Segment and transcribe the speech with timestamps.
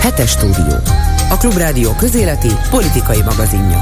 [0.00, 0.76] Hetes stúdió.
[1.30, 3.78] A Klubrádió közéleti politikai magazinja.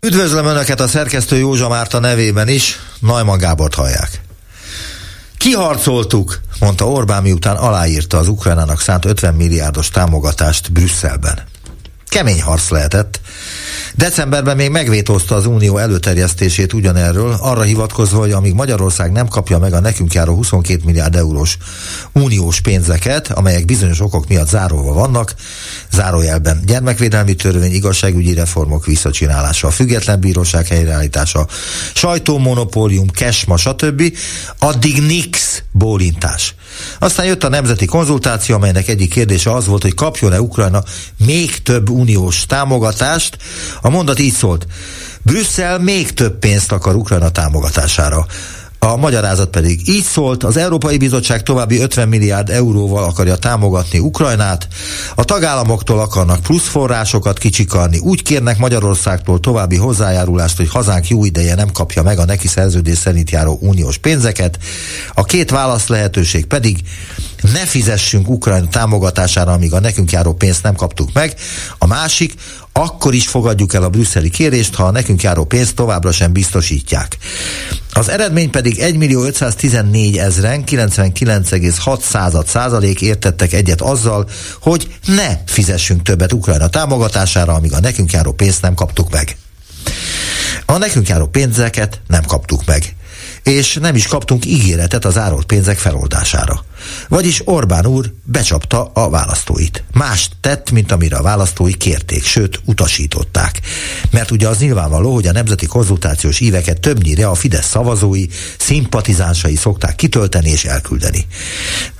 [0.00, 4.20] Üdvözlöm Önöket a szerkesztő Józsa Márta nevében is, Najman Gábort hallják.
[5.38, 11.42] Kiharcoltuk, mondta Orbán miután aláírta az Ukrajnának szánt 50 milliárdos támogatást Brüsszelben.
[12.08, 13.20] Kemény harc lehetett,
[13.98, 19.72] Decemberben még megvétózta az Unió előterjesztését ugyanerről, arra hivatkozva, hogy amíg Magyarország nem kapja meg
[19.72, 21.56] a nekünk járó 22 milliárd eurós
[22.12, 25.34] uniós pénzeket, amelyek bizonyos okok miatt zárolva vannak,
[25.92, 31.46] zárójelben gyermekvédelmi törvény, igazságügyi reformok visszacsinálása, független bíróság helyreállítása,
[31.94, 34.16] sajtómonopólium, kesma, stb.,
[34.58, 36.54] addig nix bólintás.
[36.98, 40.82] Aztán jött a nemzeti konzultáció, amelynek egyik kérdése az volt, hogy kapjon-e Ukrajna
[41.26, 43.36] még több uniós támogatást.
[43.80, 44.66] A mondat így szólt,
[45.22, 48.26] Brüsszel még több pénzt akar Ukrajna támogatására.
[48.78, 54.68] A magyarázat pedig így szólt, az Európai Bizottság további 50 milliárd euróval akarja támogatni Ukrajnát,
[55.14, 61.54] a tagállamoktól akarnak plusz forrásokat kicsikarni, úgy kérnek Magyarországtól további hozzájárulást, hogy hazánk jó ideje
[61.54, 64.58] nem kapja meg a neki szerződés szerint járó uniós pénzeket,
[65.14, 66.78] a két válasz lehetőség pedig
[67.42, 71.34] ne fizessünk Ukrajna támogatására, amíg a nekünk járó pénzt nem kaptuk meg,
[71.78, 72.34] a másik,
[72.78, 77.16] akkor is fogadjuk el a brüsszeli kérést, ha a nekünk járó pénzt továbbra sem biztosítják.
[77.92, 84.28] Az eredmény pedig 1 millió 514 ezeren, 99,6 százalék értettek egyet azzal,
[84.60, 89.36] hogy ne fizessünk többet Ukrajna támogatására, amíg a nekünk járó pénzt nem kaptuk meg.
[90.66, 92.96] A nekünk járó pénzeket nem kaptuk meg
[93.42, 96.64] és nem is kaptunk ígéretet az árolt pénzek feloldására.
[97.08, 99.84] Vagyis Orbán úr becsapta a választóit.
[99.92, 103.60] Mást tett, mint amire a választói kérték, sőt utasították.
[104.10, 108.26] Mert ugye az nyilvánvaló, hogy a nemzeti konzultációs íveket többnyire a Fidesz szavazói,
[108.58, 111.26] szimpatizánsai szokták kitölteni és elküldeni.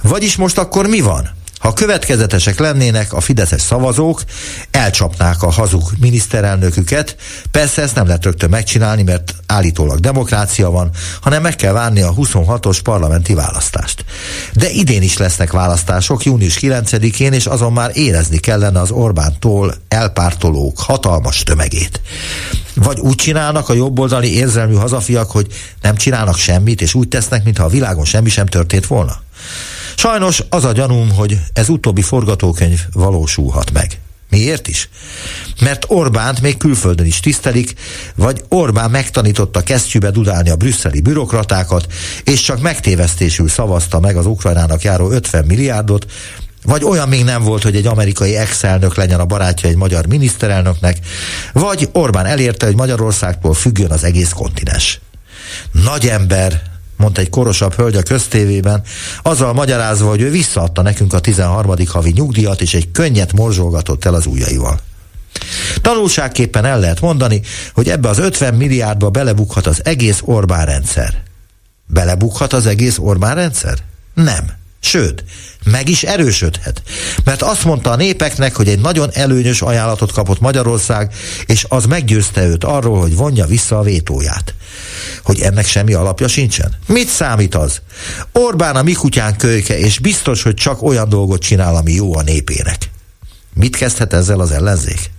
[0.03, 1.37] Vagyis most akkor mi van?
[1.59, 4.23] Ha következetesek lennének a fideszes szavazók,
[4.71, 7.17] elcsapnák a hazug miniszterelnöküket.
[7.51, 12.15] Persze ezt nem lehet rögtön megcsinálni, mert állítólag demokrácia van, hanem meg kell várni a
[12.15, 14.05] 26-os parlamenti választást.
[14.53, 20.79] De idén is lesznek választások, június 9-én, és azon már érezni kellene az Orbántól elpártolók
[20.79, 22.01] hatalmas tömegét.
[22.75, 25.47] Vagy úgy csinálnak a jobboldali érzelmű hazafiak, hogy
[25.83, 29.21] nem csinálnak semmit, és úgy tesznek, mintha a világon semmi sem történt volna.
[29.99, 34.01] Sajnos az a gyanúm, hogy ez utóbbi forgatókönyv valósulhat meg.
[34.31, 34.89] Miért is?
[35.61, 37.75] Mert Orbánt még külföldön is tisztelik,
[38.15, 41.87] vagy Orbán megtanította kesztyűbe dudálni a brüsszeli bürokratákat,
[42.25, 46.07] és csak megtévesztésül szavazta meg az Ukrajnának járó 50 milliárdot,
[46.63, 50.99] vagy olyan még nem volt, hogy egy amerikai ex-elnök legyen a barátja egy magyar miniszterelnöknek,
[51.53, 55.01] vagy Orbán elérte, hogy Magyarországtól függjön az egész kontinens.
[55.73, 56.63] Nagy ember,
[56.99, 58.83] mondta egy korosabb hölgy a köztévében,
[59.23, 61.75] azzal magyarázva, hogy ő visszaadta nekünk a 13.
[61.87, 64.81] havi nyugdíjat, és egy könnyet morzsolgatott el az ujjaival.
[65.81, 67.43] Tanulságképpen el lehet mondani,
[67.75, 71.23] hogy ebbe az 50 milliárdba belebukhat az egész Orbán rendszer.
[71.87, 73.79] Belebukhat az egész Orbán rendszer?
[74.15, 74.51] Nem.
[74.81, 75.25] Sőt,
[75.65, 76.83] meg is erősödhet.
[77.25, 81.15] Mert azt mondta a népeknek, hogy egy nagyon előnyös ajánlatot kapott Magyarország,
[81.47, 84.55] és az meggyőzte őt arról, hogy vonja vissza a vétóját.
[85.23, 86.77] Hogy ennek semmi alapja sincsen?
[86.87, 87.81] Mit számít az?
[88.33, 92.23] Orbán a mi kutyán kölyke, és biztos, hogy csak olyan dolgot csinál, ami jó a
[92.23, 92.91] népének.
[93.55, 95.11] Mit kezdhet ezzel az ellenzék?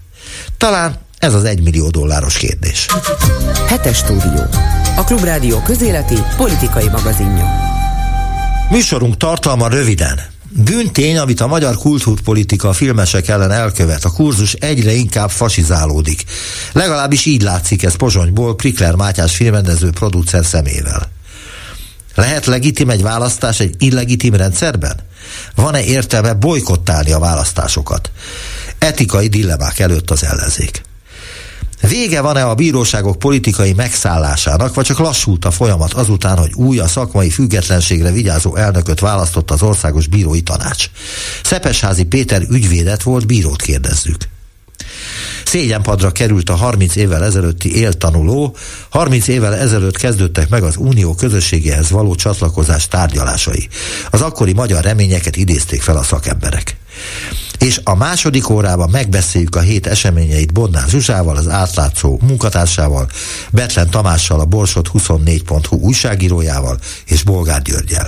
[0.57, 2.87] Talán ez az egymillió dolláros kérdés.
[3.67, 4.45] Hetes stúdió.
[4.95, 7.77] A Klubrádió közéleti politikai magazinja.
[8.69, 10.19] Műsorunk tartalma röviden.
[10.49, 16.23] Bűntény, amit a magyar kultúrpolitika filmesek ellen elkövet, a kurzus egyre inkább fasizálódik.
[16.71, 21.11] Legalábbis így látszik ez Pozsonyból Prikler Mátyás filmrendező producer szemével.
[22.15, 24.95] Lehet legitim egy választás egy illegitim rendszerben?
[25.55, 28.11] Van-e értelme bolykottálni a választásokat?
[28.77, 30.81] Etikai dilemmák előtt az ellenzék.
[31.81, 36.87] Vége van-e a bíróságok politikai megszállásának, vagy csak lassult a folyamat azután, hogy új a
[36.87, 40.89] szakmai függetlenségre vigyázó elnököt választott az Országos Bírói Tanács?
[41.43, 44.17] Szepesházi Péter ügyvédet volt, bírót kérdezzük.
[45.49, 48.55] Szégyenpadra került a 30 évvel ezelőtti éltanuló,
[48.89, 53.67] 30 évvel ezelőtt kezdődtek meg az unió közösségéhez való csatlakozás tárgyalásai.
[54.09, 56.77] Az akkori magyar reményeket idézték fel a szakemberek
[57.59, 63.09] és a második órában megbeszéljük a hét eseményeit Bodnár Zsuzsával, az átlátszó munkatársával,
[63.51, 68.05] Betlen Tamással, a Borsot 24.hu újságírójával és Bolgár Györgyel.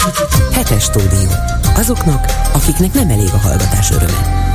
[0.51, 1.29] Hetes stúdió.
[1.75, 4.50] Azoknak, akiknek nem elég a hallgatás öröme.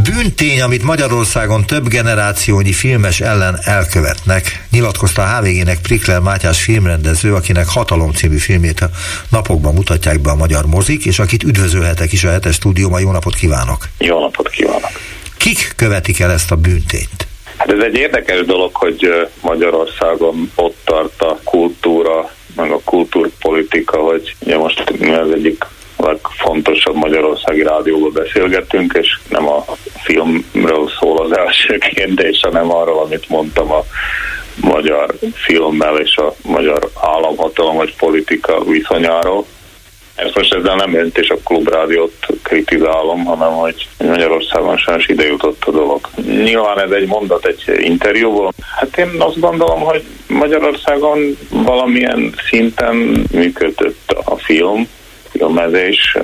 [0.00, 7.68] Bűntény, amit Magyarországon több generációnyi filmes ellen elkövetnek, nyilatkozta a HVG-nek Prikler Mátyás filmrendező, akinek
[7.68, 8.90] Hatalom című filmét a
[9.30, 13.00] napokban mutatják be a magyar mozik, és akit üdvözölhetek is a hetes stúdióban.
[13.00, 13.88] Jó napot kívánok!
[13.98, 14.90] Jó napot kívánok!
[15.36, 17.26] Kik követik el ezt a bűntényt?
[17.56, 24.34] Hát ez egy érdekes dolog, hogy Magyarországon ott tart a kultúra, meg a kultúrpolitika, hogy
[24.40, 25.64] ugye most az egyik
[26.04, 29.64] legfontosabb magyarországi rádióban beszélgettünk, és nem a
[30.02, 33.84] filmről szól az első kérdés, hanem arról, amit mondtam a
[34.60, 39.44] magyar filmmel és a magyar államhatalom vagy politika viszonyáról.
[40.14, 45.64] Ezt most ezzel nem önt és a klubrádiót kritizálom, hanem hogy Magyarországon sajnos ide jutott
[45.64, 46.08] a dolog.
[46.26, 48.52] Nyilván ez egy mondat egy interjúból.
[48.76, 54.88] Hát én azt gondolom, hogy Magyarországon valamilyen szinten működött a film,
[55.32, 56.16] filmezés,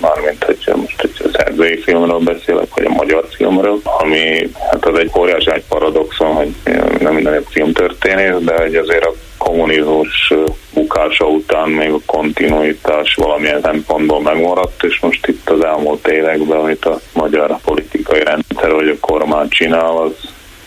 [0.00, 5.10] mármint hogy most egy szerzői filmről beszélek, vagy a magyar filmről, ami hát az egy
[5.18, 6.54] óriási egy paradoxon, hogy
[6.98, 10.32] nem minden egy filmtörténész, de hogy azért a kommunizmus
[10.74, 16.84] bukása után még a kontinuitás valamilyen szempontból megmaradt, és most itt az elmúlt években, amit
[16.84, 20.12] a magyar politikai rendszer vagy a kormány csinál, az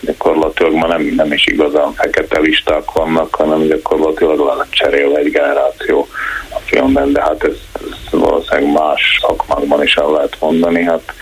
[0.00, 6.08] gyakorlatilag ma nem, nem is igazán fekete listák vannak, hanem gyakorlatilag van cserél egy generáció
[6.68, 11.12] filmben, de hát ez, ez valószínűleg más szakmákban is el lehet mondani, hát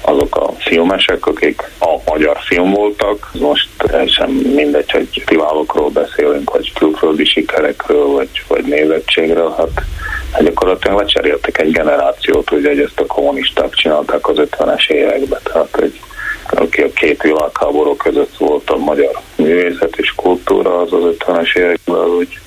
[0.00, 3.68] azok a filmesek, akik a magyar film voltak, most
[4.06, 11.72] sem mindegy, hogy riválokról beszélünk, vagy külföldi sikerekről, vagy, vagy nézettségről, hát, gyakorlatilag lecseréltek egy
[11.72, 16.00] generációt, hogy ezt a kommunisták csinálták az 50-es években, tehát egy
[16.50, 22.06] aki a két világháború között volt a magyar művészet és kultúra, az az 50-es években
[22.06, 22.38] úgy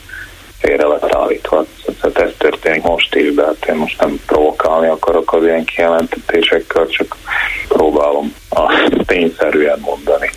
[0.59, 1.65] félre lett állítva.
[2.01, 6.87] Tehát ez történik most is, de hát én most nem provokálni akarok az ilyen kijelentetésekkel,
[6.87, 7.15] csak
[7.67, 8.73] próbálom a
[9.05, 10.29] tényszerűen mondani.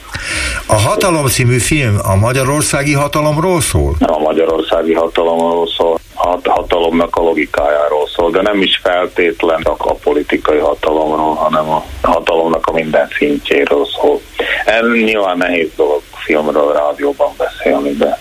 [0.66, 3.94] A Hatalom című film a magyarországi hatalomról szól?
[3.98, 10.58] A magyarországi hatalomról szól, a hatalomnak a logikájáról szól, de nem is feltétlen a politikai
[10.58, 14.20] hatalomról, hanem a hatalomnak a minden szintjéről szól.
[14.64, 18.18] Ez nyilván nehéz dolog filmről, rádióban beszélni, de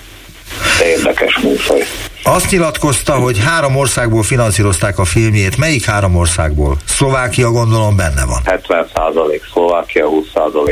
[0.85, 1.83] érdekes műfaj.
[2.23, 5.57] Azt nyilatkozta, hogy három országból finanszírozták a filmjét.
[5.57, 6.77] Melyik három országból?
[6.85, 8.41] Szlovákia gondolom benne van.
[8.45, 10.27] 70% Szlovákia, 20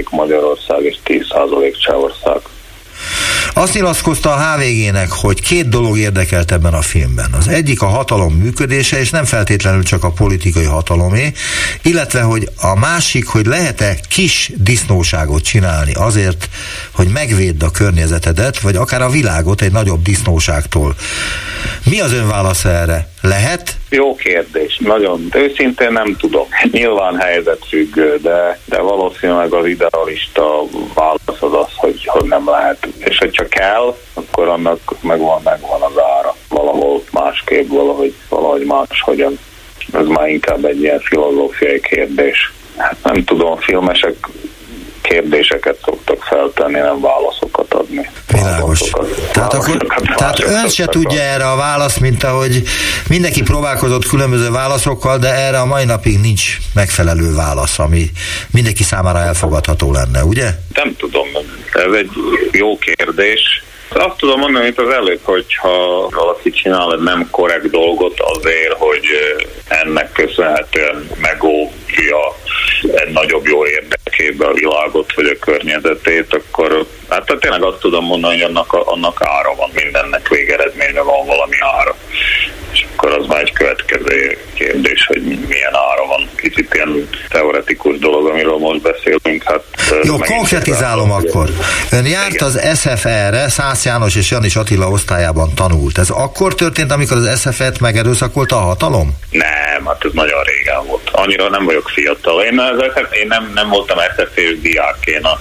[0.10, 2.40] Magyarország és 10% Csehország.
[3.54, 7.34] Azt nyilatkozta a HVG-nek, hogy két dolog érdekelt ebben a filmben.
[7.34, 11.34] Az egyik a hatalom működése, és nem feltétlenül csak a politikai hatalomé,
[11.82, 16.50] illetve, hogy a másik, hogy lehet-e kis disznóságot csinálni azért,
[16.92, 20.96] hogy megvédd a környezetedet, vagy akár a világot egy nagyobb disznóságtól.
[21.84, 23.10] Mi az ön válasz erre?
[23.22, 23.78] Lehet?
[23.90, 24.78] Jó kérdés.
[24.78, 26.48] Nagyon őszintén nem tudom.
[26.72, 30.64] Nyilván helyzetfüggő, de, de valószínűleg az idealista
[30.94, 32.88] válasz az az, hogy, hogy nem lehet.
[32.98, 36.36] És hogy csak kell, akkor annak megvan, megvan az ára.
[36.50, 39.40] Valahol másképp, valahogy, valahogy máshogyan.
[39.94, 42.54] Ez már inkább egy ilyen filozófiai kérdés.
[42.78, 44.16] Hát nem tudom, filmesek
[45.10, 48.10] kérdéseket szoktak feltenni, nem válaszokat adni.
[48.32, 48.80] Világos.
[49.32, 49.78] Tehát, akkor,
[50.16, 52.64] tehát ön se tudja erre a választ, mint ahogy
[53.10, 58.06] mindenki próbálkozott különböző válaszokkal, de erre a mai napig nincs megfelelő válasz, ami
[58.52, 60.50] mindenki számára elfogadható lenne, ugye?
[60.74, 61.28] Nem tudom,
[61.74, 62.10] ez egy
[62.52, 63.64] jó kérdés.
[63.90, 69.06] Azt tudom mondani, mint az előbb, hogyha valaki csinál egy nem korrekt dolgot azért, hogy
[69.68, 72.36] ennek köszönhetően megóvja
[72.82, 78.34] egy nagyobb jó érdekébe a világot vagy a környezetét, akkor hát tényleg azt tudom mondani,
[78.34, 81.96] hogy annak, annak ára van, mindennek végeredményben van valami ára.
[82.78, 86.30] És akkor az már egy következő kérdés, hogy milyen ára van.
[86.36, 89.44] Kicsit ilyen teoretikus dolog, amiről most beszélünk.
[89.44, 89.64] Hát,
[90.04, 91.50] Jó, konkretizálom akkor.
[91.92, 92.48] Ön járt Igen.
[92.48, 95.98] az SFR-re, Szász János és Janis Attila osztályában tanult.
[95.98, 99.18] Ez akkor történt, amikor az SFR-t megerőszakolta a hatalom?
[99.32, 101.10] Nem, hát ez nagyon régen volt.
[101.12, 102.44] Annyira nem vagyok fiatal.
[102.44, 105.40] Én, az SF, én nem, nem voltam SFR diák, én a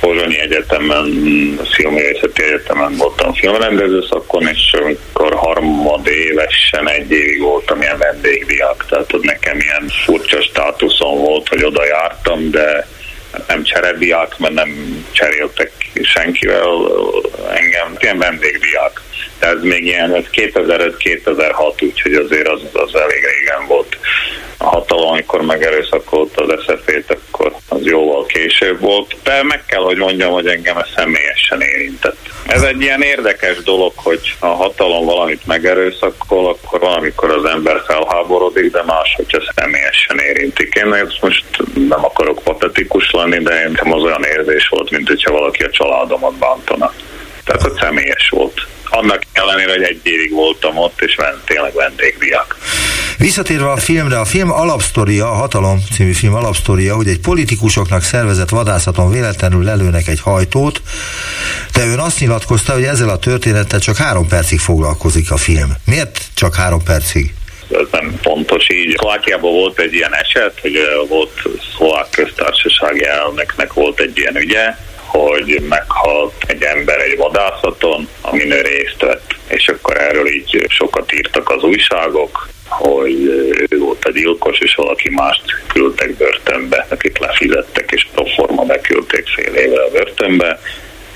[0.00, 1.06] Pozsonyi Egyetemen,
[1.74, 9.12] Filmművészeti Egyetemen voltam filmrendező szakon, és amikor harmad évesen egy évig voltam ilyen vendégdiák, tehát
[9.12, 12.88] ott nekem ilyen furcsa státuszom volt, hogy oda jártam, de
[13.48, 14.70] nem cserediák, mert nem
[15.12, 15.72] cseréltek
[16.02, 16.68] senkivel
[17.54, 19.00] engem, ilyen vendégdiák.
[19.38, 23.98] De ez még ilyen, ez 2005-2006, úgyhogy azért az, az elég régen volt
[24.58, 29.16] a hatalom, amikor megerőszakolta az SZF-t, akkor az jóval később volt.
[29.22, 32.16] De meg kell, hogy mondjam, hogy engem ez személyesen érintett.
[32.46, 38.70] Ez egy ilyen érdekes dolog, hogy a hatalom valamit megerőszakol, akkor valamikor az ember felháborodik,
[38.70, 40.74] de más, hogyha személyesen érintik.
[40.74, 41.44] Én ezt most
[41.74, 46.34] nem akarok patetikus lenni, de én az olyan érzés volt, mint hogyha valaki a családomat
[46.34, 46.92] bántana.
[47.44, 52.56] Tehát, hogy személyes volt annak ellenére, hogy egy évig voltam ott, és tényleg vendégdiak.
[53.18, 58.48] Visszatérve a filmre, a film alapsztoria, a Hatalom című film alapsztoria, hogy egy politikusoknak szervezett
[58.48, 60.82] vadászaton véletlenül lelőnek egy hajtót,
[61.72, 65.76] de ön azt nyilatkozta, hogy ezzel a történettel csak három percig foglalkozik a film.
[65.84, 67.34] Miért csak három percig?
[67.70, 68.96] ez nem pontos így.
[68.98, 70.78] Szlovákiában volt egy ilyen eset, hogy
[71.08, 71.42] volt
[71.76, 74.74] szlovák köztársasági elnöknek volt egy ilyen ügye,
[75.06, 79.34] hogy meghalt egy ember egy vadászaton, amin ő részt vett.
[79.48, 83.24] És akkor erről így sokat írtak az újságok, hogy
[83.68, 89.54] ő volt a gyilkos, és valaki mást küldtek börtönbe, akit lefizettek, és proforma beküldték fél
[89.54, 90.60] évre a börtönbe,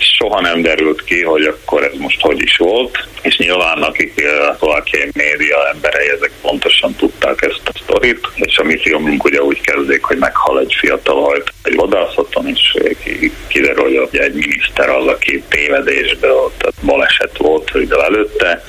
[0.01, 4.57] soha nem derült ki, hogy akkor ez most hogy is volt, és nyilván akik a
[4.59, 9.61] szlovákiai média emberei ezek pontosan tudták ezt a sztorit, és a mi filmünk ugye úgy
[9.61, 12.77] kezdik, hogy meghal egy fiatal hajt egy vadászaton, és
[13.49, 18.65] kiderül, hogy egy miniszter az, aki tévedésből, tehát baleset volt hogy előtte,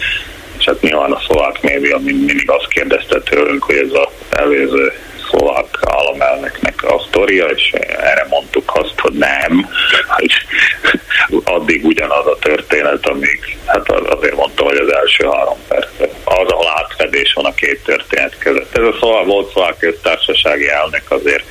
[0.57, 4.93] és hát nyilván a szlovák média mindig azt kérdezte tőlünk, hogy ez az előző
[5.31, 9.69] szlovák államelnöknek a sztoria, és erre mondtuk azt, hogy nem,
[10.07, 10.31] hogy
[11.43, 15.87] addig ugyanaz a történet, amíg, hát azért mondtam, hogy az első három perc.
[16.23, 18.77] Az, ahol átfedés van a két történet között.
[18.77, 21.43] Ez a szlovák volt szlovák köztársasági elnök azért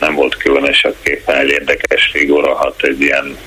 [0.00, 3.38] nem volt különösebképpen egy érdekes figura, hát egy ilyen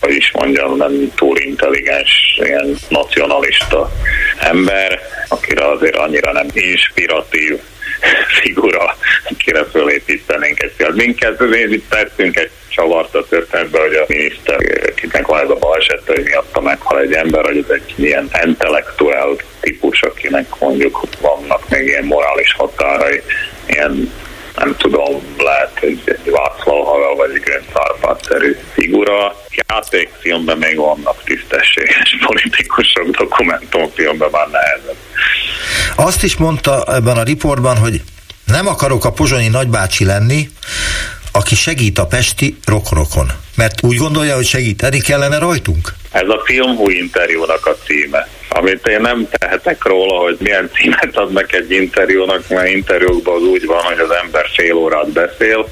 [0.00, 3.90] hogy is mondjam, nem túl intelligens, ilyen nacionalista
[4.38, 7.58] ember, akire azért annyira nem inspiratív
[8.40, 8.96] figura,
[9.38, 10.94] kire fölépítenénk egy fiat.
[10.94, 14.56] Minket, itt tettünk egy csavart a történetbe, hogy a miniszter,
[14.90, 19.36] akinek van ez a baleset, hogy miatta meghal egy ember, hogy ez egy ilyen intellektuál
[19.60, 23.22] típus, akinek mondjuk vannak még ilyen morális határai,
[23.66, 24.12] ilyen
[24.56, 29.36] nem tudom, lehet egy, Václav Havel vagy egy Grand Szárpát-szerű figura.
[29.68, 34.96] Játékfilmben még vannak tisztességes politikusok, dokumentumfilmben már nehezebb.
[35.96, 38.02] Azt is mondta ebben a riportban, hogy
[38.44, 40.48] nem akarok a pozsonyi nagybácsi lenni,
[41.32, 43.26] aki segít a pesti rokonokon.
[43.56, 45.94] Mert úgy gondolja, hogy segíteni kellene rajtunk?
[46.10, 51.16] Ez a film új interjúnak a címe amit én nem tehetek róla, hogy milyen címet
[51.16, 55.68] adnak egy interjúnak, mert interjúkban az úgy van, hogy az ember fél órát beszél,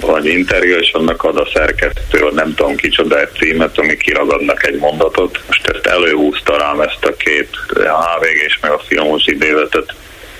[0.00, 4.66] vagy interjú, és annak ad a szerkesztő, vagy nem tudom kicsoda egy címet, ami kiragadnak
[4.66, 5.40] egy mondatot.
[5.46, 9.94] Most ezt előhúzta rám ezt a két HVG és meg a filmos idézetet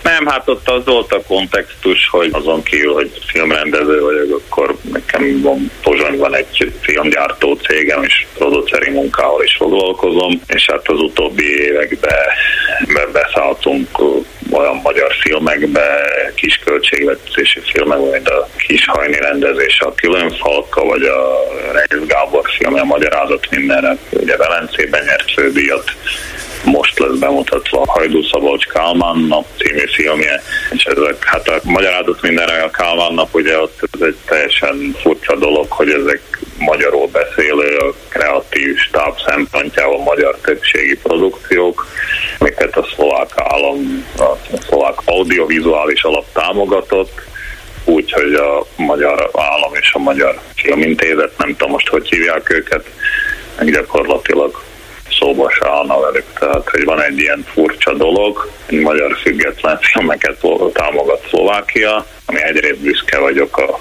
[0.07, 5.41] nem, hát ott az volt a kontextus, hogy azon kívül, hogy filmrendező vagyok, akkor nekem
[5.41, 13.13] van Pozsonyban egy filmgyártó cégem, és produceri munkával is foglalkozom, és hát az utóbbi években
[13.13, 13.89] beszálltunk
[14.51, 16.01] olyan magyar filmekbe,
[16.35, 19.93] kis költségvetési filmek, mint a Kishajni rendezés, a
[20.39, 21.39] Falka, vagy a
[21.73, 25.93] Reis Gábor filmje, a Magyarázat mindenre, ugye Velencében nyert fődíjat,
[26.67, 32.23] most lesz bemutatva a Hajdú Szabolcs Kálmán nap című filmje, és ezek, hát a magyarázat
[32.23, 36.21] mindenre a Kálmán nap, ugye ott ez egy teljesen furcsa dolog, hogy ezek
[36.59, 41.87] magyarul beszélő, a kreatív stáb szempontjából magyar többségi produkciók,
[42.39, 47.21] amiket a szlovák állam, a szlovák audiovizuális alap támogatott,
[47.85, 52.85] úgyhogy a magyar állam és a magyar filmintézet, nem tudom most, hogy hívják őket,
[53.65, 54.65] gyakorlatilag
[55.19, 56.25] szóba se állna velük.
[56.39, 62.81] Tehát, hogy van egy ilyen furcsa dolog, egy magyar független filmeket támogat Szlovákia, ami egyrészt
[62.81, 63.79] büszke vagyok a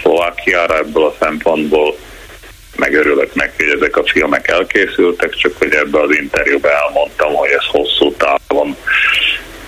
[0.00, 1.96] Szlovákiára ebből a szempontból,
[2.76, 7.64] megörülök meg, hogy ezek a filmek elkészültek, csak hogy ebbe az interjúban elmondtam, hogy ez
[7.70, 8.76] hosszú távon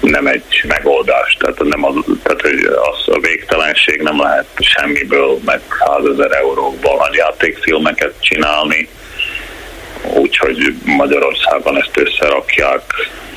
[0.01, 1.37] nem egy megoldás.
[1.39, 6.97] Tehát, nem az, tehát hogy az a végtelenség nem lehet semmiből, meg 100 ezer eurókból
[6.97, 8.89] nagy játékfilmeket csinálni,
[10.15, 12.83] úgyhogy Magyarországon ezt összerakják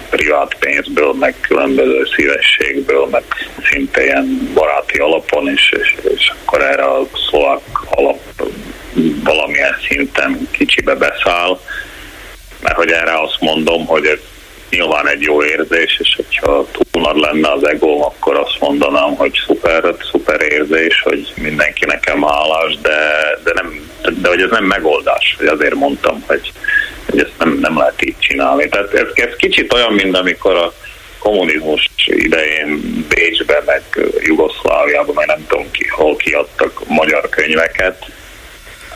[0.10, 3.24] privát pénzből, meg különböző szívességből, meg
[3.72, 8.20] szinte ilyen baráti alapon is, és, és akkor erre a szlovák alap
[9.24, 11.60] valamilyen szinten kicsibe beszáll,
[12.62, 14.20] mert hogy erre azt mondom, hogy ez
[14.73, 19.39] nyilván egy jó érzés, és hogyha túl nagy lenne az ego, akkor azt mondanám, hogy
[19.45, 22.97] szuper, szuper érzés, hogy mindenki nekem hálás, de,
[23.43, 23.89] de, nem,
[24.21, 26.51] de hogy ez nem megoldás, hogy azért mondtam, hogy,
[27.09, 28.69] hogy ezt nem, nem lehet így csinálni.
[28.69, 30.73] Tehát ez, ez kicsit olyan, mint amikor a
[31.19, 33.83] kommunizmus idején Bécsben, meg
[34.19, 38.05] Jugoszláviában, meg nem tudom ki, hol kiadtak magyar könyveket,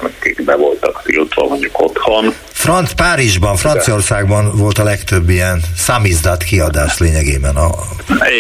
[0.02, 2.34] akik be voltak tiltva mondjuk otthon.
[2.52, 7.70] Franc Párizsban, Franciaországban volt a legtöbb ilyen számizdat kiadás lényegében a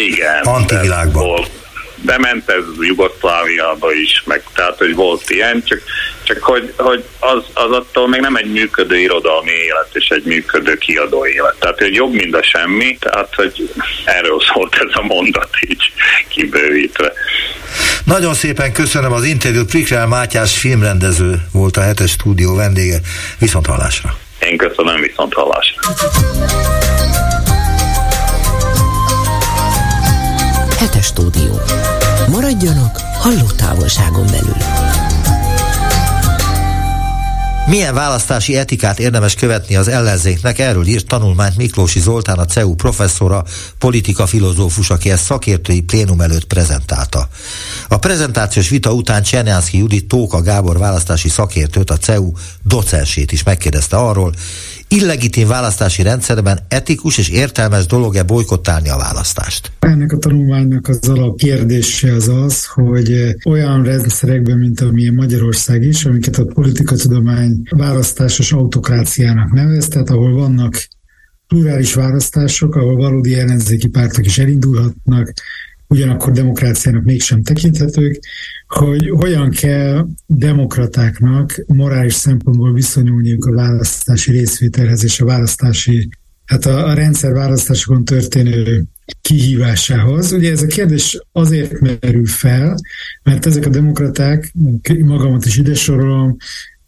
[0.07, 1.23] Igen, antivilágban.
[1.23, 1.49] Volt
[2.01, 5.81] bement ez Jugoszláviába is, meg tehát, hogy volt ilyen, csak,
[6.23, 10.77] csak hogy, hogy az, az attól még nem egy működő irodalmi élet és egy működő
[10.77, 11.55] kiadó élet.
[11.59, 13.69] Tehát, hogy jobb, mint a semmi, tehát, hogy
[14.05, 15.91] erről szólt ez a mondat így
[16.27, 17.13] kibővítve.
[18.03, 19.69] Nagyon szépen köszönöm az interjút.
[19.69, 22.97] Prikrel Mátyás filmrendező volt a hetes stúdió vendége.
[23.39, 24.17] Viszont hallásra.
[24.39, 25.81] Én köszönöm, viszont hallásra.
[30.79, 31.59] Hetes stúdió.
[32.31, 34.55] Maradjanak hallótávolságon belül.
[37.67, 40.59] Milyen választási etikát érdemes követni az ellenzéknek?
[40.59, 43.43] Erről írt tanulmányt Miklósi Zoltán, a CEU professzora,
[43.77, 47.27] politika filozófus, aki ezt szakértői plénum előtt prezentálta.
[47.87, 52.31] A prezentációs vita után Csernyánszki Judit Tóka Gábor választási szakértőt, a CEU
[52.63, 54.33] docensét is megkérdezte arról,
[54.87, 59.71] illegitim választási rendszerben etikus és értelmes dolog-e bolykottálni a választást?
[59.79, 66.37] Ennek a tanulmánynak az alapkérdése az az, hogy olyan rendszerekben, mint amilyen Magyarország is, amiket
[66.37, 70.87] a politikatudomány választásos autokráciának nevez, tehát ahol vannak
[71.47, 75.33] plurális választások, ahol valódi ellenzéki pártok is elindulhatnak,
[75.87, 78.19] ugyanakkor demokráciának mégsem tekinthetők,
[78.67, 86.09] hogy hogyan kell demokratáknak morális szempontból viszonyulniuk a választási részvételhez és a választási,
[86.45, 88.83] hát a, a rendszer választásokon történő
[89.21, 90.31] kihívásához.
[90.31, 92.75] Ugye ez a kérdés azért merül fel,
[93.23, 94.53] mert ezek a demokraták,
[94.99, 96.37] magamat is ide sorolom,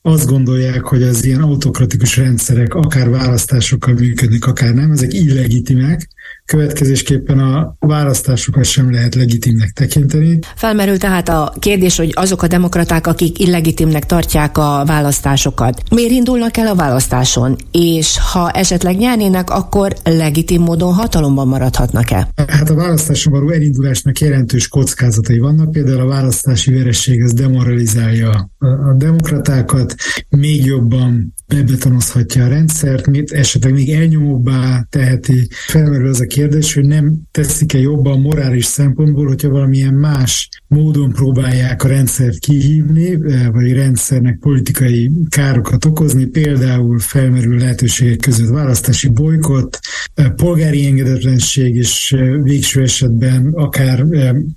[0.01, 6.07] azt gondolják, hogy az ilyen autokratikus rendszerek akár választásokkal működnek, akár nem, ezek illegitimek,
[6.49, 10.39] következésképpen a választásokat sem lehet legitimnek tekinteni.
[10.55, 16.57] Felmerül tehát a kérdés, hogy azok a demokraták, akik illegitimnek tartják a választásokat, miért indulnak
[16.57, 22.27] el a választáson, és ha esetleg nyernének, akkor legitim módon hatalomban maradhatnak-e?
[22.47, 28.93] Hát a választáson való elindulásnak jelentős kockázatai vannak, például a választási vereség ez demoralizálja a
[28.93, 29.95] demokratákat,
[30.29, 35.47] még jobban bebetonozhatja a rendszert, mit esetleg még elnyomóbbá teheti.
[35.67, 41.83] Felmerül az a kérdés, hogy nem teszik-e jobban morális szempontból, hogyha valamilyen más módon próbálják
[41.83, 49.09] a rendszert kihívni, eh, vagy a rendszernek politikai károkat okozni, például felmerül lehetőségek között választási
[49.09, 49.79] bolykott,
[50.13, 54.05] eh, polgári engedetlenség és eh, végső esetben akár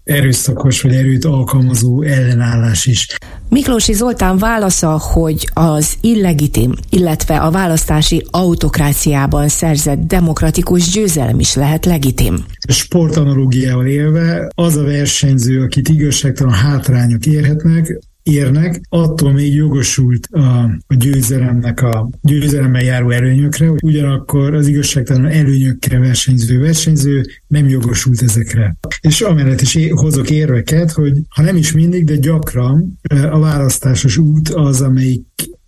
[0.04, 3.06] erőszakos vagy erőt alkalmazó ellenállás is.
[3.48, 11.84] Miklósi Zoltán válasza, hogy az illegitim, illetve a választási autokráciában szerzett demokratikus győzelem is lehet
[11.84, 12.44] legitim.
[12.68, 20.38] Sportanalógiával élve az a versenyző, akit igazságtalan hátrányok érhetnek, érnek, attól még jogosult a,
[20.86, 28.22] a győzelemnek a győzelemmel járó előnyökre, hogy ugyanakkor az igazságtalan előnyökre versenyző versenyző nem jogosult
[28.22, 28.76] ezekre.
[29.00, 32.98] És amellett is hozok érveket, hogy ha nem is mindig, de gyakran
[33.30, 35.24] a választásos út az, amelyik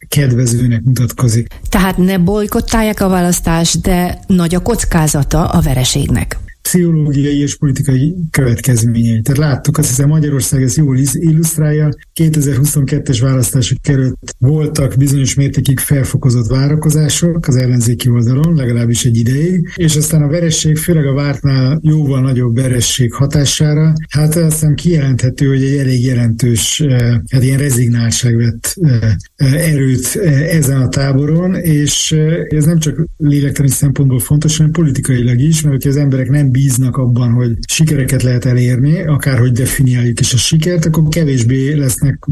[0.09, 1.49] kedvezőnek mutatkozik.
[1.69, 9.21] Tehát ne bolykottálják a választást, de nagy a kockázata a vereségnek pszichológiai és politikai következményei.
[9.21, 11.89] Tehát láttuk, azt hiszem Magyarország ezt jól illusztrálja.
[12.21, 19.97] 2022-es választások került voltak bizonyos mértékig felfokozott várakozások az ellenzéki oldalon, legalábbis egy ideig, és
[19.97, 25.63] aztán a veresség, főleg a vártnál jóval nagyobb veresség hatására, hát azt hiszem kijelenthető, hogy
[25.63, 30.17] egy elég jelentős, eh, hát ilyen rezignáltság vett eh, eh, erőt
[30.51, 32.13] ezen a táboron, és
[32.49, 36.97] ez nem csak lélektani szempontból fontos, hanem politikailag is, mert hogyha az emberek nem bíznak
[36.97, 41.73] abban, hogy sikereket lehet elérni, akárhogy definiáljuk is a sikert, akkor kevésbé
[42.05, 42.25] lesznek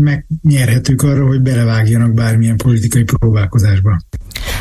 [0.42, 4.00] megnyerhetők arra, hogy belevágjanak bármilyen politikai próbálkozásba.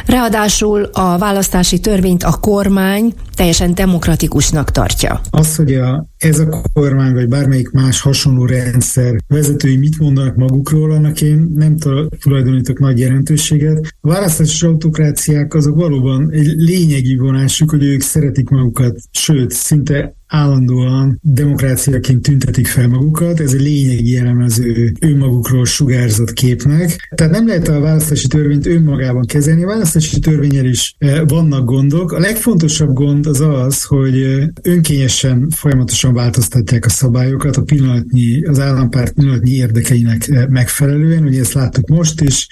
[0.06, 5.22] Ráadásul a választási törvényt a kormány teljesen demokratikusnak tartja.
[5.30, 10.92] Az, hogy a, ez a kormány, vagy bármelyik más hasonló rendszer vezetői mit mondanak magukról,
[10.92, 11.78] annak én nem
[12.20, 13.96] tulajdonítok nagy jelentőséget.
[14.02, 21.20] A választási autokráciák azok valóban egy lényegi vonásuk, hogy ők szeretik magukat, sőt, szinte állandóan
[21.22, 27.10] demokráciaként tüntetik fel magukat, ez egy lényegi elem az ő önmagukról sugárzott képnek.
[27.16, 32.12] Tehát nem lehet a választási törvényt önmagában kezelni, a választási törvényel is eh, vannak gondok.
[32.12, 38.60] A legfontosabb gond az az, hogy eh, önkényesen folyamatosan változtatják a szabályokat a pillanatnyi, az
[38.60, 42.48] állampárt pillanatnyi érdekeinek eh, megfelelően, ugye ezt láttuk most is,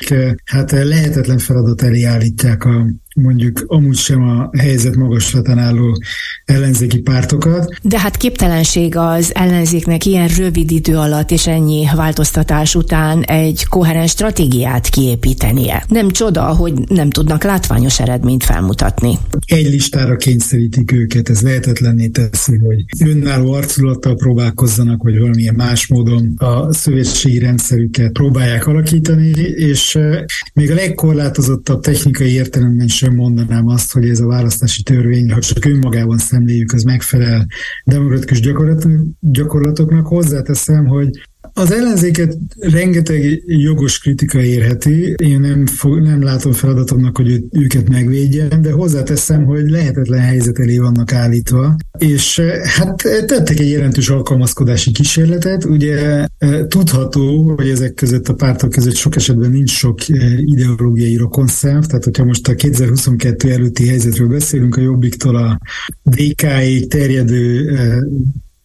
[0.46, 2.86] hát lehetetlen feladat elé állítják a
[3.20, 5.98] mondjuk amúgy sem a helyzet magaslatán álló
[6.46, 7.76] ellenzéki pártokat.
[7.82, 14.12] De hát képtelenség az ellenzéknek ilyen rövid idő alatt és ennyi változtatás után egy koherens
[14.12, 15.86] stratégiát kiépítenie.
[15.88, 19.18] Nem csoda, hogy nem tudnak látványos eredményt felmutatni.
[19.46, 26.34] Egy listára kényszerítik őket, ez lehetetlenné teszi, hogy önálló arculattal próbálkozzanak, vagy valamilyen más módon
[26.38, 33.94] a szövetségi rendszerüket próbálják alakítani, és eh, még a legkorlátozottabb technikai értelemben sem mondanám azt,
[33.94, 37.46] hogy ez a választási törvény, ha csak önmagában szemléljük, az megfelel
[37.84, 38.40] demokratikus
[39.20, 40.08] gyakorlatoknak.
[40.08, 41.10] Hozzáteszem, hogy
[41.60, 45.16] az ellenzéket rengeteg jogos kritika érheti.
[45.24, 50.78] Én nem, fog, nem látom feladatomnak, hogy őket megvédjem, de hozzáteszem, hogy lehetetlen helyzet elé
[50.78, 51.76] vannak állítva.
[51.98, 52.96] És eh, hát
[53.26, 55.66] tettek egy jelentős alkalmazkodási kísérletet.
[55.66, 61.16] Ugye eh, tudható, hogy ezek között a pártok között sok esetben nincs sok eh, ideológiai
[61.16, 65.60] rokonszám, tehát hogyha most a 2022 előtti helyzetről beszélünk, a Jobbiktól a
[66.04, 67.72] DK-ig terjedő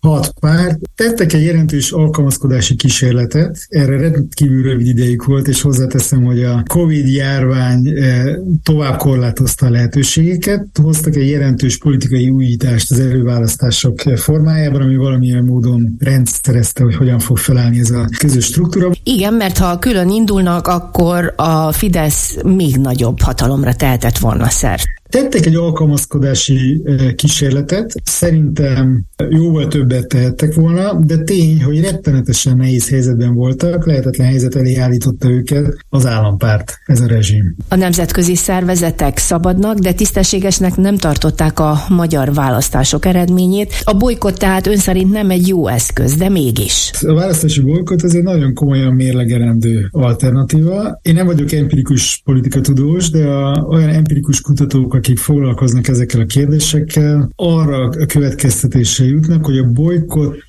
[0.09, 6.43] hat párt tettek egy jelentős alkalmazkodási kísérletet, erre rendkívül rövid idejük volt, és hozzáteszem, hogy
[6.43, 8.25] a Covid járvány eh,
[8.62, 15.97] tovább korlátozta a lehetőségeket, hoztak egy jelentős politikai újítást az előválasztások formájában, ami valamilyen módon
[15.99, 18.90] rendszerezte, hogy hogyan fog felállni ez a közös struktúra.
[19.03, 24.85] Igen, mert ha külön indulnak, akkor a Fidesz még nagyobb hatalomra tehetett volna szert.
[25.14, 26.83] Tettek egy alkalmazkodási
[27.14, 34.55] kísérletet, szerintem jóval többet tehettek volna, de tény, hogy rettenetesen nehéz helyzetben voltak, lehetetlen helyzet
[34.55, 37.57] elé állította őket az állampárt, ez a rezsim.
[37.68, 43.72] A nemzetközi szervezetek szabadnak, de tisztességesnek nem tartották a magyar választások eredményét.
[43.85, 46.90] A bolykott tehát ön szerint nem egy jó eszköz, de mégis.
[47.07, 50.98] A választási bolykott ez egy nagyon komolyan mérlegerendő alternatíva.
[51.03, 57.31] Én nem vagyok empirikus politikatudós, de a, olyan empirikus kutatók, akik foglalkoznak ezekkel a kérdésekkel,
[57.37, 60.43] arra a következtetésre jutnak, hogy a bolykott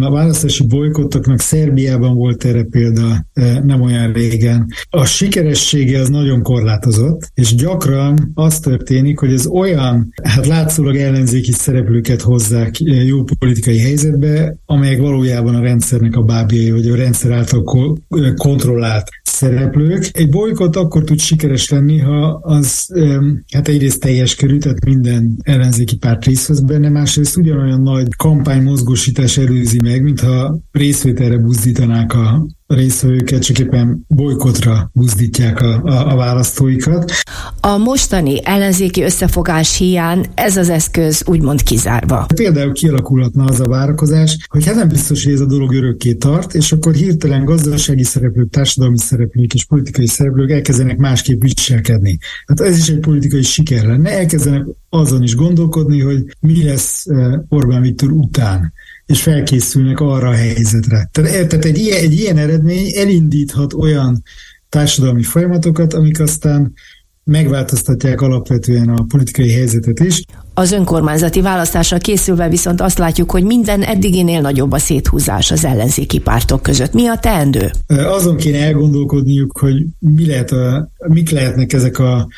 [0.00, 4.66] a választási bolykottoknak Szerbiában volt erre példa e, nem olyan régen.
[4.90, 11.52] A sikeressége az nagyon korlátozott, és gyakran az történik, hogy ez olyan, hát látszólag ellenzéki
[11.52, 17.30] szereplőket hozzák e, jó politikai helyzetbe, amelyek valójában a rendszernek a bábjai, vagy a rendszer
[17.30, 17.62] által
[18.08, 20.08] e, kontrollált szereplők.
[20.12, 22.86] Egy bolykott akkor tud sikeres lenni, ha az
[23.52, 29.38] hát egyrészt teljes körű, tehát minden ellenzéki párt részt vesz benne, másrészt ugyanolyan nagy kampánymozgósítás
[29.38, 37.12] előzi meg, mintha részvételre buzdítanák a részvevőket, csak éppen bolykotra buzdítják a, a, a választóikat.
[37.60, 42.26] A mostani ellenzéki összefogás hiány ez az eszköz úgymond kizárva.
[42.34, 46.54] Például kialakulhatna az a várakozás, hogy hát nem biztos, hogy ez a dolog örökké tart,
[46.54, 52.18] és akkor hirtelen gazdasági szereplők, társadalmi szereplők és politikai szereplők elkezdenek másképp viselkedni.
[52.46, 54.10] Hát ez is egy politikai siker lenne.
[54.10, 58.72] Elkezdenek azon is gondolkodni, hogy mi lesz eh, Orbán Viktor után
[59.06, 61.08] és felkészülnek arra a helyzetre.
[61.12, 64.22] Tehát, eh, tehát egy, ilyen, egy ilyen eredmény elindíthat olyan
[64.68, 66.72] társadalmi folyamatokat, amik aztán
[67.24, 70.22] megváltoztatják alapvetően a politikai helyzetet is.
[70.54, 76.18] Az önkormányzati választásra készülve viszont azt látjuk, hogy minden eddiginél nagyobb a széthúzás az ellenzéki
[76.18, 76.92] pártok között.
[76.92, 77.70] Mi a teendő?
[77.86, 82.28] Azon kéne elgondolkodniuk, hogy mi lehet a, mik lehetnek ezek a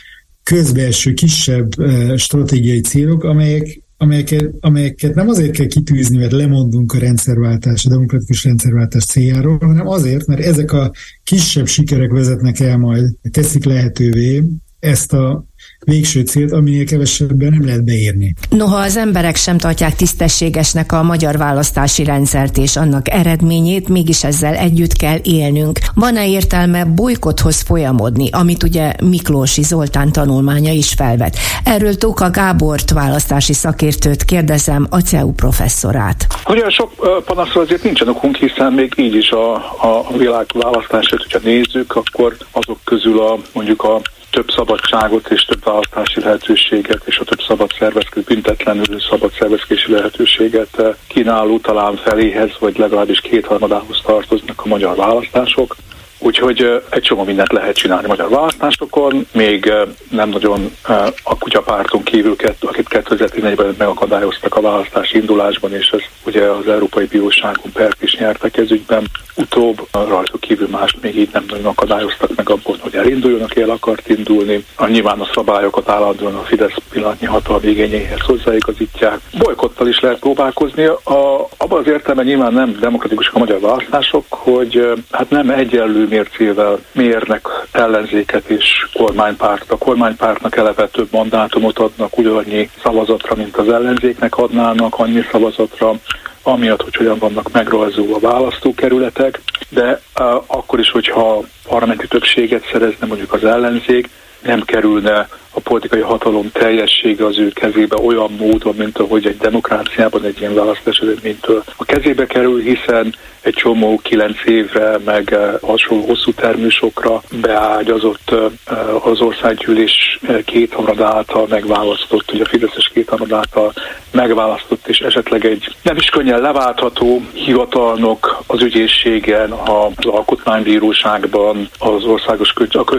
[0.42, 1.68] közbelső, kisebb
[2.16, 8.44] stratégiai célok, amelyek amelyeket, amelyeket nem azért kell kitűzni, mert lemondunk a rendszerváltás, a demokratikus
[8.44, 10.92] rendszerváltás céljáról, hanem azért, mert ezek a
[11.24, 14.42] kisebb sikerek vezetnek el majd, teszik lehetővé
[14.78, 15.46] ezt a
[15.84, 18.34] végső célt, aminél kevesebben nem lehet beírni.
[18.50, 24.54] Noha az emberek sem tartják tisztességesnek a magyar választási rendszert és annak eredményét, mégis ezzel
[24.54, 25.78] együtt kell élnünk.
[25.94, 31.36] Van-e értelme bolykothoz folyamodni, amit ugye Miklósi Zoltán tanulmánya is felvet?
[31.64, 36.26] Erről Tóka Gábort választási szakértőt kérdezem, a CEU professzorát.
[36.48, 41.48] Ugye sok panaszról azért nincsen okunk, hiszen még így is a, a világ választását, hogyha
[41.48, 44.00] nézzük, akkor azok közül a mondjuk a
[44.36, 50.78] több szabadságot és több választási lehetőséget és a több szabad szervezkedés, büntetlenül szabad szervezkedési lehetőséget
[50.78, 55.76] eh, kínáló talán feléhez, vagy legalábbis kétharmadához tartoznak a magyar választások.
[56.18, 59.72] Úgyhogy egy csomó mindent lehet csinálni magyar választásokon, még
[60.10, 60.76] nem nagyon
[61.22, 67.72] a kutyapárton kívül, akit 2011-ben megakadályoztak a választási indulásban, és ez ugye az Európai Bíróságon
[67.72, 69.06] pert is nyertek ez ügyben.
[69.34, 73.70] Utóbb rajtuk kívül más még így nem nagyon akadályoztak meg abban, hogy elinduljon, aki el
[73.70, 74.64] akart indulni.
[74.76, 79.20] A nyilván a szabályokat állandóan a Fidesz pillanatnyi hatalmi igényéhez hozzáigazítják.
[79.38, 80.84] Bolykottal is lehet próbálkozni.
[80.84, 86.78] A, abban az értelemben nyilván nem demokratikusak a magyar választások, hogy hát nem egyenlő mércével
[86.92, 89.70] mérnek ellenzéket és kormánypárt.
[89.70, 95.94] A kormánypártnak eleve több mandátumot adnak, ugyanannyi szavazatra, mint az ellenzéknek adnának, annyi szavazatra,
[96.42, 103.06] amiatt, hogy hogyan vannak megrajzolva a választókerületek, de uh, akkor is, hogyha parlamenti többséget szerezne
[103.06, 104.08] mondjuk az ellenzék,
[104.42, 110.24] nem kerülne a politikai hatalom teljessége az ő kezébe olyan módon, mint ahogy egy demokráciában
[110.24, 113.14] egy ilyen választás eredménytől a kezébe kerül, hiszen
[113.46, 121.00] egy csomó kilenc évre, meg eh, hasonló hosszú termősokra beágyazott eh, az országgyűlés eh, kétharmad
[121.00, 123.72] által megválasztott, ugye a Fideszes kétharmad által
[124.10, 132.54] megválasztott, és esetleg egy nem is könnyen leváltható hivatalnok az ügyészségen, az alkotmánybíróságban, az országos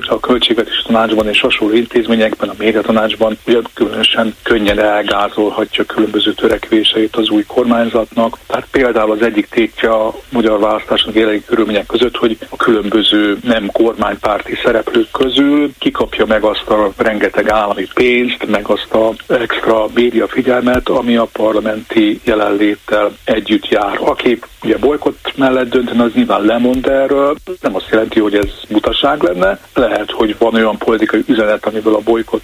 [0.09, 7.29] a költségvetési tanácsban és hasonló intézményekben, a médiatanácsban, ugye különösen könnyen elgázolhatja különböző törekvéseit az
[7.29, 8.37] új kormányzatnak.
[8.47, 9.89] Tehát például az egyik tétje
[10.29, 16.69] magyar választáson jelenlegi körülmények között, hogy a különböző nem kormánypárti szereplők közül kikapja meg azt
[16.69, 23.67] a rengeteg állami pénzt, meg azt a extra média figyelmet, ami a parlamenti jelenléttel együtt
[23.67, 23.97] jár.
[24.01, 27.35] Aki ugye bolykott mellett döntene, az nyilván lemond erről.
[27.61, 29.59] Nem azt jelenti, hogy ez butaság lenne.
[29.73, 32.36] Lehet, hogy van olyan politikai üzenet, amiből a bolykott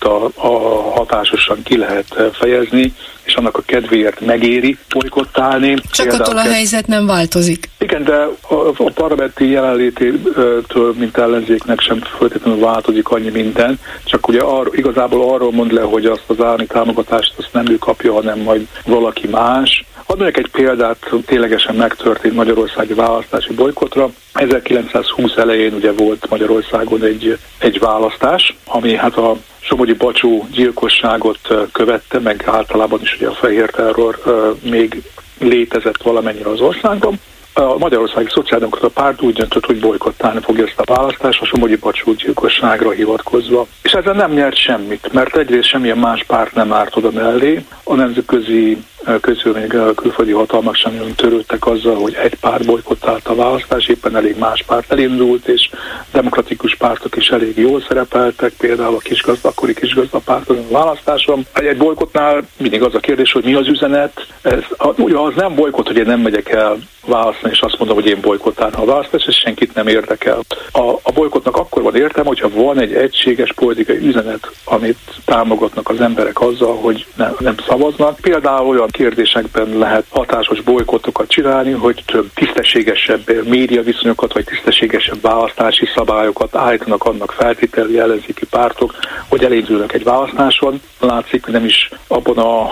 [0.00, 0.48] a, a
[0.90, 2.94] hatásosan ki lehet fejezni,
[3.28, 5.74] és annak a kedvéért megéri bolykottálni.
[5.90, 7.68] Csak Például attól a helyzet nem változik.
[7.78, 14.40] Igen, de a, a parlamenti jelenlététől, mint ellenzéknek sem feltétlenül változik annyi minden, csak ugye
[14.40, 18.38] ar, igazából arról mond le, hogy azt az állami támogatást azt nem ő kapja, hanem
[18.38, 19.84] majd valaki más.
[20.06, 24.10] Adnak egy példát, ténylegesen megtörtént Magyarországi választási bolykotra.
[24.32, 29.36] 1920 elején ugye volt Magyarországon egy, egy választás, ami hát a
[29.68, 31.38] Somogyi Bacsó gyilkosságot
[31.72, 34.18] követte, meg általában is ugye a fehér terror
[34.62, 35.02] még
[35.38, 37.20] létezett valamennyire az országban.
[37.58, 41.78] A Magyarországi Szociáldemokrata Párt úgy döntött, hogy bolykottálni fogja ezt a választást a Somogyi
[42.16, 43.66] gyilkosságra hivatkozva.
[43.82, 47.64] És ezzel nem nyert semmit, mert egyrészt semmilyen más párt nem árt oda mellé.
[47.84, 48.78] A nemzetközi
[49.20, 54.38] közülmény külföldi hatalmak sem nagyon törődtek azzal, hogy egy párt bolykottált a választás, éppen elég
[54.38, 55.70] más párt elindult, és
[56.12, 61.46] demokratikus pártok is elég jól szerepeltek, például a kisgazda, akkori kisgazdapárt a választáson.
[61.52, 64.26] Egy bolykottnál mindig az a kérdés, hogy mi az üzenet.
[64.42, 68.20] Ez, az nem bolykott, hogy én nem megyek el választani, és azt mondom, hogy én
[68.20, 70.40] bolykottálnám a választást, és senkit nem érdekel.
[70.72, 76.00] A, a bolykottnak akkor van értelme, hogyha van egy egységes politikai üzenet, amit támogatnak az
[76.00, 78.20] emberek azzal, hogy ne, nem szavaznak.
[78.20, 85.86] Például olyan kérdésekben lehet hatásos bolykottokat csinálni, hogy több tisztességesebb média viszonyokat, vagy tisztességesebb választási
[85.94, 88.94] szabályokat állítanak annak feltételi ellenzéki pártok,
[89.28, 90.80] hogy elindulnak egy választáson.
[91.00, 92.70] Látszik, hogy nem is abban a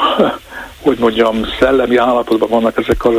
[0.82, 3.14] hogy mondjam, szellemi állapotban vannak ezek az,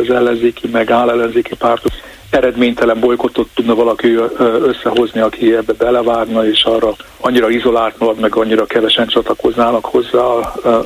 [0.00, 1.92] az ellenzéki, meg állellenzéki pártok
[2.30, 4.14] eredménytelen bolykottot tudna valaki
[4.62, 10.22] összehozni, aki ebbe belevágna, és arra annyira izolált marad, meg annyira kevesen csatlakoznának hozzá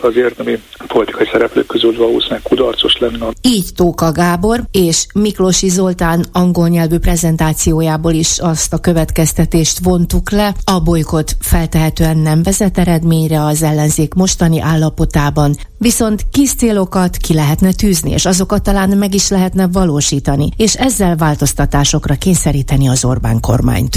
[0.02, 3.26] az érdemi politikai szereplők közül valószínűleg kudarcos lenne.
[3.42, 10.54] Így Tóka Gábor és Miklósi Zoltán angol nyelvű prezentációjából is azt a következtetést vontuk le.
[10.64, 17.72] A bolykot feltehetően nem vezet eredményre az ellenzék mostani állapotában, viszont kis célokat ki lehetne
[17.72, 23.96] tűzni, és azokat talán meg is lehetne valósítani, és ezzel változtatásokra kényszeríteni az Orbán kormányt.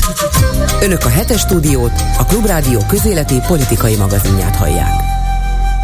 [0.81, 5.12] Önök a hetes stúdiót, a Klubrádió közéleti politikai magazinját hallják.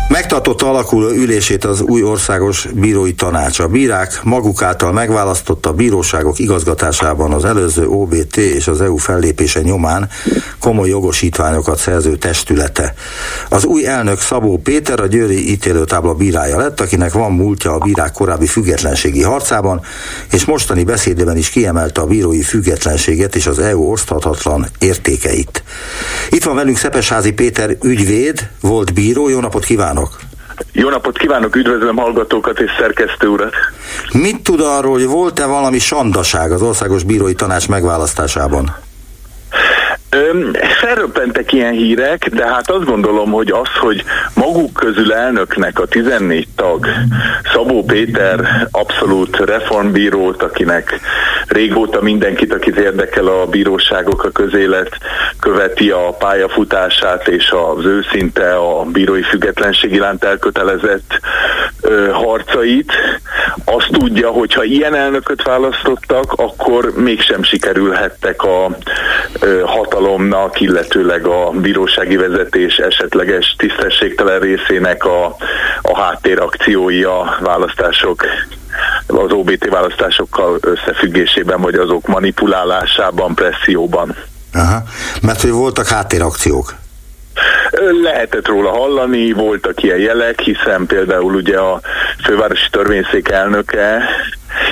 [0.09, 3.59] Megtartotta alakuló ülését az új országos bírói tanács.
[3.59, 10.09] A bírák maguk által megválasztotta bíróságok igazgatásában az előző OBT és az EU fellépése nyomán
[10.59, 12.93] komoly jogosítványokat szerző testülete.
[13.49, 18.11] Az új elnök Szabó Péter a Győri ítélőtábla bírája lett, akinek van múltja a bírák
[18.11, 19.81] korábbi függetlenségi harcában,
[20.31, 25.63] és mostani beszédében is kiemelte a bírói függetlenséget és az EU oszthatatlan értékeit.
[26.29, 29.98] Itt van velünk Szepesházi Péter ügyvéd, volt bíró, jó napot kívánok!
[29.99, 30.19] Kívánok!
[30.71, 33.53] Jó napot kívánok, üdvözlöm hallgatókat és szerkesztő urat!
[34.13, 38.75] Mit tud arról, hogy volt-e valami sandaság az Országos Bírói Tanács megválasztásában?
[40.79, 46.47] Felröppentek ilyen hírek, de hát azt gondolom, hogy az, hogy maguk közül elnöknek a 14
[46.55, 46.87] tag
[47.53, 50.99] Szabó Péter abszolút reformbírót, akinek
[51.47, 54.97] régóta mindenkit, akit érdekel a bíróságok, a közélet
[55.39, 61.19] követi a pályafutását és az őszinte a bírói függetlenség iránt elkötelezett
[61.81, 62.91] ö, harcait,
[63.65, 68.77] azt tudja, hogy ha ilyen elnököt választottak, akkor mégsem sikerülhettek a
[69.65, 75.35] hatalomnak, illetőleg a bírósági vezetés esetleges tisztességtelen részének a,
[75.81, 78.25] a háttérakciói a választások
[79.07, 84.15] az OBT választásokkal összefüggésében, vagy azok manipulálásában, presszióban.
[84.53, 84.83] Aha.
[85.21, 86.73] Mert hogy voltak háttérakciók.
[88.03, 91.81] Lehetett róla hallani, voltak ilyen jelek, hiszen például ugye a
[92.23, 94.03] fővárosi törvényszék elnöke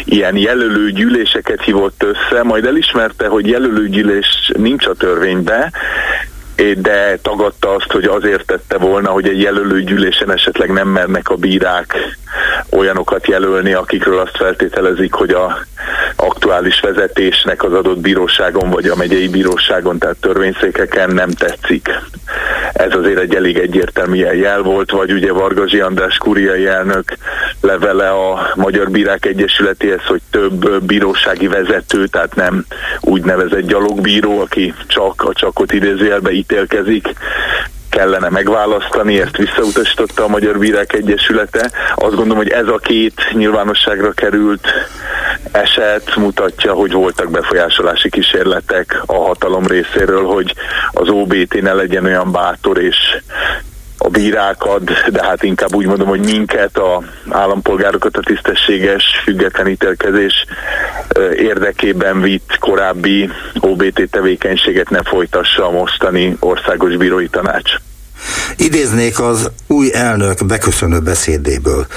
[0.03, 5.71] ilyen jelölőgyűléseket hívott össze, majd elismerte, hogy jelölőgyűlés nincs a törvénybe,
[6.75, 12.17] de tagadta azt, hogy azért tette volna, hogy egy jelölőgyűlésen esetleg nem mernek a bírák
[12.69, 15.57] olyanokat jelölni, akikről azt feltételezik, hogy a
[16.15, 21.89] aktuális vezetésnek az adott bíróságon vagy a megyei bíróságon, tehát törvényszékeken nem tetszik.
[22.73, 27.17] Ez azért egy elég egyértelmű jel volt, vagy ugye Vargazsi András kuriai elnök
[27.61, 32.65] levele a Magyar Bírák Egyesületéhez, hogy több bírósági vezető, tehát nem
[33.01, 37.13] úgynevezett gyalogbíró, aki csak a csakot idézőjelbe ítélkezik,
[37.97, 41.71] kellene megválasztani, ezt visszautasította a Magyar Bírák Egyesülete.
[41.95, 44.67] Azt gondolom, hogy ez a két nyilvánosságra került
[45.51, 50.53] eset mutatja, hogy voltak befolyásolási kísérletek a hatalom részéről, hogy
[50.91, 52.97] az OBT ne legyen olyan bátor és
[53.97, 60.45] a bírákat, de hát inkább úgy mondom, hogy minket, a állampolgárokat a tisztességes, független ítélkezés
[61.35, 63.29] érdekében vitt korábbi
[63.59, 67.75] OBT tevékenységet ne folytassa a mostani országos bírói tanács.
[68.57, 71.87] Idéznék az új elnök beköszönő beszédéből.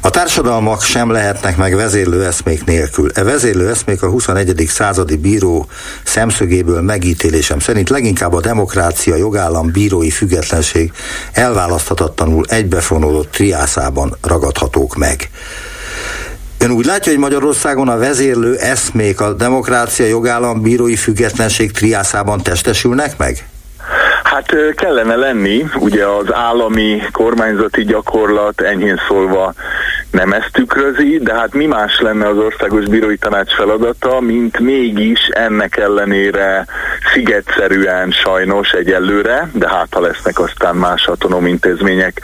[0.00, 3.10] A társadalmak sem lehetnek meg vezérlő eszmék nélkül.
[3.14, 4.64] E vezérlő eszmék a 21.
[4.68, 5.68] századi bíró
[6.04, 10.92] szemszögéből megítélésem szerint leginkább a demokrácia, jogállam, bírói függetlenség
[11.32, 15.30] elválaszthatatlanul egybefonódott triászában ragadhatók meg.
[16.58, 23.16] Ön úgy látja, hogy Magyarországon a vezérlő eszmék a demokrácia, jogállam, bírói függetlenség triászában testesülnek
[23.16, 23.48] meg?
[24.28, 29.52] Hát kellene lenni, ugye az állami kormányzati gyakorlat enyhén szólva
[30.10, 35.28] nem ezt tükrözi, de hát mi más lenne az Országos Bírói Tanács feladata, mint mégis
[35.30, 36.66] ennek ellenére
[37.12, 42.22] szigetszerűen sajnos egyelőre, de hát ha lesznek aztán más autonóm intézmények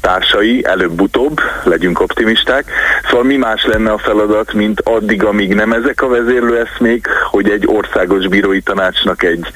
[0.00, 2.64] társai, előbb-utóbb, legyünk optimisták.
[3.08, 7.66] Szóval mi más lenne a feladat, mint addig, amíg nem ezek a vezérlőeszmék, hogy egy
[7.66, 9.46] országos bírói tanácsnak egy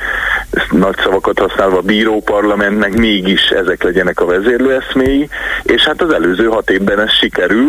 [0.71, 5.29] nagy szavakat használva bíróparlamentnek mégis ezek legyenek a vezérlőeszméi,
[5.63, 7.11] és hát az előző hat évben ez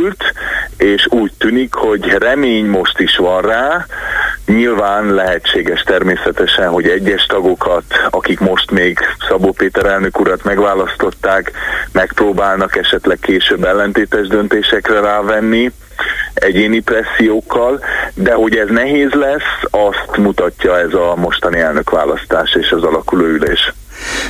[0.01, 0.33] sikerült,
[0.77, 3.85] és úgy tűnik, hogy remény most is van rá,
[4.45, 11.51] Nyilván lehetséges természetesen, hogy egyes tagokat, akik most még Szabó Péter elnök urat megválasztották,
[11.91, 15.71] megpróbálnak esetleg később ellentétes döntésekre rávenni,
[16.33, 17.83] egyéni pressziókkal,
[18.13, 23.73] de hogy ez nehéz lesz, azt mutatja ez a mostani elnökválasztás és az alakuló ülés.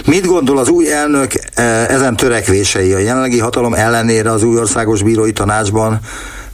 [0.05, 5.03] Mit gondol az új elnök eh, ezen törekvései a jelenlegi hatalom ellenére az új országos
[5.03, 5.99] bírói tanácsban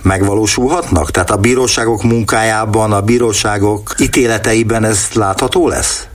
[0.01, 1.11] megvalósulhatnak?
[1.11, 6.07] Tehát a bíróságok munkájában, a bíróságok ítéleteiben ez látható lesz?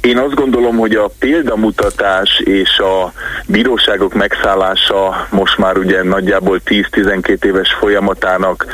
[0.00, 3.12] Én azt gondolom, hogy a példamutatás és a
[3.46, 8.66] bíróságok megszállása most már ugye nagyjából 10-12 éves folyamatának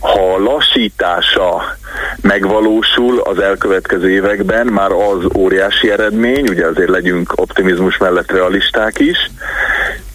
[0.00, 1.76] ha lassítása
[2.20, 9.30] megvalósul az elkövetkező években, már az óriási eredmény, ugye azért legyünk optimizmus mellett realisták is,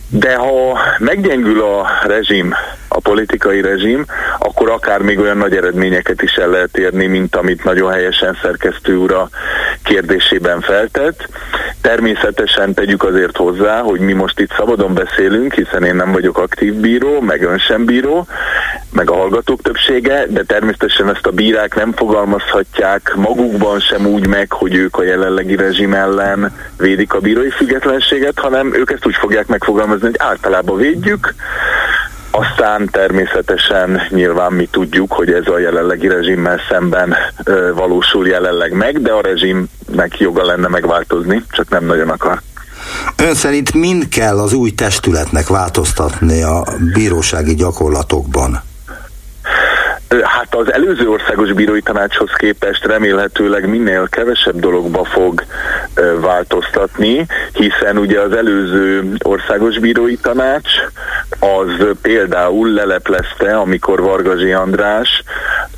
[0.09, 2.53] de ha meggyengül a rezsim,
[2.93, 4.05] a politikai rezsim,
[4.39, 8.95] akkor akár még olyan nagy eredményeket is el lehet érni, mint amit nagyon helyesen szerkesztő
[8.95, 9.27] úr
[9.83, 11.27] kérdésében feltett.
[11.81, 16.73] Természetesen tegyük azért hozzá, hogy mi most itt szabadon beszélünk, hiszen én nem vagyok aktív
[16.73, 18.27] bíró, meg ön sem bíró,
[18.91, 24.51] meg a hallgatók többsége, de természetesen ezt a bírák nem fogalmazhatják magukban sem úgy meg,
[24.51, 29.47] hogy ők a jelenlegi rezsim ellen védik a bírói függetlenséget, hanem ők ezt úgy fogják
[29.47, 31.33] megfogalmazni, hogy általában védjük,
[32.35, 39.01] aztán természetesen nyilván mi tudjuk, hogy ez a jelenlegi rezsimmel szemben ö, valósul jelenleg meg,
[39.01, 42.41] de a rezsimnek joga lenne megváltozni, csak nem nagyon akar.
[43.17, 48.61] Ön szerint mind kell az új testületnek változtatni a bírósági gyakorlatokban?
[50.21, 55.43] Hát az előző országos bírói tanácshoz képest remélhetőleg minél kevesebb dologba fog
[56.19, 60.71] változtatni, hiszen ugye az előző országos bírói tanács
[61.39, 65.23] az például leleplezte, amikor Vargazsi András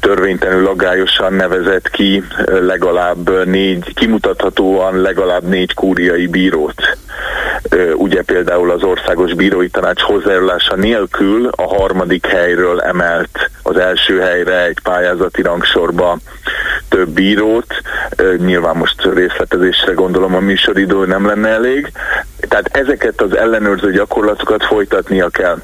[0.05, 6.97] törvénytelenül agályosan nevezett ki legalább négy, kimutathatóan legalább négy kúriai bírót.
[7.95, 14.65] Ugye például az országos bírói tanács hozzájárulása nélkül a harmadik helyről emelt az első helyre
[14.65, 16.17] egy pályázati rangsorba
[16.89, 17.73] több bírót.
[18.37, 21.91] Nyilván most részletezésre gondolom a műsoridő nem lenne elég.
[22.39, 25.57] Tehát ezeket az ellenőrző gyakorlatokat folytatnia kell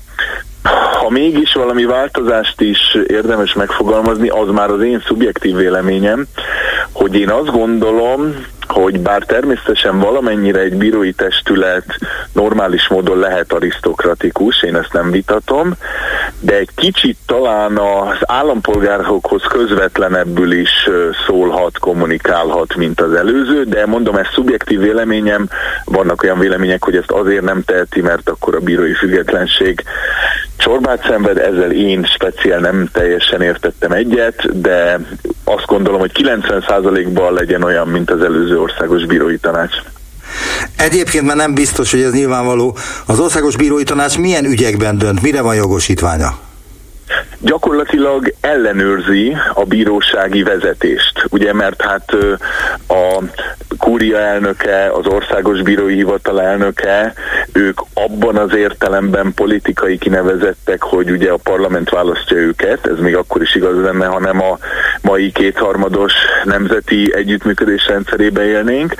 [1.01, 6.25] ha mégis valami változást is érdemes megfogalmazni, az már az én szubjektív véleményem,
[6.91, 11.85] hogy én azt gondolom, hogy bár természetesen valamennyire egy bírói testület
[12.33, 15.73] normális módon lehet arisztokratikus, én ezt nem vitatom,
[16.39, 20.89] de egy kicsit talán az állampolgárokhoz közvetlenebbül is
[21.27, 25.47] szólhat, kommunikálhat, mint az előző, de mondom, ez szubjektív véleményem,
[25.85, 29.83] vannak olyan vélemények, hogy ezt azért nem teheti, mert akkor a bírói függetlenség
[30.61, 34.99] csorbát szenved, ezzel én speciál nem teljesen értettem egyet, de
[35.43, 39.75] azt gondolom, hogy 90%-ban legyen olyan, mint az előző országos bírói tanács.
[40.77, 42.77] Egyébként már nem biztos, hogy ez nyilvánvaló.
[43.05, 46.50] Az országos bírói tanács milyen ügyekben dönt, mire van jogosítványa?
[47.39, 52.13] Gyakorlatilag ellenőrzi a bírósági vezetést, ugye, mert hát
[52.87, 53.23] a
[53.77, 57.13] kúria elnöke, az országos bírói hivatal elnöke,
[57.53, 63.41] ők abban az értelemben politikai kinevezettek, hogy ugye a parlament választja őket, ez még akkor
[63.41, 64.57] is igaz lenne, hanem a
[65.01, 68.95] mai kétharmados nemzeti együttműködés rendszerébe élnénk,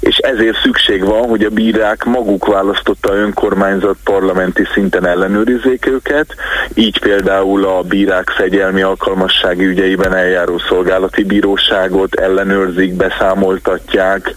[0.00, 6.34] és ezért szükség van, hogy a bírák maguk választotta önkormányzat parlamenti szinten ellenőrizzék őket,
[6.74, 14.34] így például a bírák fegyelmi alkalmassági ügyeiben eljáró szolgálati bíróságot ellenőrzik, beszámoltatják,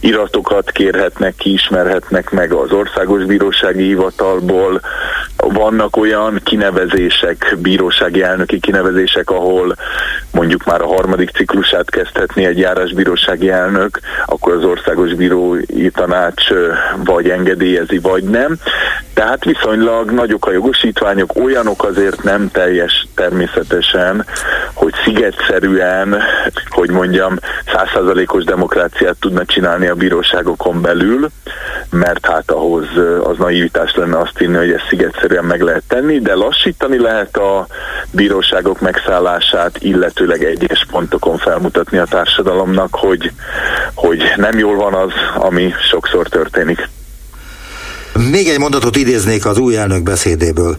[0.00, 4.80] iratokat kérhetnek, kiismerhetnek meg az országos bírósági hivatalból,
[5.48, 9.74] vannak olyan kinevezések, bírósági elnöki kinevezések, ahol
[10.32, 16.44] mondjuk már a harmadik ciklusát kezdhetné egy járásbírósági elnök, akkor az országos bírói tanács
[17.04, 18.56] vagy engedélyezi, vagy nem.
[19.14, 24.24] Tehát viszonylag nagyok a jogosítványok, olyanok azért nem teljes természetesen,
[24.72, 26.22] hogy szigetszerűen,
[26.68, 27.38] hogy mondjam,
[27.72, 31.30] százszázalékos demokráciát tudna csinálni a bíróságokon belül,
[31.90, 32.86] mert hát ahhoz
[33.22, 37.66] az naivitás lenne azt hinni, hogy ezt szigetszerűen meg lehet tenni, de lassítani lehet a
[38.10, 43.32] bíróságok megszállását, illetőleg egyes pontokon felmutatni a társadalomnak, hogy,
[43.94, 46.88] hogy nem jól van az, ami sokszor történik.
[48.30, 50.76] Még egy mondatot idéznék az új elnök beszédéből.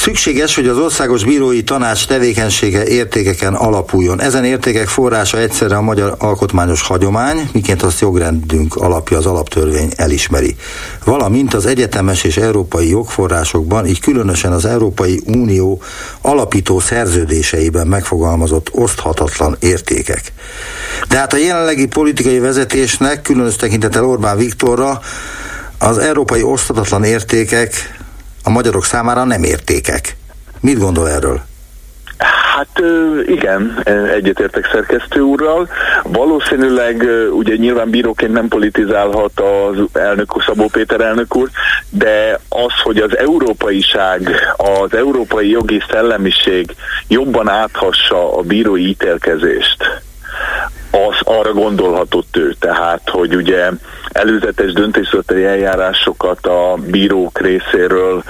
[0.00, 4.20] Szükséges, hogy az Országos Bírói Tanács tevékenysége értékeken alapuljon.
[4.20, 10.56] Ezen értékek forrása egyszerre a magyar alkotmányos hagyomány, miként azt jogrendünk alapja az alaptörvény elismeri.
[11.04, 15.82] Valamint az egyetemes és európai jogforrásokban, így különösen az Európai Unió
[16.20, 20.32] alapító szerződéseiben megfogalmazott oszthatatlan értékek.
[21.08, 25.00] De hát a jelenlegi politikai vezetésnek, különös tekintettel Orbán Viktorra,
[25.78, 27.98] az európai oszthatatlan értékek
[28.44, 30.16] a magyarok számára nem értékek.
[30.60, 31.48] Mit gondol erről?
[32.54, 32.82] Hát
[33.26, 33.82] igen,
[34.14, 35.68] egyetértek szerkesztő úrral.
[36.02, 41.48] Valószínűleg ugye nyilván bíróként nem politizálhat az elnök Szabó Péter elnök úr,
[41.88, 46.74] de az, hogy az európaiság, az európai jogi szellemiség
[47.08, 50.02] jobban áthassa a bírói ítélkezést,
[50.90, 53.70] az arra gondolhatott ő, tehát, hogy ugye
[54.12, 58.22] előzetes döntéshozatali eljárásokat a bírók részéről,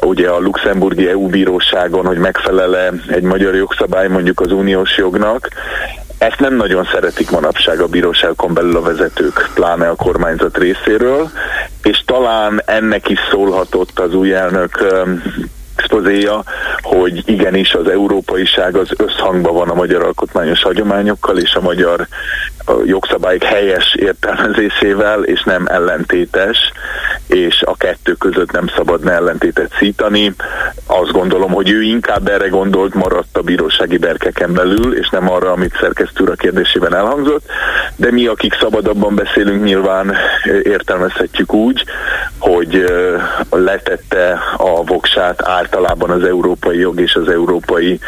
[0.00, 5.48] ugye a luxemburgi EU bíróságon, hogy megfelele egy magyar jogszabály mondjuk az uniós jognak,
[6.18, 11.30] ezt nem nagyon szeretik manapság a bíróságokon belül a vezetők, pláne a kormányzat részéről,
[11.82, 14.86] és talán ennek is szólhatott az új elnök
[15.76, 16.42] expozéja,
[16.82, 22.06] hogy igenis az európaiság az összhangban van a magyar alkotmányos hagyományokkal és a magyar
[22.84, 26.72] jogszabályok helyes értelmezésével, és nem ellentétes,
[27.26, 30.34] és a kettő között nem szabadna ellentétet szítani.
[30.86, 35.52] Azt gondolom, hogy ő inkább erre gondolt, maradt a bírósági berkeken belül, és nem arra,
[35.52, 37.44] amit szerkesztő a kérdésében elhangzott,
[37.96, 40.14] de mi, akik szabadabban beszélünk, nyilván
[40.62, 41.84] értelmezhetjük úgy,
[42.38, 42.84] hogy
[43.50, 48.00] letette a voksát általában az európai jog és az európai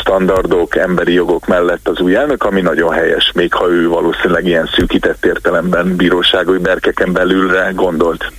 [0.00, 4.70] standardok, emberi jogok mellett az új elnök, ami nagyon helyes, még ha ő valószínűleg ilyen
[4.76, 8.32] szűkített értelemben bírósági berkeken belülre gondolt.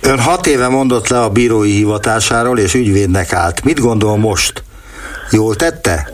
[0.00, 3.64] Ön hat éve mondott le a bírói hivatásáról, és ügyvédnek állt.
[3.64, 4.62] Mit gondol most?
[5.30, 6.08] Jól tette?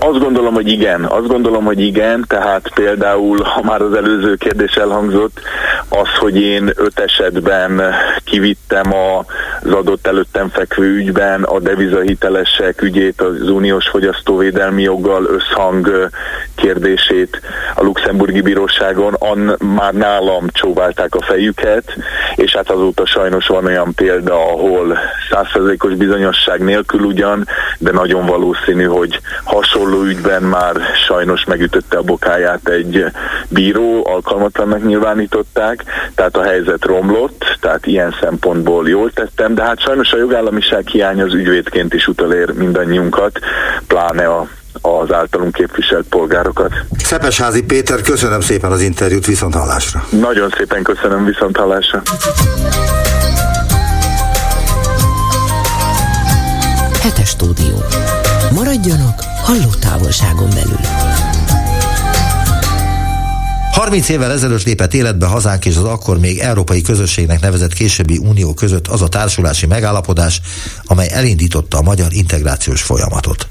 [0.00, 1.04] Azt gondolom, hogy igen.
[1.04, 2.24] Azt gondolom, hogy igen.
[2.28, 5.40] Tehát például, ha már az előző kérdés elhangzott,
[5.88, 7.82] az, hogy én öt esetben
[8.24, 8.92] kivittem
[9.62, 16.10] az adott előttem fekvő ügyben a devizahitelesek ügyét az uniós fogyasztóvédelmi joggal összhang
[16.54, 17.40] kérdését
[17.74, 21.96] a luxemburgi bíróságon, an, már nálam csóválták a fejüket,
[22.34, 24.98] és hát azóta sajnos van olyan példa, ahol
[25.30, 27.46] százszerzékos bizonyosság nélkül ugyan,
[27.78, 30.76] de nagyon valószínű, hogy hasonló ügyben már
[31.06, 33.04] sajnos megütötte a bokáját egy
[33.48, 40.12] bíró alkalmatlannak nyilvánították, tehát a helyzet romlott, tehát ilyen szempontból jól tettem, de hát sajnos
[40.12, 43.38] a jogállamiság hiány az ügyvédként is utalér mindannyiunkat,
[43.86, 44.48] pláne a
[44.80, 46.72] az általunk képviselt polgárokat.
[46.98, 50.04] Szepesházi Péter, köszönöm szépen az interjút, viszont hallásra.
[50.10, 52.02] Nagyon szépen köszönöm, viszont hallásra.
[57.02, 57.82] Hetes stúdió.
[58.54, 60.78] Maradjanak halló távolságon belül.
[63.72, 68.54] 30 évvel ezelőtt lépett életbe hazánk és az akkor még Európai Közösségnek nevezett későbbi unió
[68.54, 70.40] között az a társulási megállapodás,
[70.84, 73.48] amely elindította a magyar integrációs folyamatot.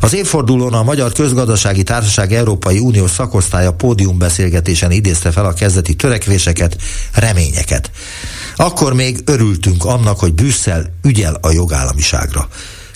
[0.00, 6.76] Az évfordulón a Magyar Közgazdasági Társaság Európai Unió szakosztálya pódiumbeszélgetésen idézte fel a kezdeti törekvéseket,
[7.12, 7.90] reményeket.
[8.56, 12.48] Akkor még örültünk annak, hogy Brüsszel ügyel a jogállamiságra.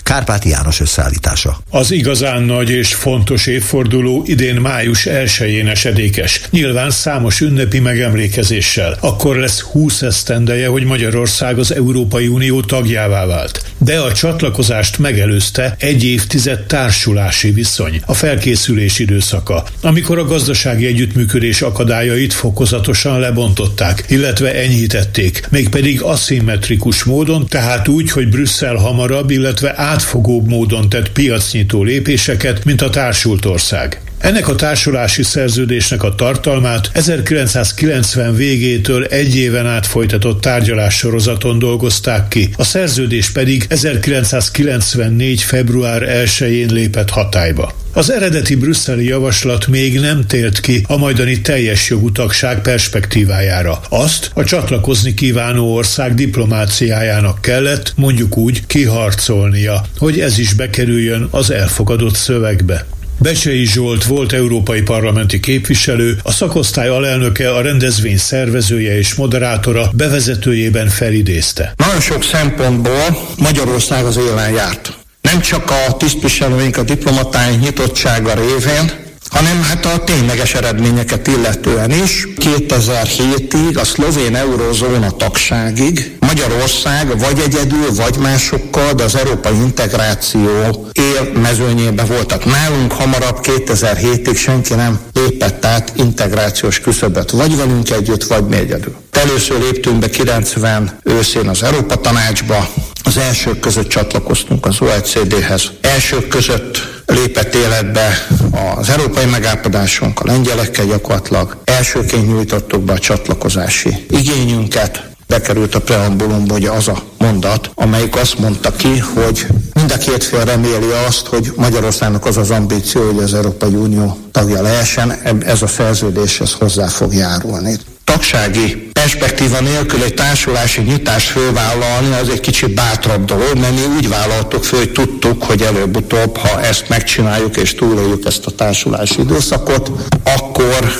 [0.09, 1.57] Kárpáti János összeállítása.
[1.69, 6.41] Az igazán nagy és fontos évforduló idén május 1-én esedékes.
[6.49, 8.97] Nyilván számos ünnepi megemlékezéssel.
[8.99, 13.61] Akkor lesz 20 esztendeje, hogy Magyarország az Európai Unió tagjává vált.
[13.77, 21.61] De a csatlakozást megelőzte egy évtized társulási viszony, a felkészülés időszaka, amikor a gazdasági együttműködés
[21.61, 29.97] akadályait fokozatosan lebontották, illetve enyhítették, mégpedig aszimmetrikus módon, tehát úgy, hogy Brüsszel hamarabb, illetve át
[29.99, 34.01] átfogóbb módon tett piacnyitó lépéseket, mint a társult ország.
[34.19, 42.49] Ennek a társulási szerződésnek a tartalmát 1990 végétől egy éven át folytatott tárgyalássorozaton dolgozták ki,
[42.55, 45.41] a szerződés pedig 1994.
[45.41, 47.73] február 1-én lépett hatályba.
[47.93, 53.81] Az eredeti brüsszeli javaslat még nem tért ki a majdani teljes jogú tagság perspektívájára.
[53.89, 61.51] Azt a csatlakozni kívánó ország diplomáciájának kellett, mondjuk úgy, kiharcolnia, hogy ez is bekerüljön az
[61.51, 62.85] elfogadott szövegbe.
[63.21, 70.87] Becsei Zsolt volt európai parlamenti képviselő, a szakosztály alelnöke, a rendezvény szervezője és moderátora bevezetőjében
[70.87, 71.73] felidézte.
[71.75, 74.93] Nagyon sok szempontból Magyarország az élen járt.
[75.21, 78.91] Nem csak a tisztviselőink, a diplomatáink nyitottsága révén,
[79.29, 82.27] hanem hát a tényleges eredményeket illetően is.
[82.35, 91.31] 2007-ig a szlovén eurozóna tagságig Magyarország vagy egyedül, vagy másokkal, de az európai integráció él
[91.41, 92.45] mezőnyében voltak.
[92.45, 98.95] Nálunk hamarabb 2007-ig senki nem lépett át integrációs küszöbet, vagy velünk együtt, vagy mi egyedül.
[99.11, 102.69] Először léptünk be 90 őszén az Európa Tanácsba,
[103.03, 105.71] az elsők között csatlakoztunk az OECD-hez.
[105.81, 108.27] Elsők között lépett életbe
[108.75, 111.57] az európai megállapodásunk a lengyelekkel gyakorlatilag.
[111.63, 118.39] Elsőként nyújtottuk be a csatlakozási igényünket, bekerült a preambulumba hogy az a mondat, amelyik azt
[118.39, 123.23] mondta ki, hogy mind a két fél reméli azt, hogy Magyarországnak az az ambíció, hogy
[123.23, 125.11] az Európai Unió tagja lehessen,
[125.45, 127.77] ez a szerződés ez hozzá fog járulni
[128.11, 134.09] tagsági perspektíva nélkül egy társulási nyitást fölvállalni, az egy kicsit bátrabb dolog, mert mi úgy
[134.09, 139.91] vállaltuk föl, hogy tudtuk, hogy előbb-utóbb, ha ezt megcsináljuk és túléljük ezt a társulási időszakot,
[140.23, 140.99] akkor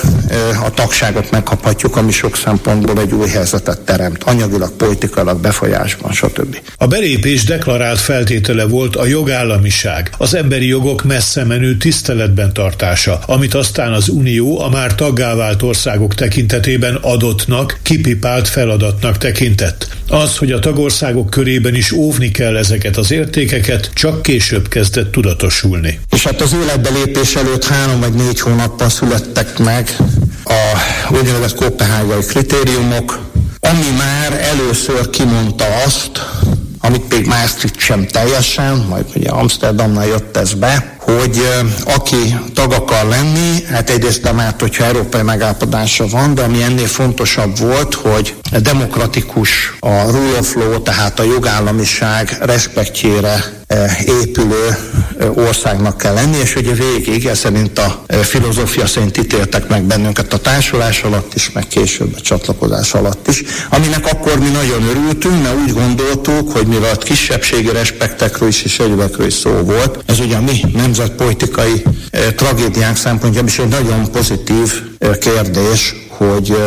[0.66, 6.58] a tagságot megkaphatjuk, ami sok szempontból egy új helyzetet teremt, anyagilag, politikailag, befolyásban, stb.
[6.78, 13.54] A belépés deklarált feltétele volt a jogállamiság, az emberi jogok messze menő tiszteletben tartása, amit
[13.54, 19.88] aztán az Unió a már taggá vált országok tekintetében adottnak, kipipált feladatnak tekintett.
[20.08, 26.00] Az, hogy a tagországok körében is óvni kell ezeket az értékeket, csak később kezdett tudatosulni.
[26.12, 29.96] És hát az életbe lépés előtt három vagy négy hónappal születtek meg
[30.44, 30.78] a
[31.10, 33.20] úgynevezett kopenhágai kritériumok,
[33.60, 36.12] ami már először kimondta azt,
[36.82, 41.48] amit még Maastricht sem teljesen, majd ugye Amsterdamnál jött ez be, hogy
[41.86, 47.58] aki tag akar lenni, hát egyrészt már, hogyha európai megállapodása van, de ami ennél fontosabb
[47.58, 53.58] volt, hogy demokratikus a rule of law, tehát a jogállamiság respektjére
[54.22, 54.78] épülő
[55.34, 60.38] országnak kell lenni, és ugye végig, ez szerint a filozófia szerint ítéltek meg bennünket a
[60.38, 65.56] társulás alatt is, meg később a csatlakozás alatt is, aminek akkor mi nagyon örültünk, mert
[65.56, 70.36] úgy gondoltuk, hogy mivel a kisebbségi respektekről is és egyébekről is szó volt, ez ugye
[70.36, 71.84] a mi nemzetpolitikai
[72.36, 74.82] tragédiánk szempontjából is egy nagyon pozitív
[75.20, 76.58] kérdés, hogy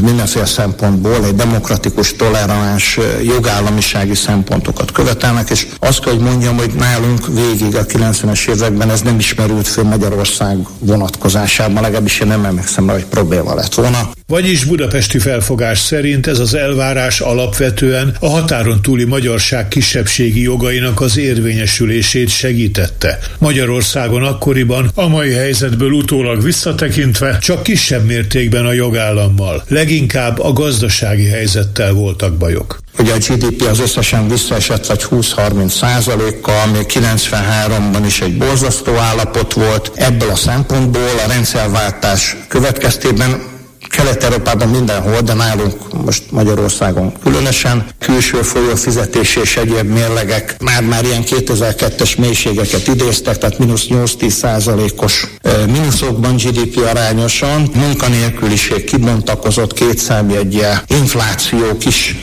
[0.00, 7.26] mindenféle szempontból egy demokratikus, toleráns jogállamisági szempontokat követelnek, és azt kell, hogy mondjam, hogy nálunk
[7.26, 13.04] végig a 90-es években ez nem ismerült föl Magyarország vonatkozásában, legalábbis én nem emlékszem hogy
[13.04, 14.10] probléma lett volna.
[14.28, 21.16] Vagyis budapesti felfogás szerint ez az elvárás alapvetően a határon túli magyarság kisebbségi jogainak az
[21.16, 23.18] érvényesülését segítette.
[23.38, 31.26] Magyarországon akkoriban a mai helyzetből utólag visszatekintve csak kisebb mértékben a jogállammal, leginkább a gazdasági
[31.26, 32.78] helyzettel voltak bajok.
[32.98, 39.52] Ugye a GDP az összesen visszaesett vagy 20-30 százalékkal, még 93-ban is egy borzasztó állapot
[39.52, 39.92] volt.
[39.94, 43.54] Ebből a szempontból a rendszerváltás következtében
[43.88, 52.18] Kelet-Európában mindenhol, de nálunk most Magyarországon különösen külső folyófizetés és egyéb mérlegek már-már ilyen 2002-es
[52.18, 55.26] mélységeket idéztek, tehát mínusz 8-10 százalékos
[55.66, 62.16] mínuszokban GDP arányosan, munkanélküliség kibontakozott kétszámjegyje, inflációk is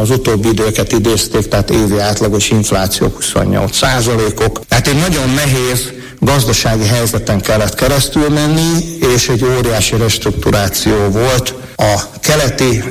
[0.00, 4.60] az utóbbi időket idézték, tehát évi átlagos infláció 28 százalékok.
[4.68, 12.00] Tehát egy nagyon nehéz gazdasági helyzeten kellett keresztül menni, és egy óriási restrukturáció volt a
[12.20, 12.82] keleti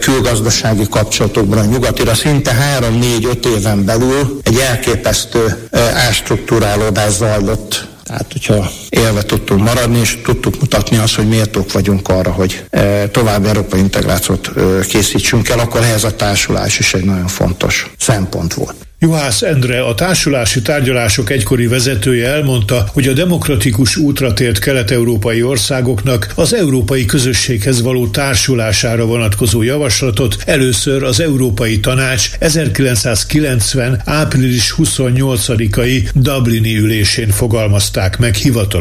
[0.00, 2.14] külgazdasági kapcsolatokban a nyugatira.
[2.14, 7.86] Szinte 3-4-5 éven belül egy elképesztő ástruktúrálódás zajlott.
[8.04, 12.64] Tehát, hogyha élve tudtunk maradni, és tudtuk mutatni azt, hogy méltók vagyunk arra, hogy
[13.10, 14.50] további európai integrációt
[14.88, 18.86] készítsünk el, akkor ehhez a társulás is egy nagyon fontos szempont volt.
[18.98, 26.32] Juhász Endre, a társulási tárgyalások egykori vezetője elmondta, hogy a demokratikus útra tért kelet-európai országoknak
[26.34, 34.00] az európai közösséghez való társulására vonatkozó javaslatot először az Európai Tanács 1990.
[34.04, 38.36] április 28-ai Dublini ülésén fogalmazták meg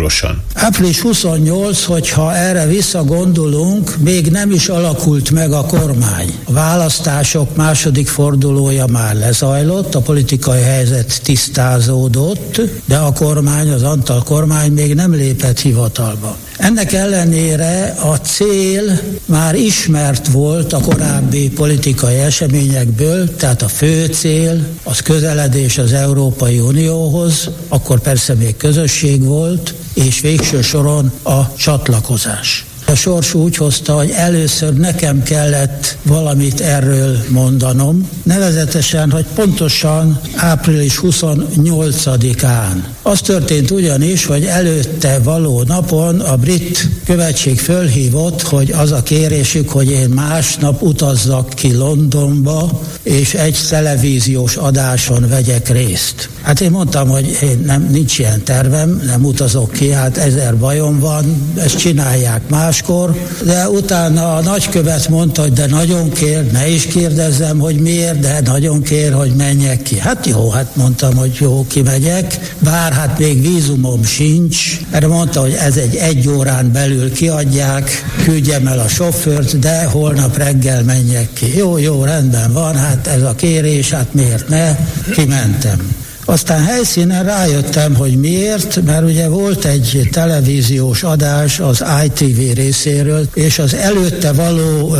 [0.05, 0.43] hivatalosan.
[0.53, 6.33] Április 28, hogyha erre visszagondolunk, még nem is alakult meg a kormány.
[6.43, 14.23] A választások második fordulója már lezajlott, a politikai helyzet tisztázódott, de a kormány, az Antal
[14.23, 16.37] kormány még nem lépett hivatalba.
[16.57, 24.67] Ennek ellenére a cél már ismert volt a korábbi politikai eseményekből, tehát a fő cél
[24.83, 32.65] az közeledés az Európai Unióhoz, akkor persze még közösség volt, és végső soron a csatlakozás.
[32.87, 40.99] A sors úgy hozta, hogy először nekem kellett valamit erről mondanom, nevezetesen, hogy pontosan április
[41.03, 42.83] 28-án.
[43.01, 49.69] Az történt ugyanis, hogy előtte való napon a brit követség fölhívott, hogy az a kérésük,
[49.69, 56.29] hogy én másnap utazzak ki Londonba, és egy televíziós adáson vegyek részt.
[56.41, 60.99] Hát én mondtam, hogy én nem, nincs ilyen tervem, nem utazok ki, hát ezer bajom
[60.99, 66.85] van, ezt csinálják máskor, de utána a nagykövet mondta, hogy de nagyon kér, ne is
[66.85, 69.99] kérdezzem, hogy miért, de nagyon kér, hogy menjek ki.
[69.99, 75.53] Hát jó, hát mondtam, hogy jó, kimegyek, bár hát még vízumom sincs, erre mondta, hogy
[75.53, 77.89] ez egy egy órán belül kiadják,
[78.23, 81.57] küldjem el a sofőrt, de holnap reggel menjek ki.
[81.57, 84.77] Jó, jó, rendben van, hát ez a kérés, hát miért ne?
[85.11, 86.04] Kimentem.
[86.25, 93.59] Aztán helyszínen rájöttem, hogy miért, mert ugye volt egy televíziós adás az ITV részéről, és
[93.59, 94.95] az előtte való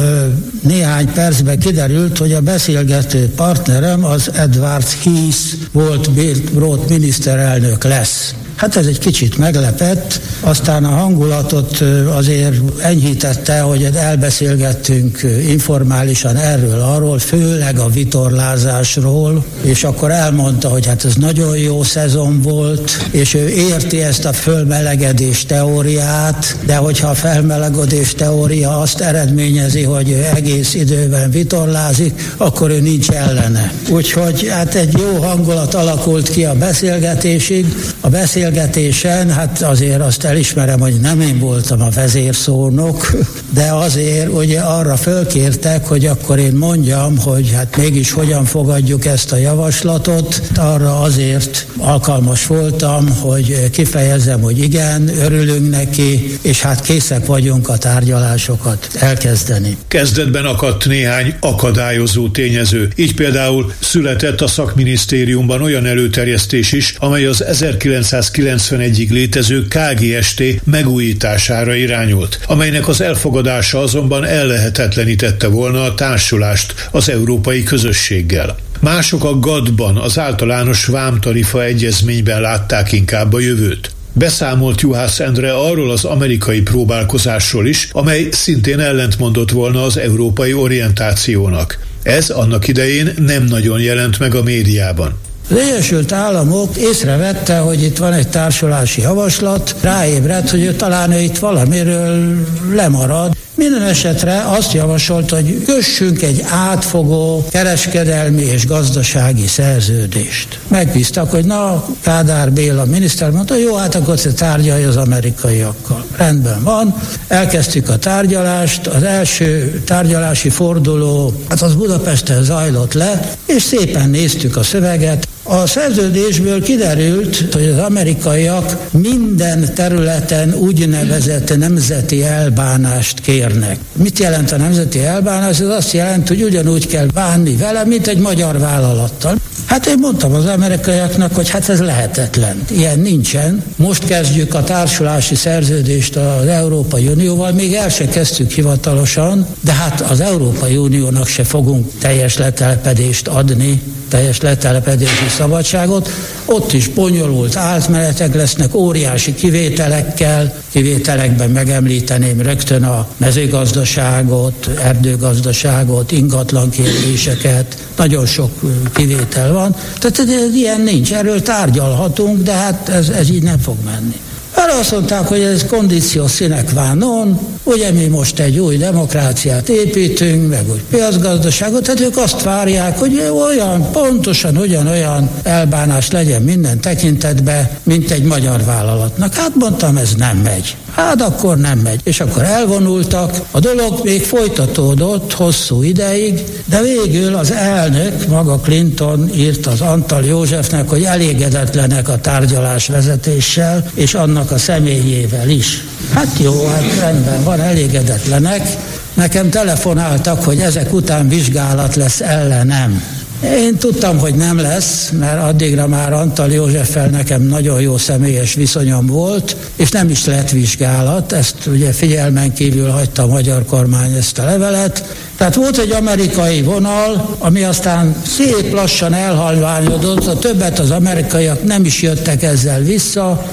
[0.62, 5.38] néhány percben kiderült, hogy a beszélgető partnerem az Edward Heath
[5.72, 6.12] volt
[6.52, 8.36] Broad miniszterelnök lesz.
[8.56, 11.84] Hát ez egy kicsit meglepett, aztán a hangulatot
[12.16, 21.06] azért enyhítette, hogy elbeszélgettünk informálisan erről, arról, főleg a vitorlázásról, és akkor elmondta, hogy hát
[21.06, 27.14] ez nagyon jó szezon volt, és ő érti ezt a fölmelegedés teóriát, de hogyha a
[27.14, 33.72] felmelegedés teória azt eredményezi, hogy ő egész időben vitorlázik, akkor ő nincs ellene.
[33.90, 37.74] Úgyhogy hát egy jó hangulat alakult ki a beszélgetésig.
[38.00, 43.12] A beszél beszélgetésen, hát azért azt elismerem, hogy nem én voltam a vezérszónok,
[43.50, 49.32] de azért ugye arra fölkértek, hogy akkor én mondjam, hogy hát mégis hogyan fogadjuk ezt
[49.32, 50.42] a javaslatot.
[50.56, 57.78] Arra azért alkalmas voltam, hogy kifejezzem, hogy igen, örülünk neki, és hát készek vagyunk a
[57.78, 59.78] tárgyalásokat elkezdeni.
[59.88, 62.90] Kezdetben akadt néhány akadályozó tényező.
[62.96, 71.76] Így például született a szakminisztériumban olyan előterjesztés is, amely az 1900 1991-ig létező KGST megújítására
[71.76, 78.58] irányult, amelynek az elfogadása azonban ellehetetlenítette volna a társulást az európai közösséggel.
[78.80, 83.92] Mások a GAD-ban, az általános vámtarifa egyezményben látták inkább a jövőt.
[84.14, 91.80] Beszámolt Juhász Endre arról az amerikai próbálkozásról is, amely szintén ellentmondott volna az európai orientációnak.
[92.04, 95.20] Ez annak idején nem nagyon jelent meg a médiában.
[95.50, 101.20] Az Egyesült Államok észrevette, hogy itt van egy társulási javaslat, ráébredt, hogy ő talán ő
[101.20, 110.60] itt valamiről lemarad, minden esetre azt javasolt, hogy kössünk egy átfogó kereskedelmi és gazdasági szerződést.
[110.68, 116.06] Megbíztak, hogy na, Kádár Béla miniszter mondta, jó, hát akkor te tárgyalj az amerikaiakkal.
[116.18, 116.96] Rendben van,
[117.28, 124.58] elkezdtük a tárgyalást, az első tárgyalási forduló, hát az Budapesten zajlott le, és szépen néztük
[124.58, 133.78] a szöveget, a szerződésből kiderült, hogy az amerikaiak minden területen úgynevezett nemzeti elbánást kérnek.
[133.94, 135.60] Mit jelent a nemzeti elbánás?
[135.60, 139.36] Ez azt jelenti, hogy ugyanúgy kell bánni vele, mint egy magyar vállalattal.
[139.66, 142.64] Hát én mondtam az amerikaiaknak, hogy hát ez lehetetlen.
[142.72, 143.64] Ilyen nincsen.
[143.76, 150.02] Most kezdjük a társulási szerződést az Európai Unióval, még el se kezdtük hivatalosan, de hát
[150.02, 153.82] az Európai Uniónak se fogunk teljes letelepedést adni,
[154.16, 156.10] teljes letelepedési szabadságot.
[156.46, 160.54] Ott is bonyolult átmenetek lesznek, óriási kivételekkel.
[160.72, 167.78] Kivételekben megemlíteném rögtön a mezőgazdaságot, erdőgazdaságot, ingatlan kérdéseket.
[167.98, 168.52] Nagyon sok
[168.94, 169.76] kivétel van.
[170.00, 171.14] Tehát ez ilyen nincs.
[171.14, 174.20] Erről tárgyalhatunk, de hát ez, ez így nem fog menni.
[174.56, 179.70] Arra azt mondták, hogy ez kondíció színek van non, ugye mi most egy új demokráciát
[179.70, 186.80] építünk, meg új piacgazdaságot, tehát ők azt várják, hogy olyan, pontosan ugyanolyan elbánás legyen minden
[186.80, 189.34] tekintetben, mint egy magyar vállalatnak.
[189.34, 190.76] Hát mondtam, ez nem megy.
[190.96, 192.00] Hát akkor nem megy.
[192.04, 193.42] És akkor elvonultak.
[193.52, 200.24] A dolog még folytatódott hosszú ideig, de végül az elnök, maga Clinton írt az Antal
[200.24, 205.84] Józsefnek, hogy elégedetlenek a tárgyalás vezetéssel, és annak a személyével is.
[206.14, 208.78] Hát jó, hát rendben van, elégedetlenek.
[209.14, 213.02] Nekem telefonáltak, hogy ezek után vizsgálat lesz ellenem.
[213.44, 219.06] Én tudtam, hogy nem lesz, mert addigra már Antal Józseffel nekem nagyon jó személyes viszonyom
[219.06, 224.40] volt, és nem is lett vizsgálat, ezt ugye figyelmen kívül hagyta a magyar kormány ezt
[224.40, 225.16] a levelet.
[225.38, 231.86] Tehát volt egy amerikai vonal, ami aztán szép lassan elhalványodott, a többet az amerikaiak nem
[231.86, 233.46] is jöttek ezzel vissza,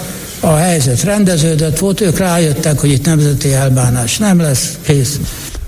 [0.43, 5.19] a helyzet rendeződött volt, ők rájöttek, hogy itt nemzeti elbánás nem lesz, kész.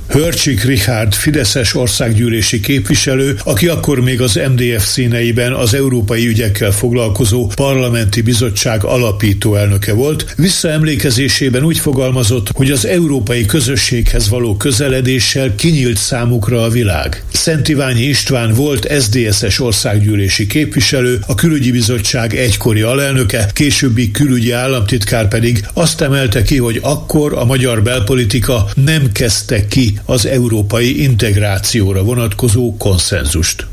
[0.08, 7.46] Hörcsik Richard Fideszes országgyűlési képviselő, aki akkor még az MDF színeiben az európai ügyekkel foglalkozó
[7.46, 15.96] parlamenti bizottság alapító elnöke volt, visszaemlékezésében úgy fogalmazott, hogy az európai közösséghez való közeledéssel kinyílt
[15.96, 17.24] számukra a világ.
[17.32, 25.28] Szent Iványi István volt SZDSZ-es országgyűlési képviselő, a külügyi bizottság egykori alelnöke, későbbi külügyi államtitkár
[25.28, 32.02] pedig azt emelte ki, hogy akkor a magyar belpolitika nem kezdte ki az európai integrációra
[32.02, 33.66] vonatkozó konszenzust.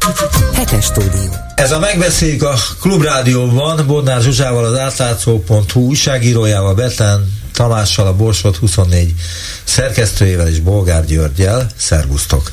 [0.54, 1.36] Hetes stúdió.
[1.56, 9.14] Ez a megbeszéljük a Klubrádióban Bodnár Zsuzsával, az átlátszó.hu újságírójával, Betlen Tamással, a Borsot 24
[9.64, 11.68] szerkesztőjével és Bolgár Györgyel.
[11.76, 12.52] Szervusztok!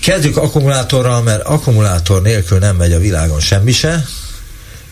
[0.00, 4.04] Kezdjük akkumulátorral, mert akkumulátor nélkül nem megy a világon semmi se,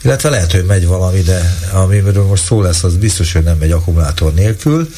[0.03, 3.71] illetve lehet, hogy megy valami, de amiről most szó lesz, az biztos, hogy nem megy
[3.71, 4.89] akkumulátor nélkül.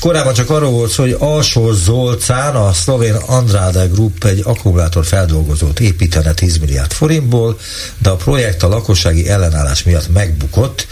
[0.00, 5.80] Korábban csak arról volt szó, hogy Alsó Zolcán, a szlovén Andrade Group egy akkumulátor feldolgozót
[5.80, 7.58] építene 10 milliárd forintból,
[7.98, 10.86] de a projekt a lakossági ellenállás miatt megbukott,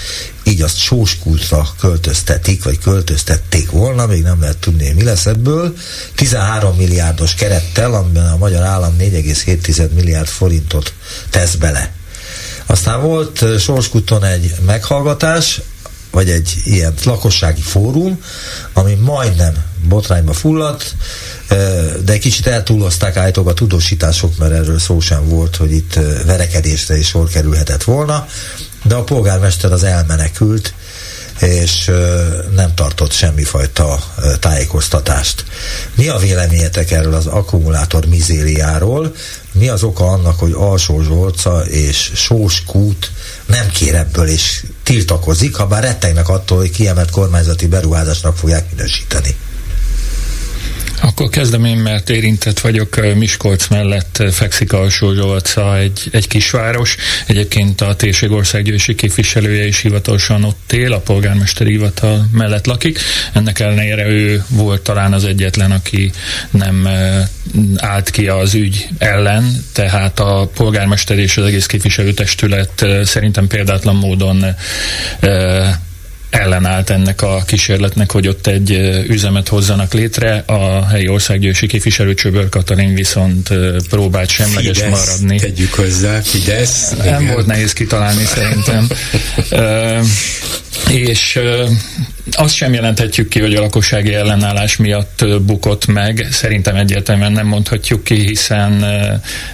[0.44, 5.74] így azt sóskultra költöztetik, vagy költöztették volna, még nem lehet tudni, mi lesz ebből.
[6.14, 10.92] 13 milliárdos kerettel, amiben a magyar állam 4,7 milliárd forintot
[11.30, 11.92] tesz bele.
[12.66, 15.60] Aztán volt Sorskuton egy meghallgatás,
[16.12, 18.22] vagy egy ilyen lakossági fórum,
[18.72, 19.54] ami majdnem
[19.88, 20.94] botrányba fulladt,
[22.04, 26.98] de egy kicsit eltúlozták állítólag a tudósítások, mert erről szó sem volt, hogy itt verekedésre
[26.98, 28.26] is sor kerülhetett volna,
[28.82, 30.74] de a polgármester az elmenekült,
[31.40, 31.90] és
[32.54, 33.98] nem tartott semmifajta
[34.40, 35.44] tájékoztatást.
[35.94, 39.14] Mi a véleményetek erről az akkumulátor mizériáról?
[39.52, 43.10] Mi az oka annak, hogy Alsó Zsolca és Sós Kút
[43.46, 49.36] nem kér ebből és tiltakozik, ha bár rettegnek attól, hogy kiemelt kormányzati beruházásnak fogják minősíteni?
[51.04, 53.14] Akkor kezdem én, mert érintett vagyok.
[53.14, 56.96] Miskolc mellett fekszik alsó Zsolca, egy, egy kisváros.
[57.26, 62.98] Egyébként a térségországgyűlési képviselője is hivatalosan ott él, a polgármester hivatal mellett lakik.
[63.32, 66.10] Ennek ellenére ő volt talán az egyetlen, aki
[66.50, 66.88] nem
[67.76, 74.44] állt ki az ügy ellen, tehát a polgármester és az egész képviselőtestület szerintem példátlan módon
[76.32, 78.70] ellenállt ennek a kísérletnek, hogy ott egy
[79.08, 80.42] üzemet hozzanak létre.
[80.46, 83.48] A helyi országgyűlési képviselő Csöbör Katalin viszont
[83.88, 85.38] próbált semleges Fidesz, maradni.
[85.38, 86.90] tegyük hozzá, Fidesz.
[87.04, 87.34] Nem igen.
[87.34, 88.88] volt nehéz kitalálni szerintem.
[91.06, 91.38] és
[92.30, 96.28] azt sem jelenthetjük ki, hogy a lakossági ellenállás miatt bukott meg.
[96.30, 98.84] Szerintem egyértelműen nem mondhatjuk ki, hiszen,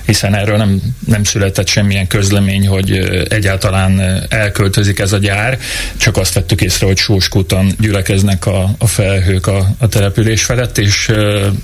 [0.06, 2.90] hiszen erről nem, nem született semmilyen közlemény, hogy
[3.28, 5.58] egyáltalán elköltözik ez a gyár.
[5.96, 11.10] Csak azt vettük észre, hogy Sóskúton gyülekeznek a, a felhők a, a település felett, és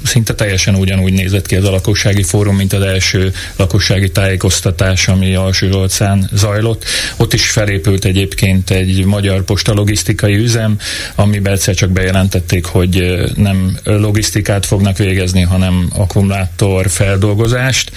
[0.05, 5.34] szinte teljesen ugyanúgy nézett ki ez a lakossági fórum, mint az első lakossági tájékoztatás, ami
[5.34, 5.86] Alsó
[6.32, 6.84] zajlott.
[7.16, 10.78] Ott is felépült egyébként egy magyar posta logisztikai üzem,
[11.14, 17.92] amiben egyszer csak bejelentették, hogy nem logisztikát fognak végezni, hanem akkumulátor feldolgozást.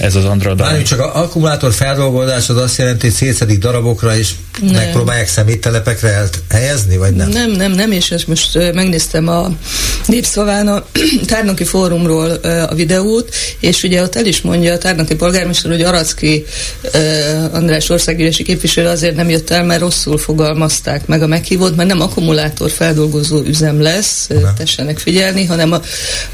[0.00, 0.64] Ez az Andrada.
[0.64, 4.74] Már csak az akkumulátor feldolgozás az azt jelenti, hogy szétszedik darabokra, és nem.
[4.74, 7.28] megpróbálják szeméttelepekre helyezni, vagy nem?
[7.28, 9.48] Nem, nem, nem, és ezt most megnéztem a
[10.06, 10.84] Népszaván a
[11.26, 12.30] Tárnoki Fórumról
[12.68, 16.44] a videót, és ugye ott el is mondja a Tárnoki polgármester, hogy Aracki
[17.52, 22.00] András országgyűlési képviselő azért nem jött el, mert rosszul fogalmazták meg a meghívót, mert nem
[22.14, 24.54] akkumulátor feldolgozó üzem lesz, nem.
[24.56, 25.80] tessenek figyelni, hanem a,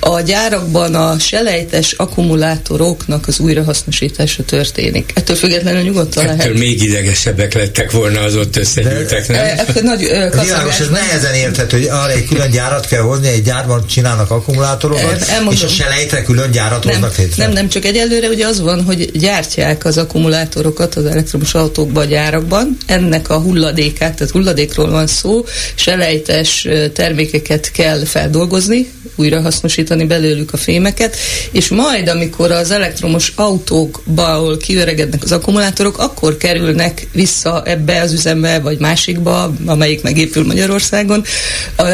[0.01, 5.11] a gyárakban a selejtes akkumulátoroknak az újrahasznosítása történik.
[5.15, 6.59] Ettől függetlenül nyugodtan Ettől lehet.
[6.59, 9.45] még idegesebbek lettek volna az ott összegyűltek, nem?
[9.45, 10.01] E, e, nagy,
[10.43, 15.29] Világos, ez nehezen érthető, hogy arra egy külön gyárat kell hozni, egy gyárban csinálnak akkumulátorokat,
[15.29, 17.45] e, és a selejtre külön gyárat nem, hoznak létre.
[17.45, 22.07] Nem, nem, csak egyelőre ugye az van, hogy gyártják az akkumulátorokat az elektromos autókban, a
[22.07, 30.53] gyárakban, ennek a hulladékát, tehát hulladékról van szó, selejtes termékeket kell feldolgozni, újra hasznosítani belőlük
[30.53, 31.17] a fémeket,
[31.51, 38.13] és majd, amikor az elektromos autókba, ahol kiöregednek az akkumulátorok, akkor kerülnek vissza ebbe az
[38.13, 41.25] üzembe, vagy másikba, amelyik megépül Magyarországon,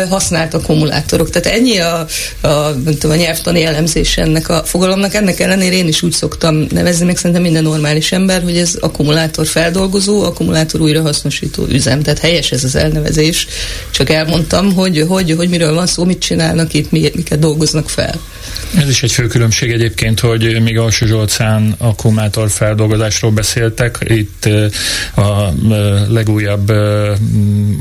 [0.09, 1.31] használt akkumulátorok.
[1.31, 2.07] Tehát ennyi a,
[2.41, 5.15] a, tudom, a nyelvtani elemzés ennek a fogalomnak.
[5.15, 9.47] Ennek ellenére én is úgy szoktam nevezni, meg szerintem minden normális ember, hogy ez akkumulátor
[9.47, 12.03] feldolgozó, akkumulátor újrahasznosító üzem.
[12.03, 13.47] Tehát helyes ez az elnevezés.
[13.91, 18.21] Csak elmondtam, hogy, hogy, hogy miről van szó, mit csinálnak itt, mi, miket dolgoznak fel.
[18.79, 23.99] Ez is egy fő különbség egyébként, hogy még Alsó Zsolcán akkumulátor feldolgozásról beszéltek.
[24.09, 24.49] Itt
[25.17, 25.53] a
[26.09, 26.73] legújabb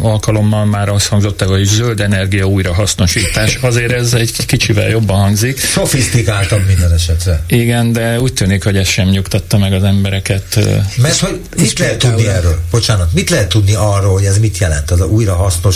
[0.01, 3.57] alkalommal már azt hangzott el, hogy zöld energia újrahasznosítás.
[3.61, 5.59] Azért ez egy kicsivel jobban hangzik.
[5.59, 7.43] Szofisztikáltabb minden esetre.
[7.47, 10.59] Igen, de úgy tűnik, hogy ez sem nyugtatta meg az embereket.
[10.97, 12.59] Mert hogy mit lehet tudni erről?
[12.71, 15.07] Bocsánat, mit lehet tudni arról, hogy ez mit jelent, az a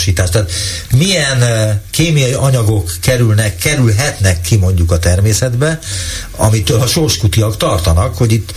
[0.00, 0.30] újrahasznosítás?
[0.30, 0.50] Tehát
[0.92, 5.78] milyen kémiai anyagok kerülnek, kerülhetnek ki mondjuk a természetbe,
[6.36, 8.52] amitől a sorskutiak tartanak, hogy itt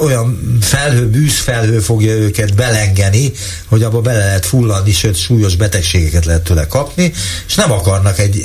[0.00, 3.32] olyan felhő, bűzfelhő fogja őket belengeni,
[3.68, 7.12] hogy abba bele lehet fulladni, sőt súlyos betegségeket lehet tőle kapni,
[7.46, 8.44] és nem akarnak egy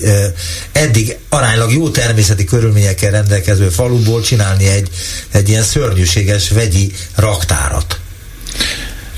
[0.72, 4.90] eddig aránylag jó természeti körülményekkel rendelkező faluból csinálni egy,
[5.32, 8.00] egy ilyen szörnyűséges vegyi raktárat.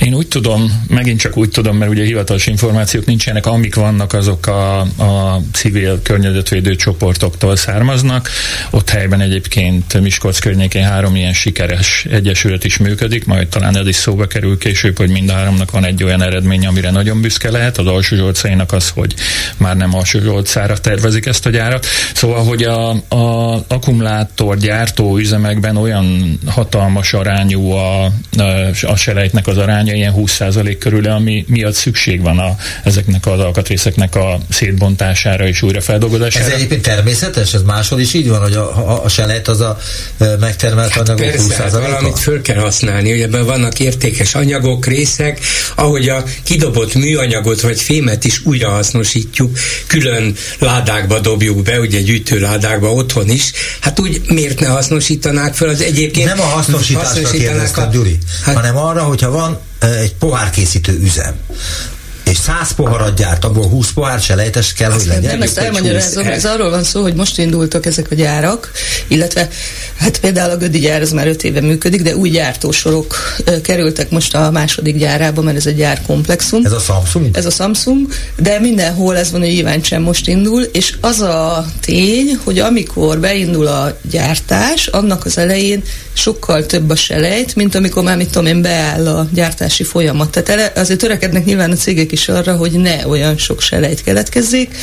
[0.06, 4.47] Én úgy tudom, megint csak úgy tudom, mert ugye hivatalos információk nincsenek, amik vannak, azok
[4.47, 8.30] a, a civil környezetvédő csoportoktól származnak.
[8.70, 13.95] Ott helyben egyébként Miskolc környékén három ilyen sikeres egyesület is működik, majd talán ez is
[13.95, 17.78] szóba kerül később, hogy mind a háromnak van egy olyan eredmény, amire nagyon büszke lehet.
[17.78, 19.14] Az alsó zsolcainak az, hogy
[19.58, 21.86] már nem alsó zsolcára tervezik ezt a gyárat.
[22.14, 28.06] Szóval, hogy a, a akkumulátor gyártó üzemekben olyan hatalmas arányú a,
[28.82, 33.39] a, selejtnek az aránya, aránya ilyen 20% körül, ami miatt szükség van a, ezeknek az
[33.39, 36.45] alkatrészeknek a szétbontására és újrafeldolgozására.
[36.45, 37.53] Ez egyébként természetes?
[37.53, 39.77] Ez máshol is így van, hogy a, a, a selet az a
[40.39, 41.79] megtermelt hát anyagok persze, 20%-a?
[41.79, 45.39] valamit föl kell használni, hogy ebben vannak értékes anyagok, részek,
[45.75, 53.29] ahogy a kidobott műanyagot vagy fémet is újrahasznosítjuk, külön ládákba dobjuk be, ugye gyűjtőládákba otthon
[53.29, 56.27] is, hát úgy miért ne hasznosítanák föl az egyébként?
[56.27, 57.91] Nem a hasznosításra kérdeztem, a...
[57.91, 61.36] Gyuri, hát, hanem arra, hogyha van egy pohárkészítő üzem,
[62.30, 65.32] és 100 poharat gyárt, abból 20 pohár lejtes kell, hogy legyen.
[65.32, 68.72] Nem, ezt elmagyarázom, ez arról van szó, hogy most indultak ezek a gyárak,
[69.07, 69.47] illetve
[69.97, 73.15] hát például a Gödi gyár az már 5 éve működik, de új gyártósorok
[73.63, 76.65] kerültek most a második gyárába, mert ez egy gyárkomplexum.
[76.65, 77.38] Ez a Samsung?
[77.38, 78.07] Ez a Samsung,
[78.38, 83.67] de mindenhol ez van, hogy Iváncsen most indul, és az a tény, hogy amikor beindul
[83.67, 88.61] a gyártás, annak az elején sokkal több a selejt, mint amikor már, mit tudom én,
[88.61, 90.30] beáll a gyártási folyamat.
[90.30, 94.76] Tehát azért törekednek nyilván a cégek szándék is arra, hogy ne olyan sok selejt keletkezzék.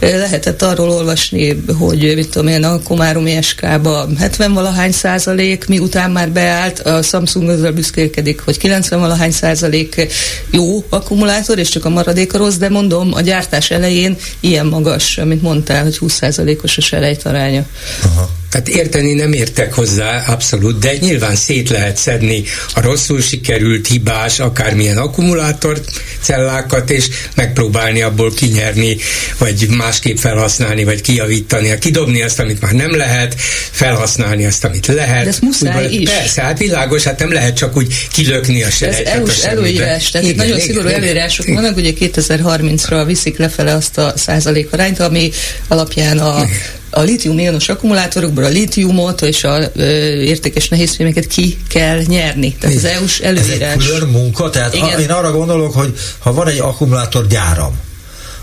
[0.00, 6.30] Lehetett arról olvasni, hogy mit tudom én, a Komáromi SK-ba 70 valahány százalék, miután már
[6.30, 10.06] beállt, a Samsung azzal büszkélkedik, hogy 90 valahány százalék
[10.50, 15.18] jó akkumulátor, és csak a maradék a rossz, de mondom, a gyártás elején ilyen magas,
[15.18, 17.64] amit mondtál, hogy 20 százalékos a selejt aránya.
[18.02, 18.30] Aha.
[18.50, 22.42] Tehát érteni nem értek hozzá abszolút, de nyilván szét lehet szedni
[22.74, 25.80] a rosszul sikerült, hibás, akármilyen akkumulátor
[26.20, 28.96] cellákat, és megpróbálni abból kinyerni,
[29.38, 33.34] vagy másképp felhasználni, vagy kijavítani, kidobni azt, amit már nem lehet,
[33.70, 35.22] felhasználni azt, amit lehet.
[35.22, 36.10] De ez muszáj úgy, is.
[36.10, 39.06] Persze, hát világos, hát nem lehet csak úgy kilökni a selejtet.
[39.06, 41.62] Ez EU-s előírás, tehát igen, nagyon igen, szigorú igen, előírások igen.
[41.62, 45.30] vannak, ugye 2030-ra viszik lefele azt a százalékarányt, ami
[45.68, 46.46] alapján a
[46.90, 49.82] a litium-ionos akkumulátorokból a litiumot és a ö,
[50.12, 52.54] értékes nehézfémeket ki kell nyerni.
[52.54, 53.74] Tehát az EU-s előírás.
[53.74, 57.78] Ez egy külön munka, tehát a, én arra gondolok, hogy ha van egy akkumulátorgyáram,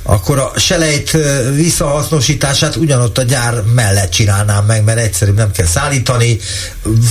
[0.09, 1.17] akkor a selejt
[1.55, 6.37] visszahasznosítását ugyanott a gyár mellett csinálnám meg, mert egyszerűen nem kell szállítani,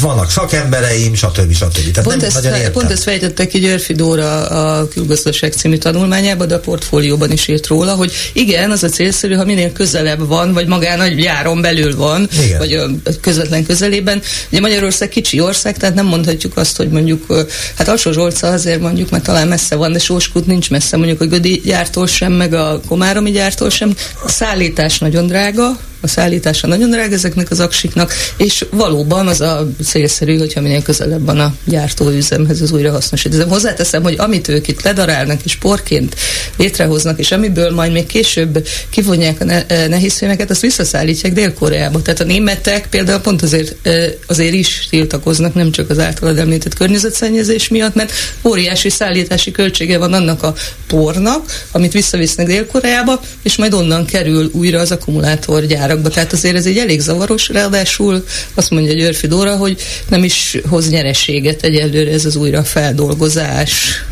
[0.01, 1.53] vannak szakembereim, stb.
[1.53, 1.91] stb.
[1.93, 6.49] Tehát pont, nem ezt, fe, pont ezt fejtette ki Györfi Dóra a külgazdaság című tanulmányában,
[6.49, 10.53] de a portfólióban is írt róla, hogy igen, az a célszerű, ha minél közelebb van,
[10.53, 12.59] vagy magán a gyáron belül van, igen.
[12.59, 12.89] vagy a
[13.21, 14.23] közvetlen közelében.
[14.51, 17.45] Ugye Magyarország kicsi ország, tehát nem mondhatjuk azt, hogy mondjuk,
[17.77, 21.27] hát Alsó Zsolca azért mondjuk, mert talán messze van, de Sóskút nincs messze mondjuk a
[21.27, 23.95] Gödi gyártól sem, meg a komáromi gyártól sem.
[24.25, 29.69] A szállítás nagyon drága, a szállítása nagyon drága ezeknek az aksiknak, és valóban az a
[29.85, 33.45] célszerű, hogyha minél közelebb van a gyártóüzemhez az újrahasznosítás.
[33.49, 36.17] Hozzáteszem, hogy amit ők itt ledarálnak és porként
[36.57, 42.03] létrehoznak, és amiből majd még később kivonják a ne- eh, nehézfémeket, azt visszaszállítják Dél-Koreába.
[42.03, 46.75] Tehát a németek például pont azért, eh, azért is tiltakoznak, nem csak az általad említett
[46.75, 48.13] környezetszennyezés miatt, mert
[48.45, 50.55] óriási szállítási költsége van annak a
[50.87, 56.09] pornak, amit visszavisznek Dél-Koreába, és majd onnan kerül újra az akkumulátorgyár árakba.
[56.09, 58.25] Tehát azért ez egy elég zavaros, ráadásul
[58.55, 64.05] azt mondja Györfi Dóra, hogy nem is hoz nyereséget egyelőre ez az újrafeldolgozás.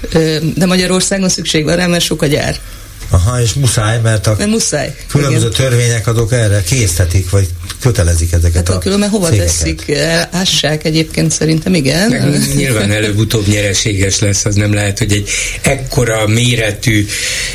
[0.54, 2.56] De Magyarországon szükség van rá, mert sok a gyár.
[3.14, 5.68] Aha, és muszáj, mert a mert muszáj, különböző igen.
[5.68, 7.48] törvények azok erre késztetik, vagy
[7.80, 9.46] kötelezik ezeket hát, a különben hova cégeket.
[9.46, 9.96] teszik?
[10.30, 12.10] Ássák egyébként szerintem, igen.
[12.10, 15.28] Meg nyilván előbb-utóbb nyereséges lesz, az nem lehet, hogy egy
[15.62, 17.06] ekkora méretű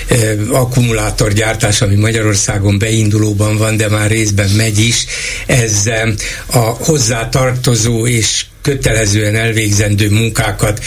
[0.07, 5.05] eh, akkumulátorgyártás, ami Magyarországon beindulóban van, de már részben megy is,
[5.45, 6.13] ez eh,
[6.45, 10.83] a hozzátartozó és kötelezően elvégzendő munkákat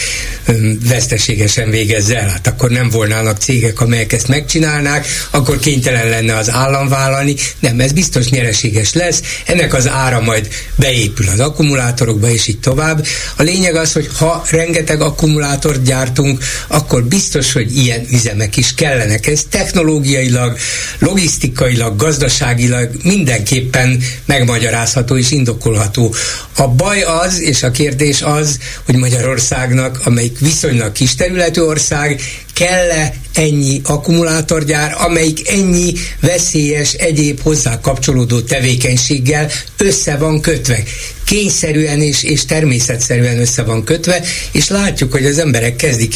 [0.87, 2.29] veszteségesen végezze el.
[2.29, 7.35] Hát akkor nem volnának cégek, amelyek ezt megcsinálnák, akkor kénytelen lenne az állam vállalni.
[7.59, 13.05] Nem, ez biztos nyereséges lesz, ennek az ára majd beépül az akkumulátorokba, és így tovább.
[13.35, 19.27] A lényeg az, hogy ha rengeteg akkumulátort gyártunk, akkor biztos, hogy ilyen üzemek is kellenek.
[19.27, 20.57] Ez technológiailag,
[20.99, 26.15] logisztikailag, gazdaságilag mindenképpen megmagyarázható és indokolható.
[26.55, 32.21] A baj az, és a kérdés az, hogy Magyarországnak, amelyik viszonylag kis területű ország,
[32.53, 40.83] kell-e ennyi akkumulátorgyár, amelyik ennyi veszélyes egyéb hozzá kapcsolódó tevékenységgel össze van kötve.
[41.25, 46.15] Kényszerűen és, és természetszerűen össze van kötve, és látjuk, hogy az emberek kezdik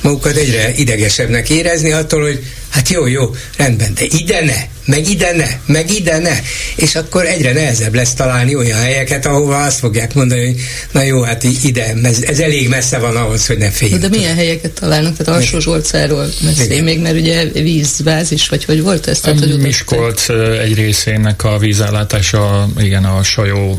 [0.00, 5.32] magukat egyre idegesebbnek érezni attól, hogy hát jó, jó, rendben, de ide ne, meg ide
[5.32, 6.38] ne, meg ide ne.
[6.76, 10.60] És akkor egyre nehezebb lesz találni olyan helyeket, ahova azt fogják mondani, hogy
[10.92, 14.00] na jó, hát ide, ez, ez elég messze van ahhoz, hogy ne féljen.
[14.00, 15.16] De milyen helyeket találnak?
[15.16, 19.20] Tehát Alsó Zsolcáról beszélj még, mert ugye vízbázis, vagy hogy volt ez?
[19.20, 20.28] Tehát, hogy Miskolc
[20.60, 23.78] egy részének a vízellátása, igen, a Sajó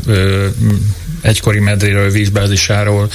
[1.20, 3.10] egykori medréről, vízbázisáról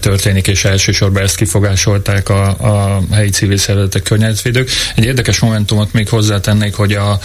[0.00, 4.70] történik, és elsősorban ezt kifogásolták a, a helyi civil szervezetek környezetvédők.
[4.94, 7.20] Egy érdekes momentumot még hozzátennék, hogy a,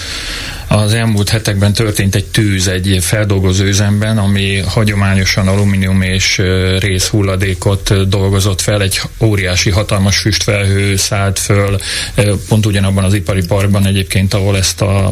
[0.67, 6.41] az elmúlt hetekben történt egy tűz egy feldolgozó üzemben, ami hagyományosan alumínium és
[6.79, 11.77] részhulladékot dolgozott fel, egy óriási hatalmas füstfelhő szállt föl,
[12.47, 15.11] pont ugyanabban az ipari parkban egyébként, ahol ezt, a,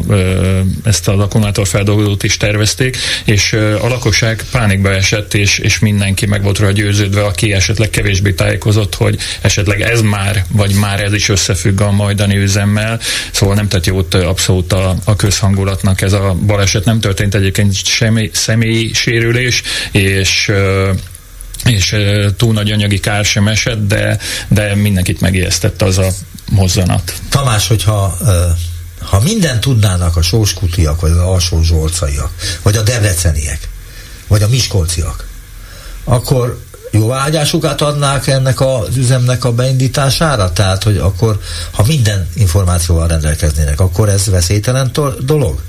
[0.84, 6.58] ezt az akkumulátorfeldolgozót is tervezték, és a lakosság pánikba esett, és, és mindenki meg volt
[6.58, 11.80] rá győződve, aki esetleg kevésbé tájékozott, hogy esetleg ez már, vagy már ez is összefügg
[11.80, 16.84] a majdani üzemmel, szóval nem tett jót abszolút a, a közhangulatnak ez a baleset.
[16.84, 20.52] Nem történt egyébként semmi személyi sérülés, és
[21.64, 21.96] és
[22.36, 26.08] túl nagy anyagi kár sem esett, de, de mindenkit megijesztette az a
[26.50, 27.12] mozzanat.
[27.28, 28.16] Tamás, hogyha
[29.00, 32.30] ha minden tudnának a sóskutiak, vagy az alsó zsolcaiak,
[32.62, 33.68] vagy a debreceniek,
[34.26, 35.28] vagy a miskolciak,
[36.04, 36.58] akkor
[36.90, 40.52] jóvágyásukat adnák ennek az üzemnek a beindítására?
[40.52, 41.40] Tehát, hogy akkor,
[41.70, 44.90] ha minden információval rendelkeznének, akkor ez veszélytelen
[45.20, 45.62] dolog?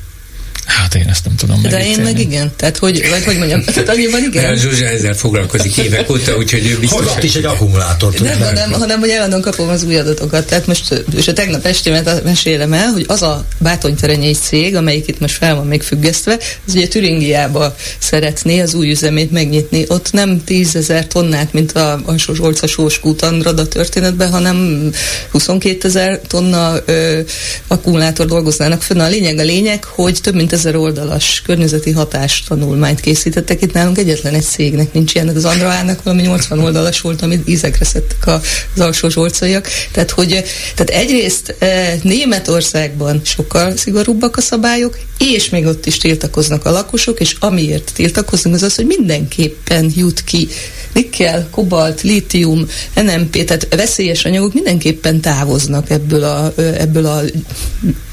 [0.70, 2.52] Hát én ezt nem tudom De én meg igen.
[2.56, 4.44] Tehát hogy, vagy hogy mondjam, tehát annyiban igen.
[4.44, 7.14] Mert Zsuzsa ezzel foglalkozik évek óta, úgyhogy ő biztos.
[7.14, 8.20] Hogy is egy akkumulátort.
[8.20, 10.48] Nem, hanem, hanem, hogy eladom kapom az új adatokat.
[10.48, 15.20] Tehát most, és a tegnap estémet mesélem el, hogy az a bátonyterenyei cég, amelyik itt
[15.20, 19.86] most fel van még függesztve, az ugye Türingiába szeretné az új üzemét megnyitni.
[19.88, 24.90] Ott nem tízezer tonnát, mint a, a Zsolca Sóskúton Rada történetben, hanem
[25.32, 27.20] 22 ezer tonna ö,
[27.68, 29.00] akkumulátor dolgoznának fönn.
[29.00, 33.62] A lényeg a lényeg, hogy több mint ezer oldalas környezeti hatás tanulmányt készítettek.
[33.62, 37.86] Itt nálunk egyetlen egy cégnek nincs ilyen, az Andraának valami 80 oldalas volt, amit ízekre
[37.86, 39.68] szedtek az alsó zsolcaiak.
[39.92, 40.44] Tehát, hogy
[40.76, 47.20] tehát egyrészt e, Németországban sokkal szigorúbbak a szabályok, és még ott is tiltakoznak a lakosok,
[47.20, 50.48] és amiért tiltakoznak az az, hogy mindenképpen jut ki
[50.94, 57.22] nikkel, kobalt, lítium, NMP, tehát veszélyes anyagok mindenképpen távoznak ebből a, ebből a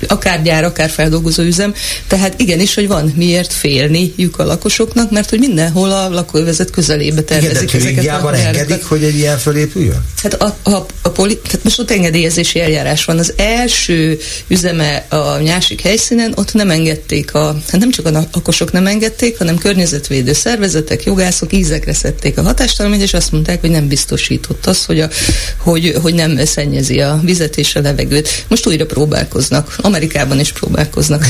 [0.08, 1.74] akár gyár, akár feldolgozó üzem.
[2.06, 7.72] Tehát igenis, hogy van miért félniük a lakosoknak, mert hogy mindenhol a lakóövezet közelébe tervezik
[7.72, 10.04] Igen, de ezeket a engedik, hogy egy ilyen fölépüljön?
[10.22, 13.18] Hát a, a, a poli, tehát most ott engedélyezési eljárás van.
[13.18, 14.18] Az első
[14.48, 19.38] üzeme a nyásik helyszínen, ott nem engedték a, hát nem csak a lakosok nem engedték,
[19.38, 24.84] hanem környezetvédő szervezetek, jogászok ízekre szedték a hatástalományt, és azt mondták, hogy nem biztosított az,
[24.84, 25.08] hogy, a,
[25.56, 28.44] hogy, hogy nem szennyezi a vizet és a levegőt.
[28.48, 29.76] Most újra próbálkoznak.
[29.80, 31.26] Amerikában is próbálkoznak.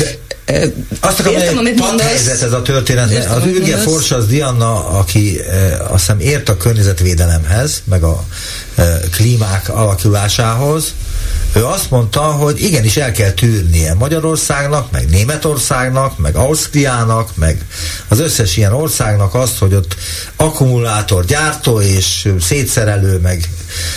[1.01, 3.11] Azt akarom, Értem, amit helyzet ez a történet.
[3.11, 8.25] Értem, az Ürge Forsas Diana, aki eh, azt hiszem ért a környezetvédelemhez, meg a
[8.75, 10.95] eh, klímák alakulásához,
[11.53, 17.65] ő azt mondta, hogy igenis el kell tűrnie Magyarországnak, meg Németországnak, meg Ausztriának, meg
[18.09, 19.97] az összes ilyen országnak azt, hogy ott
[20.37, 23.49] akkumulátor gyártó és szétszerelő, meg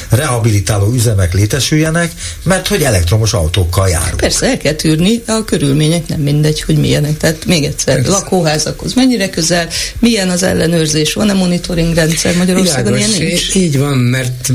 [0.10, 2.12] rehabilitáló üzemek létesüljenek,
[2.44, 4.18] mert hogy elektromos autókkal járunk.
[4.18, 7.18] Persze, el kell tűrni, a körülmények nem mindegy, hogy milyenek.
[7.18, 8.10] Tehát még egyszer, Persze.
[8.12, 9.68] lakóházakhoz mennyire közel,
[10.00, 13.56] milyen az ellenőrzés, van-e monitoring rendszer Magyarországon, Világos, ilyen nincs?
[13.56, 14.52] Így van, mert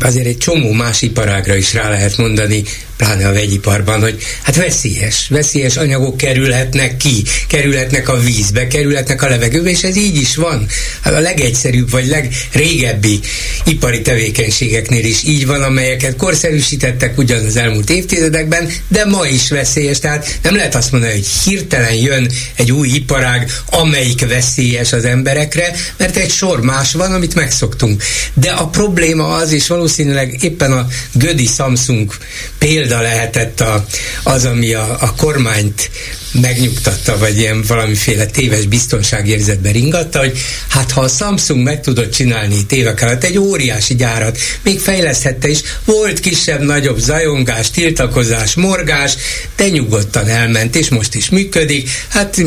[0.00, 2.64] azért egy csomó más iparágra is rá lehet mondani,
[3.02, 9.28] pláne a vegyiparban, hogy hát veszélyes, veszélyes anyagok kerülhetnek ki, kerülhetnek a vízbe, kerülhetnek a
[9.28, 10.66] levegőbe, és ez így is van.
[11.00, 13.20] Hát a legegyszerűbb vagy legrégebbi
[13.64, 19.98] ipari tevékenységeknél is így van, amelyeket korszerűsítettek ugyan az elmúlt évtizedekben, de ma is veszélyes.
[19.98, 25.74] Tehát nem lehet azt mondani, hogy hirtelen jön egy új iparág, amelyik veszélyes az emberekre,
[25.96, 28.02] mert egy sor más van, amit megszoktunk.
[28.34, 32.14] De a probléma az, és valószínűleg éppen a Gödi Samsung
[32.58, 33.84] példa példa lehetett a,
[34.22, 35.90] az, ami a, a kormányt
[36.40, 42.56] megnyugtatta, vagy ilyen valamiféle téves biztonságérzetbe ringatta, hogy hát ha a Samsung meg tudott csinálni
[42.70, 49.14] évek alatt egy óriási gyárat, még fejleszthette is, volt kisebb-nagyobb zajongás, tiltakozás, morgás,
[49.56, 52.42] de nyugodtan elment, és most is működik, hát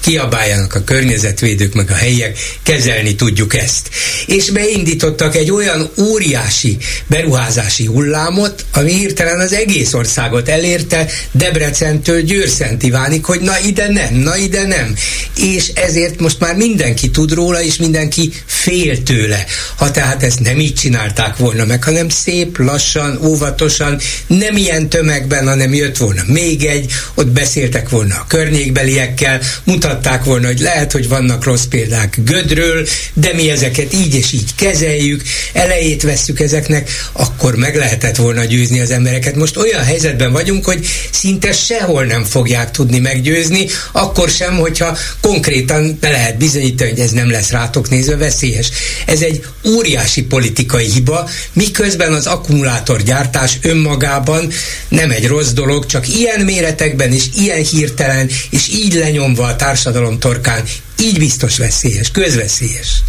[0.00, 3.88] kiabáljanak a környezetvédők, meg a helyiek, kezelni tudjuk ezt.
[4.26, 6.76] És beindítottak egy olyan óriási
[7.06, 14.14] beruházási hullámot, ami hirtelen az egész országot elérte, Debrecentől Győrszent Ivánig, hogy na ide nem,
[14.14, 14.94] na ide nem.
[15.36, 19.44] És ezért most már mindenki tud róla, és mindenki fél tőle.
[19.76, 25.46] Ha tehát ezt nem így csinálták volna meg, hanem szép, lassan, óvatosan, nem ilyen tömegben,
[25.46, 31.08] hanem jött volna még egy, ott beszéltek volna a környékbeliekkel, mutatták volna, hogy lehet, hogy
[31.08, 35.22] vannak rossz példák Gödről, de mi ezeket így és így kezeljük,
[35.52, 39.34] elejét vesszük ezeknek, akkor meg lehetett volna győzni az embereket.
[39.34, 44.96] Most olyan helyzetben vagyunk, hogy szinte sehol nem fogják tudni meg meggyőzni, akkor sem, hogyha
[45.20, 48.70] konkrétan be lehet bizonyítani, hogy ez nem lesz rátok nézve veszélyes.
[49.06, 54.48] Ez egy óriási politikai hiba, miközben az akkumulátorgyártás önmagában
[54.88, 60.18] nem egy rossz dolog, csak ilyen méretekben és ilyen hirtelen, és így lenyomva a társadalom
[60.18, 60.64] torkán,
[61.00, 63.02] így biztos veszélyes, közveszélyes.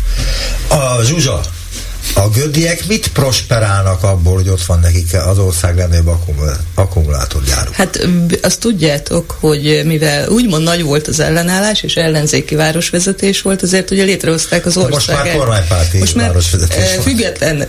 [0.67, 1.41] A Zsuzsa,
[2.13, 6.19] a gödiek mit prosperálnak abból, hogy ott van nekik az ország legnagyobb
[6.75, 7.73] akkumulátorgyáruk?
[7.73, 8.07] Hát
[8.41, 14.03] azt tudjátok, hogy mivel úgymond nagy volt az ellenállás, és ellenzéki városvezetés volt, azért ugye
[14.03, 14.91] létrehozták az ország.
[14.91, 17.03] Most már kormánypárti most már városvezetés van.
[17.03, 17.67] Független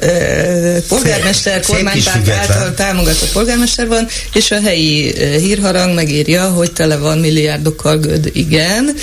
[0.89, 7.99] polgármester, kormánypárt által támogatott polgármester van, és a helyi hírharang megírja, hogy tele van milliárdokkal
[7.99, 8.31] göd.
[8.33, 8.95] Igen,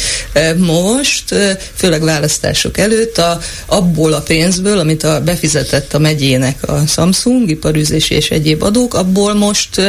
[0.57, 1.35] most,
[1.75, 8.15] főleg választások előtt, a, abból a pénzből, amit a befizetett a megyének a Samsung, iparűzési
[8.15, 9.81] és egyéb adók, abból most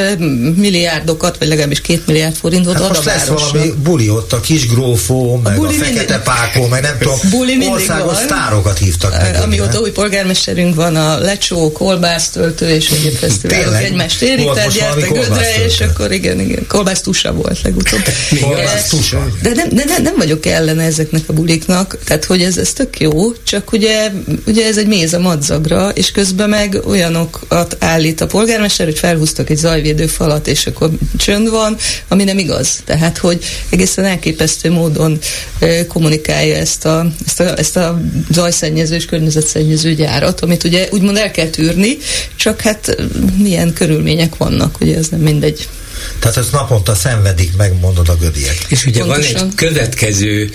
[0.57, 4.41] milliárdokat, vagy legalábbis két milliárd forintot hát ad most a lesz valami buli ott, a
[4.41, 8.25] kis grófó, meg a, a fekete mindig, pákó, meg nem tudom, buli országos van.
[8.25, 9.43] sztárokat hívtak meg.
[9.43, 15.65] Amióta új polgármesterünk van, a lecsó, kolbásztöltő és egyéb fesztiválok egymást érik, tehát gyertek Gödre,
[15.65, 18.01] és akkor igen, igen, kolbász tusa volt legutóbb.
[18.41, 19.29] kolbász tusa.
[19.43, 23.01] De nem, de nem, nem vagyok ellene ezeknek a buliknak, tehát hogy ez, ez tök
[23.01, 24.11] jó, csak ugye,
[24.47, 29.51] ugye ez egy méz a madzagra, és közben meg olyanokat állít a polgármester, hogy felhúztak
[29.51, 31.77] egy zajvédő falat, és akkor csönd van,
[32.09, 32.81] ami nem igaz.
[32.85, 35.19] Tehát, hogy egészen elképesztő módon
[35.89, 38.01] kommunikálja ezt a, ezt a, ezt a
[38.31, 41.97] zajszennyező és környezetszennyező gyárat, amit ugye úgymond el kell tűrni,
[42.37, 42.97] csak hát
[43.39, 45.69] milyen körülmények vannak, ugye ez nem mindegy.
[46.19, 48.57] Tehát ezt naponta szenvedik, megmondod a gödiek.
[48.69, 49.33] És ugye Pontosan.
[49.33, 50.51] van egy következő,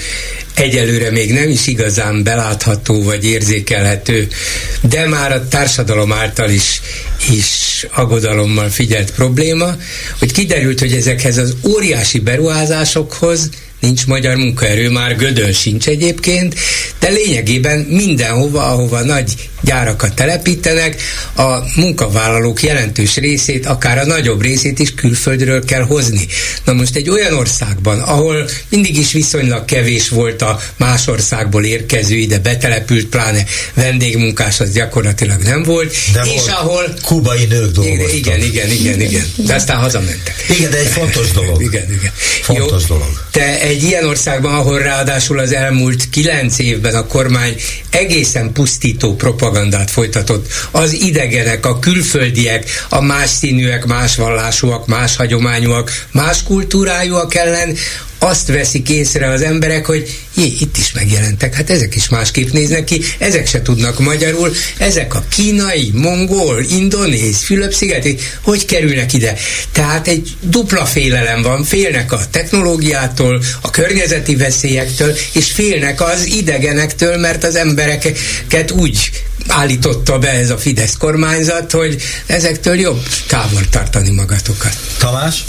[0.53, 4.27] egyelőre még nem is igazán belátható vagy érzékelhető,
[4.81, 6.81] de már a társadalom által is,
[7.31, 9.75] is aggodalommal figyelt probléma,
[10.19, 13.49] hogy kiderült, hogy ezekhez az óriási beruházásokhoz
[13.79, 16.55] nincs magyar munkaerő, már Gödön sincs egyébként,
[16.99, 21.01] de lényegében mindenhova, ahova nagy gyárakat telepítenek,
[21.35, 26.27] a munkavállalók jelentős részét, akár a nagyobb részét is külföldről kell hozni.
[26.63, 32.15] Na most egy olyan országban, ahol mindig is viszonylag kevés volt a más országból érkező,
[32.15, 36.49] ide betelepült, pláne vendégmunkás, az gyakorlatilag nem volt, de és volt.
[36.49, 38.13] ahol kubai nők dolgoztak.
[38.13, 39.25] Igen, igen, igen, igen.
[39.35, 40.45] De aztán hazamentek.
[40.57, 41.61] Igen, de egy fontos dolog.
[41.61, 42.11] Igen, igen.
[42.41, 43.25] Fontos Jó, dolog.
[43.31, 47.55] Te egy ilyen országban, ahol ráadásul az elmúlt kilenc évben a kormány
[47.89, 49.15] egészen pusztító
[49.53, 57.35] propagandát folytatott, az idegenek, a külföldiek, a más színűek, más vallásúak, más hagyományúak, más kultúrájúak
[57.35, 57.75] ellen
[58.23, 62.83] azt veszik észre az emberek, hogy jé, itt is megjelentek, hát ezek is másképp néznek
[62.83, 69.37] ki, ezek se tudnak magyarul, ezek a kínai, mongol, indonéz, Fülöp-szigeti, hogy kerülnek ide?
[69.71, 77.17] Tehát egy dupla félelem van, félnek a technológiától, a környezeti veszélyektől, és félnek az idegenektől,
[77.17, 79.09] mert az embereket úgy
[79.47, 84.77] állította be ez a Fidesz kormányzat, hogy ezektől jobb távol tartani magatokat.
[84.97, 85.43] Tamás?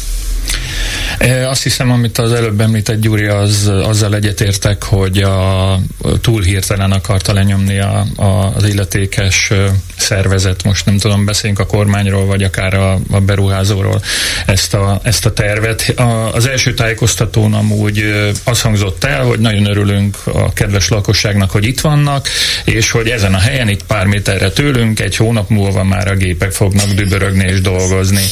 [1.46, 5.78] Azt hiszem, amit az előbb említett Gyuri, az, azzal egyetértek, hogy a,
[6.20, 9.52] túl hirtelen akarta lenyomni a, a, az illetékes
[9.96, 14.02] szervezet, most nem tudom, beszéljünk a kormányról, vagy akár a, a beruházóról
[14.46, 15.92] ezt a, ezt a tervet.
[15.96, 18.05] A, az első tájékoztatón amúgy
[18.44, 22.28] az hangzott el, hogy nagyon örülünk a kedves lakosságnak, hogy itt vannak,
[22.64, 26.52] és hogy ezen a helyen, itt pár méterre tőlünk, egy hónap múlva már a gépek
[26.52, 28.24] fognak dübörögni és dolgozni.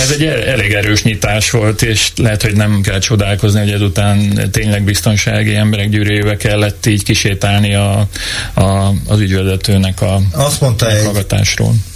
[0.00, 4.84] Ez egy elég erős nyitás volt, és lehet, hogy nem kell csodálkozni, hogy ezután tényleg
[4.84, 8.08] biztonsági emberek gyűrűjébe kellett így kisétálni a,
[8.54, 11.04] a, az ügyvezetőnek a Azt mondta egy,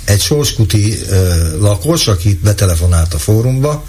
[0.04, 3.84] egy sorskuti uh, lakos, aki betelefonált a fórumba,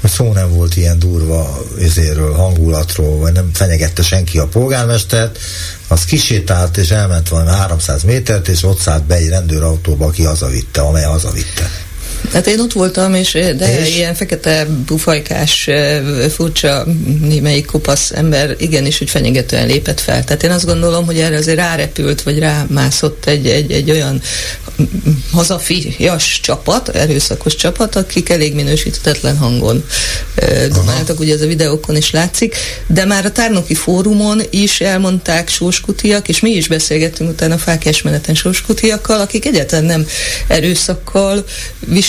[0.00, 5.38] hogy szó nem volt ilyen durva ezéről, hangulatról, vagy nem fenyegette senki a polgármestert,
[5.88, 10.80] az kisétált és elment valami 300 métert, és ott szállt be egy rendőrautóba, aki hazavitte,
[10.80, 11.85] amely hazavitte.
[12.32, 13.96] Hát én ott voltam, és de és?
[13.96, 15.70] ilyen fekete bufajkás,
[16.30, 16.86] furcsa,
[17.20, 20.24] némelyik kopasz ember igenis, hogy fenyegetően lépett fel.
[20.24, 24.20] Tehát én azt gondolom, hogy erre azért rárepült, vagy rámászott egy, egy, egy olyan
[25.32, 29.84] hazafias csapat, erőszakos csapat, akik elég minősítetlen hangon
[30.72, 32.56] dumáltak, ugye ez a videókon is látszik,
[32.86, 38.02] de már a tárnoki fórumon is elmondták sóskutiak, és mi is beszélgettünk utána a fákás
[38.02, 40.06] meneten sóskutiakkal, akik egyáltalán nem
[40.46, 41.44] erőszakkal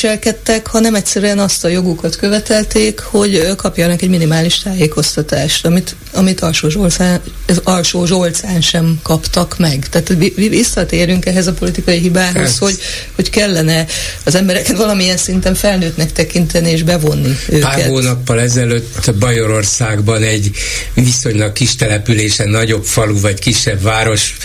[0.01, 6.69] viselkedtek, hanem egyszerűen azt a jogukat követelték, hogy kapjanak egy minimális tájékoztatást, amit, amit Alsó
[6.69, 7.21] Zsolcán,
[7.63, 9.87] Alsó Zsolcán sem kaptak meg.
[9.89, 12.77] Tehát visszatérünk ehhez a politikai hibához, az, hogy,
[13.15, 13.85] hogy kellene
[14.23, 17.61] az embereket valamilyen szinten felnőttnek tekinteni és bevonni őket.
[17.61, 20.51] Pár hónappal ezelőtt Bajorországban egy
[20.93, 24.37] viszonylag kis településen, nagyobb falu vagy kisebb város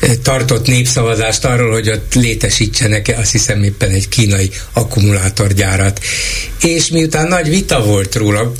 [0.00, 6.00] eh, tartott népszavazást arról, hogy ott létesítsenek azt hiszem éppen egy kínai akkumulátorgyárat.
[6.62, 8.52] És miután nagy vita volt róla,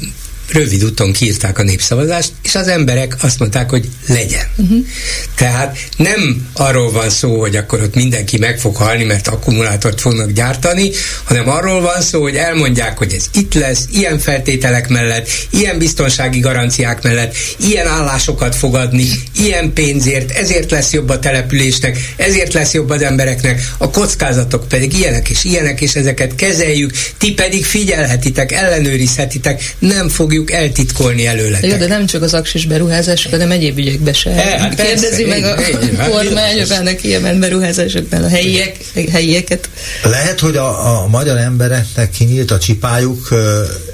[0.53, 4.47] rövid úton kiírták a népszavazást, és az emberek azt mondták, hogy legyen.
[4.57, 4.87] Uh-huh.
[5.35, 10.31] Tehát nem arról van szó, hogy akkor ott mindenki meg fog halni, mert akkumulátort fognak
[10.31, 10.91] gyártani,
[11.25, 16.41] hanem arról van szó, hogy elmondják, hogy ez itt lesz, ilyen feltételek mellett, ilyen biztonsági
[16.41, 22.73] garanciák mellett, ilyen állásokat fog adni, ilyen pénzért, ezért lesz jobb a településnek, ezért lesz
[22.73, 28.53] jobb az embereknek, a kockázatok pedig ilyenek és ilyenek, és ezeket kezeljük, ti pedig figyelhetitek,
[28.53, 31.71] ellenőrizhetitek, nem fogjuk akarjuk eltitkolni előletek.
[31.71, 34.31] Jó, de nem csak az aksis beruházások, hanem egyéb ügyekbe se.
[34.31, 35.63] E, hát Kérdezi persze, meg a
[35.97, 38.77] hát kormány, hogy vannak kiemelt beruházásoknál a helyiek,
[39.11, 39.69] helyieket.
[40.03, 43.29] Lehet, hogy a, a magyar embereknek kinyílt a csipájuk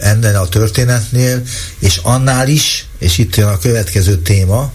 [0.00, 1.42] ennél a történetnél,
[1.78, 4.72] és annál is, és itt jön a következő téma,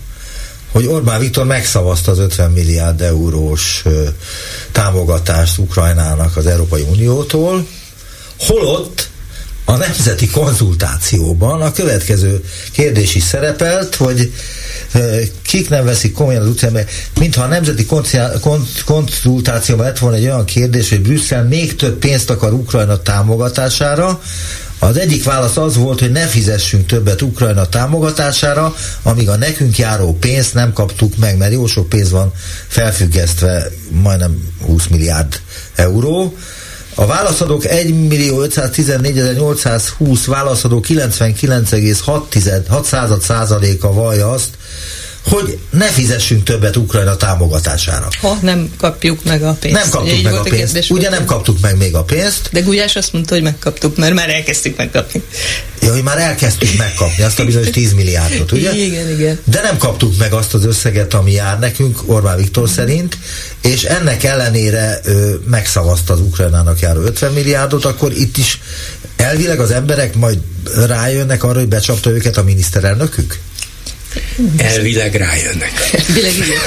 [0.72, 3.84] hogy Orbán Viktor megszavazta az 50 milliárd eurós
[4.72, 7.68] támogatást Ukrajnának az Európai Uniótól,
[8.40, 9.10] holott
[9.66, 14.34] a nemzeti konzultációban a következő kérdés is szerepelt, hogy
[15.42, 16.78] kik nem veszik komolyan az utcán,
[17.20, 17.86] mintha a nemzeti
[18.86, 24.22] konzultációban lett volna egy olyan kérdés, hogy Brüsszel még több pénzt akar Ukrajna támogatására,
[24.84, 30.18] az egyik válasz az volt, hogy ne fizessünk többet Ukrajna támogatására, amíg a nekünk járó
[30.18, 32.34] pénzt nem kaptuk meg, mert jó sok pénz van
[32.68, 35.42] felfüggesztve, majdnem 20 milliárd
[35.76, 36.38] euró.
[36.96, 44.50] A válaszadók 1 millió 514.820 válaszadó 99,6 százaléka vallja azt,
[45.30, 48.08] hogy ne fizessünk többet Ukrajna támogatására.
[48.22, 49.82] Ha nem kapjuk meg a pénzt.
[49.82, 50.78] Nem kaptuk meg a pénzt.
[50.78, 52.50] A Ugye nem kaptuk meg még a pénzt.
[52.52, 55.24] De Gulyás azt mondta, hogy megkaptuk, mert már elkezdtük megkapni.
[55.82, 58.76] Ja, hogy már elkezdtük megkapni azt a bizonyos 10 milliárdot, ugye?
[58.76, 59.40] Igen, igen.
[59.44, 63.18] De nem kaptuk meg azt az összeget, ami jár nekünk Orbán Viktor szerint,
[63.64, 68.60] és ennek ellenére ö, megszavazta az Ukrajnának járó 50 milliárdot, akkor itt is
[69.16, 70.40] elvileg az emberek majd
[70.88, 73.40] rájönnek arra, hogy becsapta őket a miniszterelnökük?
[74.58, 75.72] Elvileg rájönnek.
[76.08, 76.60] Elvileg igen.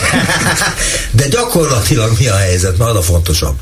[1.10, 2.80] De gyakorlatilag mi a helyzet?
[2.80, 3.56] Az a fontosabb.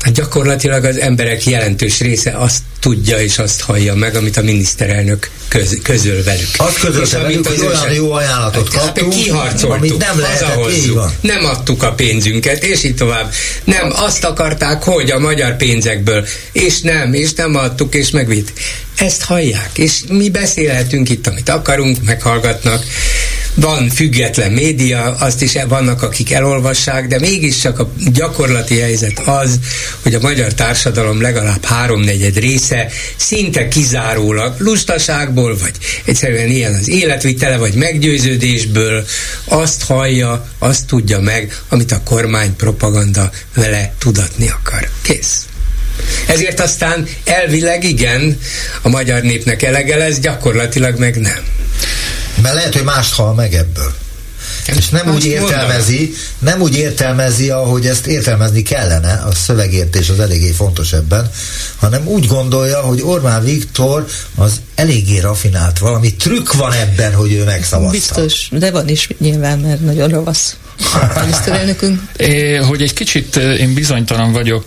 [0.00, 5.30] Hát gyakorlatilag az emberek jelentős része azt tudja és azt hallja meg, amit a miniszterelnök
[5.48, 6.48] köz, közöl velük.
[6.56, 11.82] Azt közölte velük, hogy olyan jó ajánlatot hát, kaptunk, kiharcoltuk, amit nem lehetett, nem adtuk
[11.82, 13.32] a pénzünket, és így tovább.
[13.64, 18.52] Nem, azt akarták, hogy a magyar pénzekből, és nem, és nem adtuk, és megvitt.
[18.98, 22.84] Ezt hallják, és mi beszélhetünk itt, amit akarunk, meghallgatnak,
[23.54, 29.58] van független média, azt is vannak, akik elolvassák, de mégiscsak a gyakorlati helyzet az,
[30.02, 32.67] hogy a magyar társadalom legalább háromnegyed része
[33.16, 35.72] szinte kizárólag lustaságból, vagy
[36.04, 39.06] egyszerűen ilyen az életvitele, vagy meggyőződésből
[39.44, 44.88] azt hallja, azt tudja meg, amit a kormány propaganda vele tudatni akar.
[45.02, 45.46] Kész.
[46.26, 48.38] Ezért aztán elvileg igen,
[48.82, 51.44] a magyar népnek elege lesz, gyakorlatilag meg nem.
[52.42, 53.94] Mert lehet, hogy mást hal meg ebből.
[54.76, 60.50] És nem úgy értelmezi, nem úgy értelmezi, ahogy ezt értelmezni kellene, a szövegértés az eléggé
[60.50, 61.30] fontos ebben,
[61.76, 67.44] hanem úgy gondolja, hogy Orbán Viktor az eléggé rafinált, valami trükk van ebben, hogy ő
[67.44, 67.90] megszavazta.
[67.90, 70.56] Biztos, de van is nyilván, mert nagyon ravasz
[72.68, 74.64] Hogy egy kicsit én bizonytalan vagyok,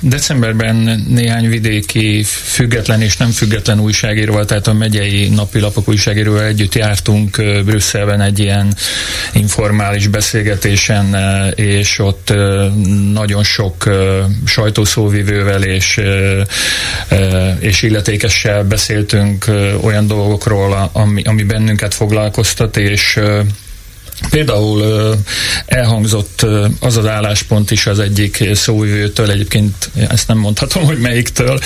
[0.00, 7.36] decemberben néhány vidéki független és nem független újságíróval, tehát a megyei napilapok újságíróval együtt jártunk
[7.64, 8.74] Brüsszelben egy ilyen
[9.32, 11.16] informális beszélgetésen,
[11.54, 12.32] és ott
[13.12, 13.84] nagyon sok
[14.46, 16.00] sajtószóvivővel és,
[17.58, 19.44] és illetékessel beszéltünk
[19.82, 23.20] olyan dolgokról, ami, ami bennünket foglalkoztat, és
[24.30, 25.14] Például
[25.66, 26.46] elhangzott
[26.80, 31.58] az az álláspont is az egyik szóvivőtől, egyébként ezt nem mondhatom, hogy melyiktől,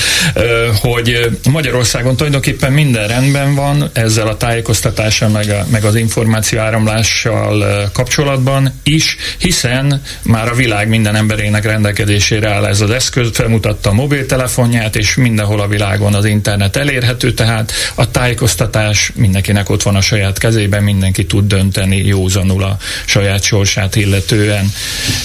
[0.75, 7.91] hogy Magyarországon tulajdonképpen minden rendben van ezzel a tájékoztatással, meg, a, meg az információ áramlással
[7.93, 13.93] kapcsolatban is, hiszen már a világ minden emberének rendelkezésére áll ez az eszköz, felmutatta a
[13.93, 20.01] mobiltelefonját, és mindenhol a világon az internet elérhető, tehát a tájékoztatás mindenkinek ott van a
[20.01, 24.73] saját kezében, mindenki tud dönteni józan józanul a saját sorsát illetően,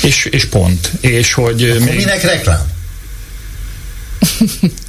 [0.02, 0.92] és, és pont.
[1.00, 1.96] És hogy Akkor még...
[1.96, 2.72] minek reklám?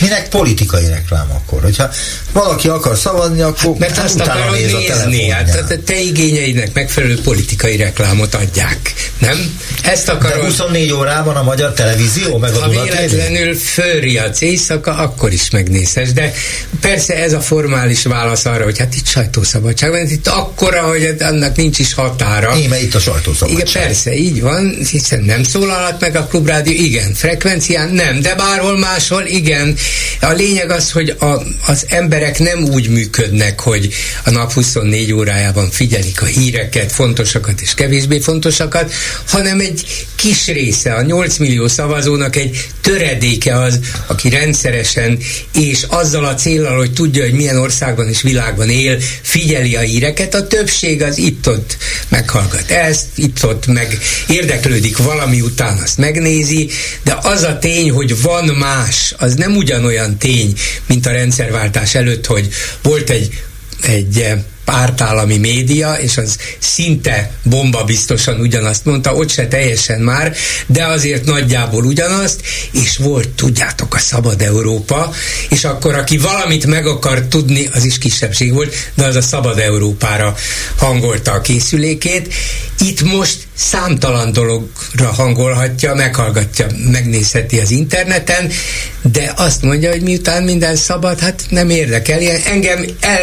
[0.00, 1.62] Minek politikai reklám akkor?
[1.62, 1.90] Hogyha
[2.32, 7.76] valaki akar szavazni, akkor Mert hát azt akarod nézni, hát te, te igényeidnek megfelelő politikai
[7.76, 9.58] reklámot adják, nem?
[9.84, 10.38] Ezt akarod...
[10.38, 16.12] De 24 órában a magyar televízió, meg a Ha véletlenül fölriadsz éjszaka, akkor is megnézhes,
[16.12, 16.32] de
[16.80, 21.30] persze ez a formális válasz arra, hogy hát itt sajtószabadság van, itt akkora, hogy hát
[21.30, 22.56] annak nincs is határa.
[22.56, 23.68] Íme itt a sajtószabadság.
[23.68, 28.78] Igen, persze, így van, hiszen nem szólalhat meg a klubrádió, igen, frekvencián nem, de bárhol
[28.78, 29.69] máshol, igen,
[30.20, 33.94] a lényeg az, hogy a, az emberek nem úgy működnek, hogy
[34.24, 38.92] a nap 24 órájában figyelik a híreket, fontosakat és kevésbé fontosakat,
[39.28, 45.18] hanem egy kis része, a 8 millió szavazónak egy töredéke az, aki rendszeresen
[45.54, 50.34] és azzal a célral, hogy tudja, hogy milyen országban és világban él, figyeli a híreket,
[50.34, 51.76] a többség az itt-ott
[52.08, 53.98] meghallgat ezt, itt-ott meg
[54.28, 56.70] érdeklődik valami után, azt megnézi,
[57.02, 60.54] de az a tény, hogy van más, az nem ugyanolyan tény,
[60.86, 62.48] mint a rendszerváltás előtt, hogy
[62.82, 63.42] volt egy
[63.82, 64.24] egy
[64.64, 70.34] pártállami média, és az szinte bomba biztosan ugyanazt mondta, ott se teljesen már,
[70.66, 75.12] de azért nagyjából ugyanazt, és volt, tudjátok, a Szabad Európa,
[75.48, 79.58] és akkor aki valamit meg akar tudni, az is kisebbség volt, de az a Szabad
[79.58, 80.34] Európára
[80.76, 82.34] hangolta a készülékét.
[82.78, 88.50] Itt most számtalan dologra hangolhatja, meghallgatja, megnézheti az interneten,
[89.02, 92.18] de azt mondja, hogy miután minden szabad, hát nem érdekel.
[92.44, 93.20] Engem el,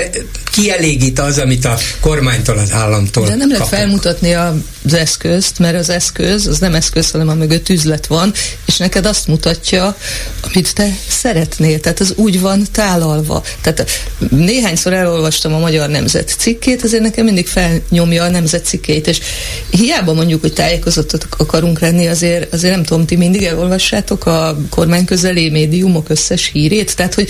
[0.51, 4.33] kielégít az, amit a kormánytól, az államtól De nem lehet felmutatni
[4.87, 8.33] az eszközt, mert az eszköz, az nem eszköz, hanem a mögött üzlet van,
[8.65, 9.97] és neked azt mutatja,
[10.41, 11.79] amit te szeretnél.
[11.79, 13.43] Tehát az úgy van tálalva.
[13.61, 13.89] Tehát
[14.29, 19.19] néhányszor elolvastam a Magyar Nemzet cikkét, azért nekem mindig felnyomja a Nemzet cikkét, és
[19.69, 25.05] hiába mondjuk, hogy tájékozottak akarunk lenni, azért, azért nem tudom, ti mindig elolvassátok a kormány
[25.05, 27.29] közeli médiumok összes hírét, tehát hogy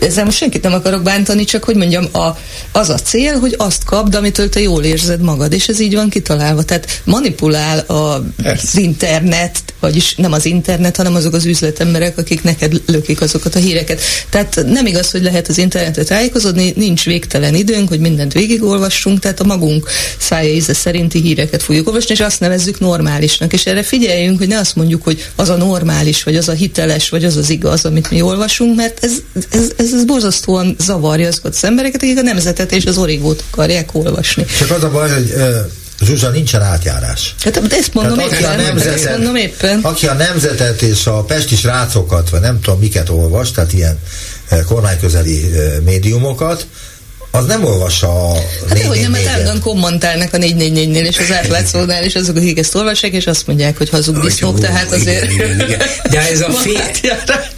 [0.00, 2.38] ezzel most senkit nem akarok bántani, csak hogy mondjam, a,
[2.72, 6.08] az a cél, hogy azt kapd, amitől te jól érzed magad, és ez így van
[6.08, 6.62] kitalálva.
[6.62, 12.82] Tehát manipulál a, az internet, vagyis nem az internet, hanem azok az üzletemberek, akik neked
[12.86, 14.00] lökik azokat a híreket.
[14.28, 19.40] Tehát nem igaz, hogy lehet az internetet tájékozódni, nincs végtelen időnk, hogy mindent végigolvassunk, tehát
[19.40, 19.88] a magunk
[20.18, 23.52] szája íze szerinti híreket fogjuk olvasni, és azt nevezzük normálisnak.
[23.52, 27.08] És erre figyeljünk, hogy ne azt mondjuk, hogy az a normális, vagy az a hiteles,
[27.08, 29.12] vagy az az igaz, amit mi olvasunk, mert ez,
[29.50, 33.94] ez, ez, ez borzasztóan zavarja azokat az embereket, akik a nemzetet és az origót akarják
[33.94, 34.44] olvasni.
[34.58, 35.34] Csak az a baj, hogy
[36.08, 37.34] Zsuzsa, nincsen átjárás.
[37.44, 39.80] Hát, de ezt mondom, Tehát, éppen, aki a nemzetet, ezt mondom éppen.
[39.82, 43.98] Aki a nemzetet és a pesti srácokat, vagy nem tudom miket olvas, tehát ilyen
[44.66, 45.50] kormányközeli
[45.84, 46.66] médiumokat,
[47.30, 48.34] az nem olvassa a
[48.68, 52.74] Hát hogy nem, mert állandóan kommentálnak a 444-nél és az átlátszónál, és azok, akik ezt
[52.74, 55.32] olvassák, és azt mondják, hogy hazug disznók, tehát azért...
[55.32, 55.82] Igen, igen, igen.
[56.10, 57.16] De ez a, fé-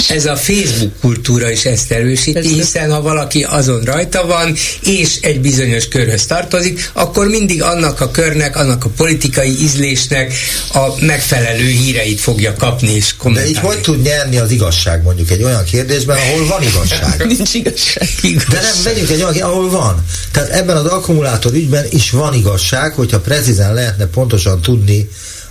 [0.08, 5.40] ez a Facebook kultúra is ezt erősíti, hiszen ha valaki azon rajta van, és egy
[5.40, 10.32] bizonyos körhöz tartozik, akkor mindig annak a körnek, annak a politikai ízlésnek
[10.72, 13.52] a megfelelő híreit fogja kapni és kommentálni.
[13.52, 17.26] De így hogy tud nyerni az igazság mondjuk egy olyan kérdésben, ahol van igazság?
[17.36, 18.08] Nincs igazság.
[18.22, 18.50] igazság.
[18.50, 20.04] De nem, vegyünk egy olyan, ahol van.
[20.32, 25.08] Tehát ebben az akkumulátor ügyben is van igazság, hogyha precízen lehetne pontosan tudni,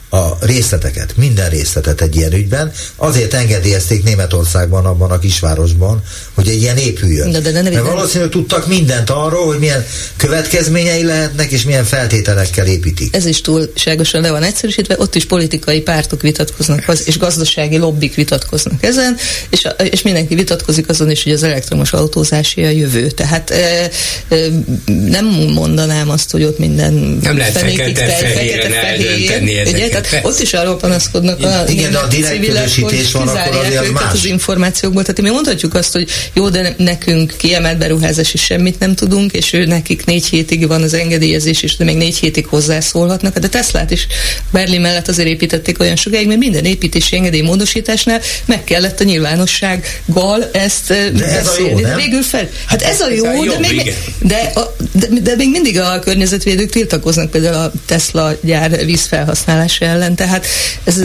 [0.10, 2.72] a részleteket, minden részletet egy ilyen ügyben.
[2.96, 6.04] Azért engedélyezték Németországban, abban a kisvárosban,
[6.34, 7.32] hogy egy ilyen épüljön.
[7.32, 9.86] De, de, de, de, Mert valószínűleg tudtak mindent arról, hogy milyen
[10.18, 13.16] következményei lehetnek, és milyen feltételekkel építik.
[13.16, 18.16] Ez is túlságosan le van egyszerűsítve, ott is politikai pártok vitatkoznak, az, és gazdasági lobbik
[18.16, 19.18] vitatkoznak ezen,
[19.50, 23.10] és, és mindenki vitatkozik azon is, hogy az elektromos autózási a jövő.
[23.10, 23.90] Tehát e,
[24.30, 24.38] e,
[24.86, 29.68] nem mondanám azt, hogy ott minden nem lehet fekete, fekete, fehér,
[30.02, 34.14] tehát ott is arról panaszkodnak a Igen, de a direktősítés van, akkor azért más.
[34.14, 35.02] az információkból.
[35.02, 39.54] Tehát mi mondhatjuk azt, hogy jó, de nekünk kiemelt beruházás is semmit nem tudunk, és
[39.54, 43.38] ő nekik négy hétig van az engedélyezés, és de még négy hétig hozzászólhatnak.
[43.38, 44.08] De Teslát is
[44.52, 50.50] Berlin mellett azért építették olyan sokáig, mert minden építési engedély módosításnál meg kellett a nyilvánossággal
[50.52, 51.74] ezt de ez beszélni.
[51.74, 51.96] A jó, nem?
[51.96, 52.50] Végül fel.
[52.66, 55.80] Hát ez, ez a jó, a jó de, még, de, a, de, de még mindig
[55.80, 60.46] a környezetvédők tiltakoznak például a Tesla gyár vízfelhasználása ellen, tehát
[60.84, 60.96] ez...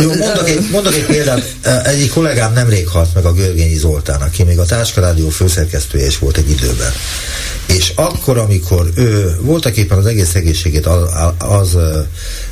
[0.00, 1.42] Jó, mondok, egy, mondok egy példát,
[1.84, 6.36] egyik kollégám nemrég halt meg a Görgényi Zoltán, aki még a Rádió főszerkesztője is volt
[6.36, 6.92] egy időben.
[7.66, 11.02] És akkor, amikor ő voltak éppen az egész egészségét az,
[11.38, 11.76] az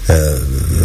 [0.06, 0.14] e,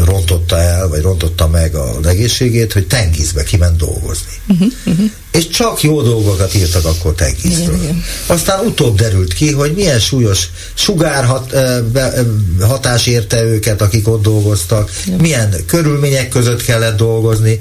[0.05, 4.31] rontotta el, vagy rontotta meg az egészségét, hogy Tengizbe kiment dolgozni.
[4.47, 5.09] Uh-huh, uh-huh.
[5.31, 7.95] És csak jó dolgokat írtak akkor Tengizről.
[8.25, 12.23] Aztán utóbb derült ki, hogy milyen súlyos sugárhat, e, be, e,
[12.65, 15.19] hatás érte őket, akik ott dolgoztak, igen.
[15.19, 17.59] milyen körülmények között kellett dolgozni,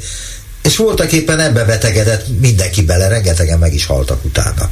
[0.66, 4.70] és voltak éppen ebbe betegedett mindenki bele, rengetegen meg is haltak utána.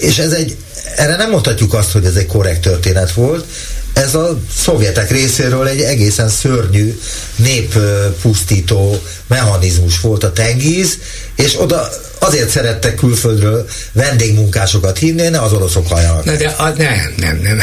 [0.00, 0.56] És ez egy,
[0.96, 3.44] erre nem mondhatjuk azt, hogy ez egy korrekt történet volt,
[3.92, 6.98] ez a szovjetek részéről egy egészen szörnyű
[7.36, 10.98] néppusztító mechanizmus volt a tengiz,
[11.36, 11.88] és oda
[12.18, 16.24] azért szerettek külföldről vendégmunkásokat hinni, ne az oroszok halljanak.
[16.24, 17.58] Na de a, nem, nem, nem.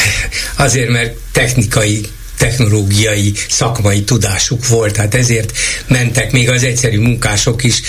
[0.56, 2.06] Azért, mert technikai
[2.38, 5.52] technológiai, szakmai tudásuk volt, hát ezért
[5.88, 7.82] mentek még az egyszerű munkások is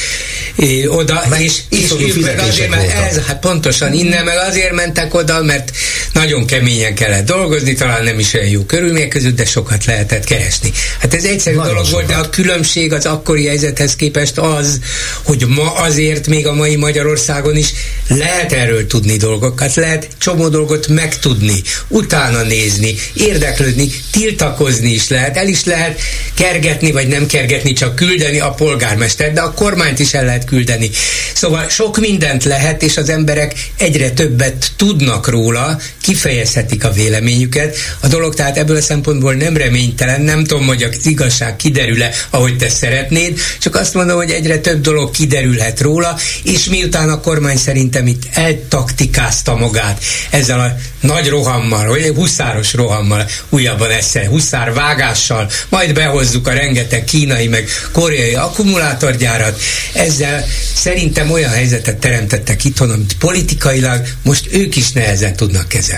[0.89, 5.15] oda, meg és, és ők meg azért, mert ez, hát pontosan innen meg azért mentek
[5.15, 5.71] oda, mert
[6.13, 10.73] nagyon keményen kellett dolgozni, talán nem is olyan jó körülmények között, de sokat lehetett keresni.
[11.01, 12.07] Hát ez egyszerű nagyon dolog sokat.
[12.07, 14.81] volt, de a különbség az akkori helyzethez képest az,
[15.23, 17.73] hogy ma azért még a mai Magyarországon is
[18.09, 23.91] lehet erről tudni dolgokat, lehet csomó dolgot megtudni, utána nézni, érdeklődni,
[24.37, 26.01] tiltakozni is lehet, el is lehet
[26.35, 30.91] kergetni, vagy nem kergetni, csak küldeni a polgármester, de a kormányt is el lehet küldeni.
[31.35, 37.77] Szóval sok mindent lehet, és az emberek egyre többet tudnak róla, kifejezhetik a véleményüket.
[38.01, 42.57] A dolog tehát ebből a szempontból nem reménytelen, nem tudom, hogy az igazság kiderül-e, ahogy
[42.57, 47.57] te szeretnéd, csak azt mondom, hogy egyre több dolog kiderülhet róla, és miután a kormány
[47.57, 55.51] szerintem itt eltaktikázta magát ezzel a nagy rohammal, vagy huszáros rohammal, újabban esze, huszár vágással,
[55.69, 59.61] majd behozzuk a rengeteg kínai meg koreai akkumulátorgyárat,
[59.93, 65.96] ezzel szerintem olyan helyzetet teremtettek itthon, amit politikailag most ők is nehezen tudnak kezelni.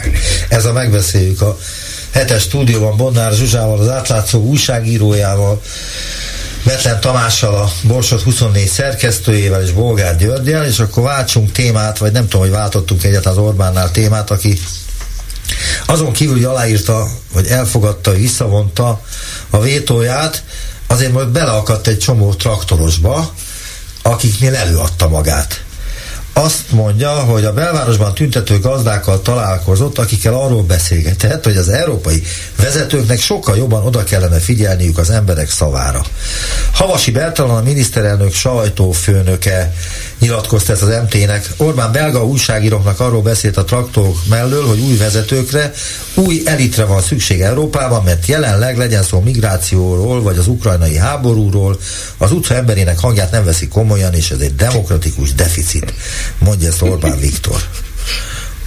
[0.48, 1.58] Ez a megbeszéljük a
[2.10, 5.62] hetes stúdióban Bonnár Zsuzsával, az átlátszó újságírójával,
[6.64, 12.22] Betlen Tamással, a Borsot 24 szerkesztőjével és Bolgár Györgyel, és akkor váltsunk témát, vagy nem
[12.22, 14.58] tudom, hogy váltottunk egyet az Orbánnál témát, aki
[15.86, 19.00] azon kívül, hogy aláírta, vagy elfogadta, visszavonta
[19.50, 20.42] a vétóját,
[20.86, 23.32] azért majd beleakadt egy csomó traktorosba,
[24.02, 25.62] akiknél előadta magát
[26.38, 32.22] azt mondja, hogy a belvárosban tüntető gazdákkal találkozott, akikkel arról beszélgetett, hogy az európai
[32.56, 36.02] vezetőknek sokkal jobban oda kellene figyelniük az emberek szavára.
[36.72, 39.72] Havasi Bertalan, a miniszterelnök sajtófőnöke
[40.18, 41.50] nyilatkozta ezt az MT-nek.
[41.56, 45.72] Orbán belga újságíróknak arról beszélt a traktorok mellől, hogy új vezetőkre,
[46.14, 51.78] új elitre van szükség Európában, mert jelenleg legyen szó migrációról, vagy az ukrajnai háborúról,
[52.16, 55.94] az utca emberének hangját nem veszi komolyan, és ez egy demokratikus deficit
[56.38, 57.60] mondja ezt Orbán Viktor.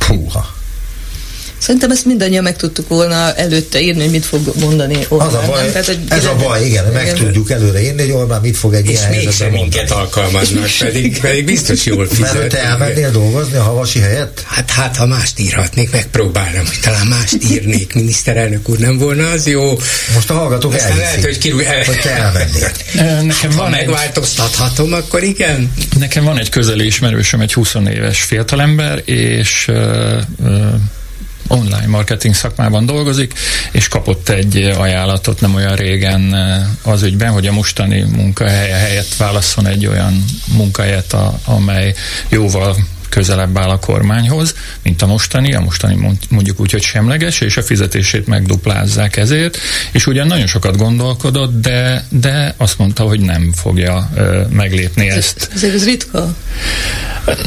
[0.07, 0.59] Puha.
[1.61, 5.27] Szerintem ezt mindannyian meg tudtuk volna előtte írni, hogy mit fog mondani Orbán.
[5.27, 8.11] Az a baj, Tehát, hogy ez a baj, igen, igen, meg tudjuk előre írni, hogy
[8.11, 9.61] Orbán mit fog egy és ilyen helyzetben mondani.
[9.61, 12.33] minket alkalmaznak, pedig, pedig biztos jól fizet.
[12.33, 14.43] Mert te elmennél dolgozni a havasi helyet?
[14.45, 19.47] Hát, hát ha mást írhatnék, megpróbálnám, hogy talán mást írnék, miniszterelnök úr, nem volna az
[19.47, 19.79] jó?
[20.13, 21.83] Most a hallgatók elhiszik, lehet, hogy, kirúj, el...
[21.85, 22.71] hogy te elmennél.
[23.27, 23.85] Nekem hát, van ha egy...
[23.85, 25.73] megváltoztathatom, akkor igen.
[25.99, 30.73] Nekem van egy közeli ismerősöm, egy 20 éves fiatalember, és uh, uh,
[31.51, 33.33] online marketing szakmában dolgozik,
[33.71, 39.15] és kapott egy ajánlatot nem olyan régen eh, az ügyben, hogy a mostani munkahelye helyett
[39.15, 41.93] válasszon egy olyan munkahelyet, a, amely
[42.29, 42.75] jóval
[43.11, 47.63] közelebb áll a kormányhoz, mint a mostani, a mostani mondjuk úgy, hogy semleges, és a
[47.63, 49.57] fizetését megduplázzák ezért,
[49.91, 55.17] és ugyan nagyon sokat gondolkodott, de, de azt mondta, hogy nem fogja ö, meglépni ez,
[55.17, 55.49] ezt.
[55.53, 56.35] Ez, ez ritka?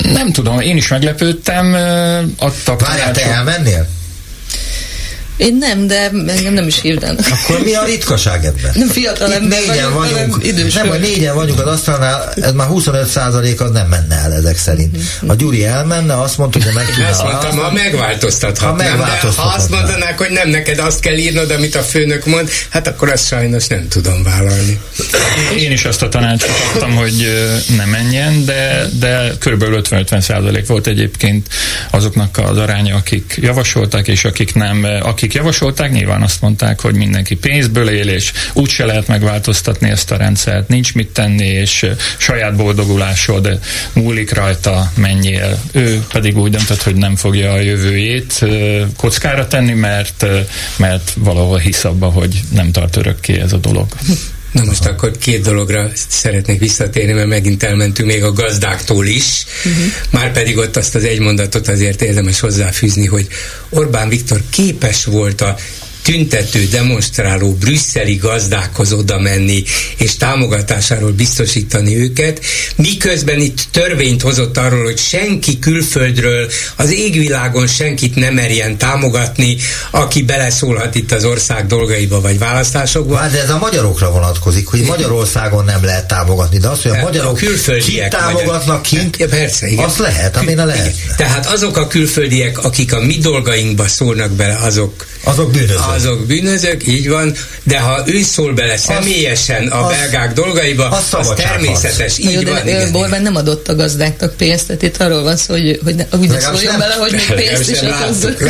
[0.03, 1.75] Nem tudom, én is meglepődtem.
[2.39, 3.89] Adtak Várjál, te elmennél?
[5.37, 7.27] Én nem, de engem nem is hívnának.
[7.31, 8.73] Akkor mi a ritkaság ebben?
[8.75, 12.67] Nem fiatal ember négyen vagyunk, vagyunk idős nem, hogy négyen vagyunk az asztalnál, ez már
[12.67, 14.97] 25 százalék az nem menne el ezek szerint.
[15.27, 17.09] Ha Gyuri elmenne, azt mondta, hogy meg tudná.
[17.09, 21.51] Azt mondtam, ha megváltoztathatnám, ha de ha azt mondanák, hogy nem neked azt kell írnod,
[21.51, 24.81] amit a főnök mond, hát akkor azt sajnos nem tudom vállalni.
[25.59, 27.33] Én is azt a tanácsot adtam, hogy
[27.77, 29.65] ne menjen, de, de kb.
[29.65, 31.49] 50-50 százalék volt egyébként
[31.91, 36.95] azoknak az aránya, akik javasolták, és akik nem, akik akik javasolták, nyilván azt mondták, hogy
[36.95, 41.87] mindenki pénzből él, és úgyse lehet megváltoztatni ezt a rendszert, nincs mit tenni, és
[42.17, 43.59] saját boldogulásod
[43.93, 45.61] múlik rajta, menjél.
[45.73, 48.45] Ő pedig úgy döntött, hogy nem fogja a jövőjét
[48.97, 50.27] kockára tenni, mert,
[50.77, 53.87] mert valahol hisz abba, hogy nem tart örökké ez a dolog.
[54.55, 54.91] Na most Aha.
[54.91, 59.45] akkor két dologra szeretnék visszatérni, mert megint elmentünk még a gazdáktól is.
[59.65, 59.85] Uh-huh.
[60.11, 63.27] Már pedig ott azt az egy mondatot azért érdemes hozzáfűzni, hogy
[63.69, 65.57] Orbán Viktor képes volt a
[66.05, 69.63] tüntető, demonstráló brüsszeli gazdákhoz oda menni,
[69.97, 72.41] és támogatásáról biztosítani őket,
[72.77, 79.57] miközben itt törvényt hozott arról, hogy senki külföldről az égvilágon senkit nem merjen támogatni,
[79.91, 83.17] aki beleszólhat itt az ország dolgaiba vagy választásokba.
[83.17, 87.03] Hát de ez a magyarokra vonatkozik, hogy Magyarországon nem lehet támogatni, de az, hogy a
[87.03, 89.85] magyarok a kint támogatnak kint, ja, persze, igen.
[89.85, 90.95] azt lehet, amin a lehet.
[91.17, 96.87] Tehát azok a külföldiek, akik a mi dolgainkba szólnak bele, azok azok bűnözők azok bűnözők,
[96.87, 102.41] így van, de ha ő szól bele személyesen a belgák dolgaiba, az, az természetes, így
[102.41, 102.65] jó, van.
[102.65, 106.07] De Borbán nem adott a gazdáknak pénzt, tehát itt arról van szó, hogy, hogy ne,
[106.19, 108.41] úgy ne szóljon bele, hogy még pénzt is adott.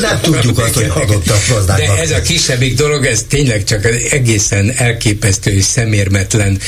[0.00, 1.96] nem tudjuk azt, hogy adott a gazdáknak.
[1.96, 6.58] De ez a kisebbik dolog, ez tényleg csak egészen elképesztő és szemérmetlen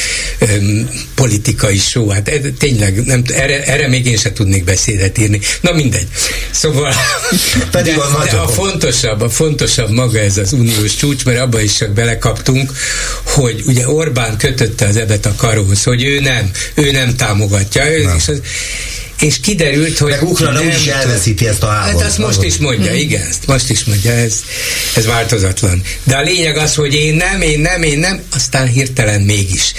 [0.40, 2.08] um, politikai só.
[2.08, 5.40] Hát tényleg, nem, erre, erre még én sem tudnék beszédet írni.
[5.60, 6.06] Na mindegy.
[6.50, 6.94] Szóval
[7.70, 11.76] Pedig de, de a fontosabb, a fontosabb maga ez az uniós csúcs, mert abba is
[11.76, 12.72] csak belekaptunk,
[13.24, 17.90] hogy ugye Orbán kötötte az ebet a karóhoz, hogy ő nem, ő nem támogatja.
[17.90, 18.16] Ő, nem.
[18.16, 18.40] És az,
[19.20, 20.10] és kiderült, hogy...
[20.10, 22.00] Meg Ukrajna úgy is elveszíti ezt a háborút.
[22.00, 24.34] Hát azt most is mondja, igen, ezt most is mondja, ez,
[24.96, 25.82] ez változatlan.
[26.04, 29.72] De a lényeg az, hogy én nem, én nem, én nem, aztán hirtelen mégis.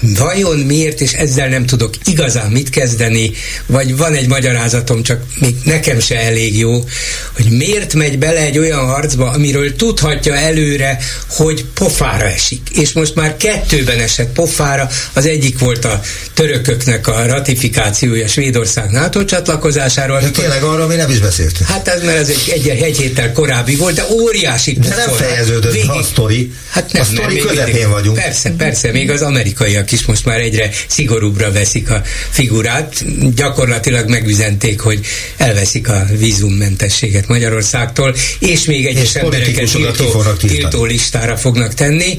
[0.00, 3.32] Vajon miért, és ezzel nem tudok igazán mit kezdeni,
[3.66, 6.84] vagy van egy magyarázatom, csak még nekem se elég jó,
[7.32, 10.98] hogy miért megy bele egy olyan harcba, amiről tudhatja előre,
[11.28, 12.68] hogy pofára esik.
[12.72, 16.00] És most már kettőben esett pofára, az egyik volt a
[16.34, 20.20] törököknek a ratifikációja Svédország NATO csatlakozásáról.
[20.20, 21.68] De tényleg arról mi nem is beszéltünk.
[21.68, 25.72] Hát ez mert ez egy, egy, egy héttel korábbi volt, de óriási De nem fejeződött
[25.72, 25.90] Végig...
[25.90, 26.52] a sztori.
[26.70, 28.16] Hát nem, a sztori nem, közepén vagyunk.
[28.16, 33.04] Persze, persze, még az amerikaiak is most már egyre szigorúbbra veszik a figurát.
[33.34, 35.00] Gyakorlatilag megüzenték, hogy
[35.36, 42.18] elveszik a vízummentességet Magyarországtól, és még egyes embereket tiltó, tiltó listára fognak tenni.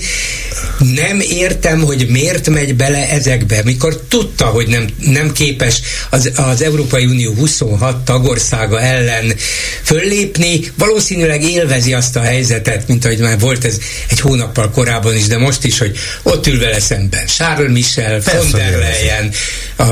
[0.79, 6.61] Nem értem, hogy miért megy bele ezekbe, mikor tudta, hogy nem, nem képes az, az
[6.61, 9.33] Európai Unió 26 tagországa ellen
[9.83, 13.77] föllépni, valószínűleg élvezi azt a helyzetet, mint ahogy már volt ez
[14.09, 17.27] egy hónappal korábban is, de most is, hogy ott ül vele szemben
[17.57, 19.31] Charles Michel, von der Leyen,
[19.77, 19.85] a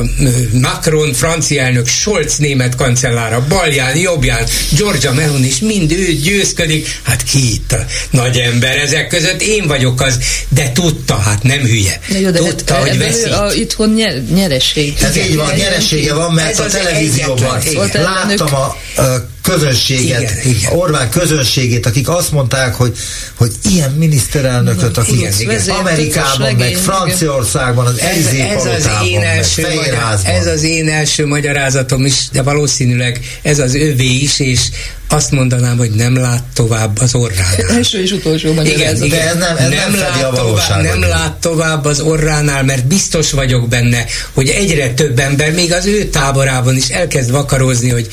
[0.51, 4.43] Macron, francia elnök, Scholz német kancellára, balján, jobbján,
[4.77, 6.99] Georgia Meloni is mind ő győzködik.
[7.03, 9.41] Hát ki itt a nagy ember ezek között?
[9.41, 10.19] Én vagyok az,
[10.49, 11.99] de tudta, hát nem hülye.
[12.07, 13.29] Na jó, de tudta, hát, hogy veszi.
[13.29, 14.97] A, itthon nyer, nyereség.
[15.01, 17.61] Ez így van, nyeressége van, mert Ez a televízióban
[17.93, 20.71] láttam a, a közönséget, igen, igen.
[20.73, 22.97] Orbán közönségét, akik azt mondták, hogy,
[23.35, 25.69] hogy ilyen miniszterelnököt, aki igen, igen.
[25.69, 32.05] Amerikában, meg Franciaországban, az ez, ez, az én első magyar, ez az én első magyarázatom
[32.05, 34.59] is, de valószínűleg ez az övé is, és
[35.09, 37.69] azt mondanám, hogy nem lát tovább az orránál.
[37.77, 39.05] Első és utolsó magyarázat.
[39.05, 39.09] Igen, igen.
[39.09, 43.31] De ez nem, ez nem, nem, lát tovább, nem lát tovább az orránál, mert biztos
[43.31, 48.07] vagyok benne, hogy egyre több ember, még az ő táborában is elkezd vakarozni, hogy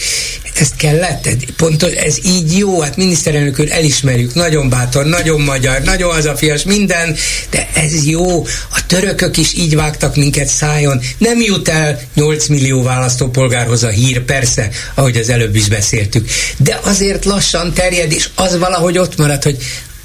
[0.61, 6.13] ezt kellett, pont ez így jó, hát miniszterelnök úr elismerjük, nagyon bátor, nagyon magyar, nagyon
[6.13, 7.17] hazafias, minden,
[7.51, 8.43] de ez jó.
[8.71, 11.01] A törökök is így vágtak minket szájon.
[11.19, 16.29] Nem jut el 8 millió választópolgárhoz a hír, persze, ahogy az előbb is beszéltük.
[16.57, 19.57] De azért lassan terjed, és az valahogy ott marad, hogy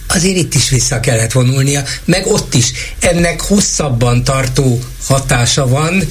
[0.07, 2.71] azért itt is vissza kellett vonulnia, meg ott is.
[2.99, 6.03] Ennek hosszabban tartó hatása van,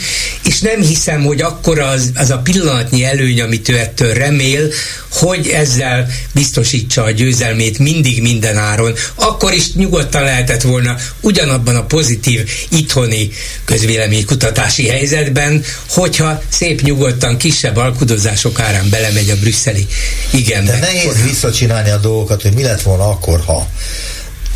[0.45, 4.69] és nem hiszem, hogy akkor az, az a pillanatnyi előny, amit ő ettől remél,
[5.11, 8.95] hogy ezzel biztosítsa a győzelmét mindig minden áron.
[9.15, 13.31] Akkor is nyugodtan lehetett volna ugyanabban a pozitív itthoni
[13.65, 19.87] közvéleménykutatási helyzetben, hogyha szép nyugodtan kisebb alkudozások árán belemegy a brüsszeli
[20.31, 20.73] igenbe.
[20.73, 23.69] De nehéz visszacsinálni a dolgokat, hogy mi lett volna akkor, ha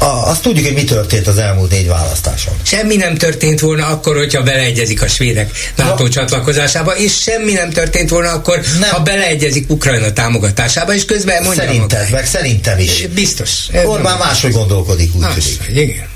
[0.00, 2.54] a, azt tudjuk, hogy mi történt az elmúlt négy választáson.
[2.62, 6.08] Semmi nem történt volna akkor, hogyha beleegyezik a svédek NATO ha.
[6.08, 8.90] csatlakozásába, és semmi nem történt volna akkor, nem.
[8.90, 13.06] ha beleegyezik Ukrajna támogatásába, és közben mondja Szerinted, meg szerintem is.
[13.14, 13.50] Biztos.
[13.84, 15.60] Orbán máshogy gondolkodik, úgy tűnik.
[15.74, 16.08] Igen.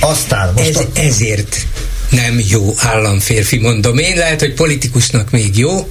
[0.00, 0.86] Aztán most Ez, a...
[0.94, 1.66] Ezért
[2.10, 4.16] nem jó államférfi, mondom én.
[4.16, 5.86] Lehet, hogy politikusnak még jó,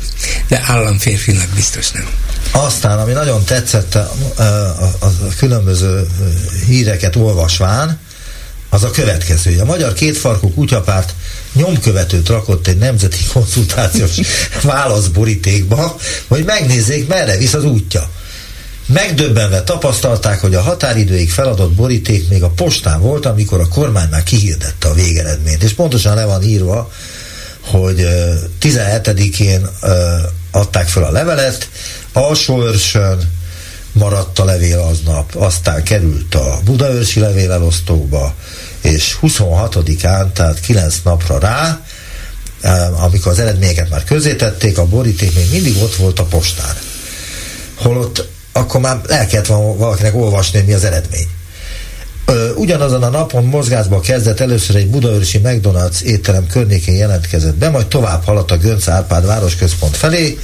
[0.48, 2.08] de államférfinak biztos nem.
[2.52, 6.08] Aztán, ami nagyon tetszett a, a, a, a különböző
[6.68, 8.00] híreket olvasván,
[8.70, 9.60] az a következő.
[9.60, 11.14] A Magyar Kétfarkú Kutyapárt
[11.54, 14.12] nyomkövetőt rakott egy nemzeti konzultációs
[14.64, 15.98] válaszborítékba,
[16.28, 18.10] hogy megnézzék, merre visz az útja.
[18.86, 24.24] Megdöbbenve tapasztalták, hogy a határidőig feladott boríték még a postán volt, amikor a kormány már
[24.24, 25.64] kihirdette a végeredményt.
[25.64, 26.92] És pontosan le van írva,
[27.62, 28.08] hogy
[28.62, 29.68] 17-én
[30.52, 31.70] adták fel a levelet,
[32.14, 33.32] Alsóörsön
[33.92, 38.34] maradt a levél aznap, aztán került a Budaörsi levélelosztóba,
[38.82, 41.82] és 26-án, tehát 9 napra rá,
[43.04, 44.04] amikor az eredményeket már
[44.38, 46.76] tették, a boríték még mindig ott volt a postán.
[47.76, 51.28] Holott akkor már el kellett valakinek olvasni, hogy mi az eredmény.
[52.56, 58.26] ugyanazon a napon mozgásba kezdett először egy budaörsi McDonald's étterem környékén jelentkezett be, majd tovább
[58.26, 60.40] haladt a Gönc Árpád városközpont felé,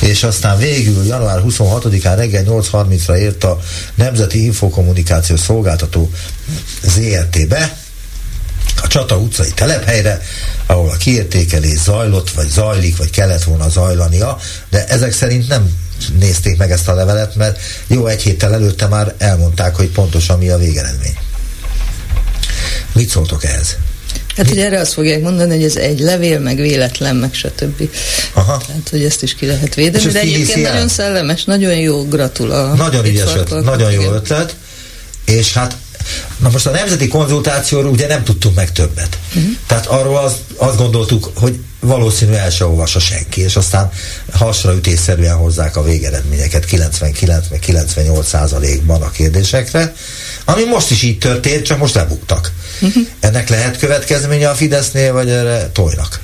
[0.00, 3.58] és aztán végül január 26-án reggel 8.30-ra ért a
[3.94, 6.10] Nemzeti Infokommunikációs Szolgáltató
[6.82, 7.76] ZRT-be,
[8.82, 10.20] a Csata utcai telephelyre,
[10.66, 14.38] ahol a kiértékelés zajlott, vagy zajlik, vagy kellett volna zajlania,
[14.70, 15.83] de ezek szerint nem
[16.18, 20.48] nézték meg ezt a levelet, mert jó egy héttel előtte már elmondták, hogy pontosan mi
[20.48, 21.16] a végeredmény.
[22.92, 23.76] Mit szóltok ehhez?
[24.36, 27.88] Hát ugye erre azt fogják mondani, hogy ez egy levél, meg véletlen, meg stb.
[28.32, 28.62] Aha.
[28.66, 30.72] Tehát, hogy ezt is ki lehet védeni, de egyébként el?
[30.72, 32.74] nagyon szellemes, nagyon jó, gratulál.
[32.74, 34.56] Nagyon ügyes ötlet, nagyon jó ötlet,
[35.24, 35.76] és hát
[36.36, 39.18] Na most a nemzeti konzultációról ugye nem tudtunk meg többet.
[39.28, 39.52] Uh-huh.
[39.66, 43.90] Tehát arról az, azt gondoltuk, hogy valószínű el se olvassa senki, és aztán
[44.32, 49.94] hasra ütésszerűen hozzák a végeredményeket 99 98 százalékban a kérdésekre,
[50.44, 52.52] ami most is így történt, csak most lebuktak.
[52.80, 53.06] Uh-huh.
[53.20, 56.20] Ennek lehet következménye a Fidesznél, vagy erre tojnak?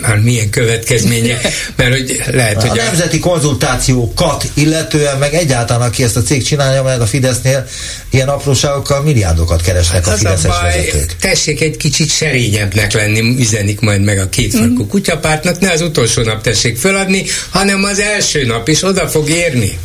[0.00, 1.40] Már milyen következménye,
[1.76, 2.78] mert hogy lehet, a hogy...
[2.78, 7.66] A nemzeti konzultációkat illetően meg egyáltalán, aki ezt a cég csinálja, meg a Fidesznél
[8.10, 11.16] ilyen apróságokkal milliárdokat keresnek hát a Fideszes a baj, vezetők.
[11.20, 14.88] Tessék egy kicsit serényebbnek lenni, üzenik majd meg a kétfarkú mm.
[14.88, 19.78] kutyapártnak, ne az utolsó nap tessék föladni, hanem az első nap is oda fog érni.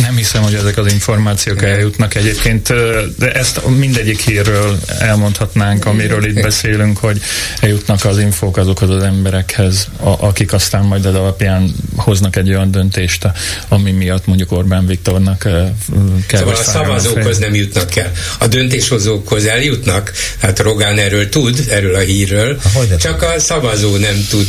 [0.00, 2.72] Nem hiszem, hogy ezek az információk eljutnak egyébként,
[3.18, 7.20] de ezt mindegyik hírről elmondhatnánk, amiről itt beszélünk, hogy
[7.60, 13.28] eljutnak az infók azokhoz az emberekhez, akik aztán majd az alapján hoznak egy olyan döntést,
[13.68, 16.38] ami miatt mondjuk Orbán Viktornak kell.
[16.38, 18.12] Szóval a szavazókhoz nem jutnak el.
[18.38, 24.26] A döntéshozókhoz eljutnak, hát Rogán erről tud, erről a hírről, Hogyne csak a szavazó nem
[24.30, 24.48] tud,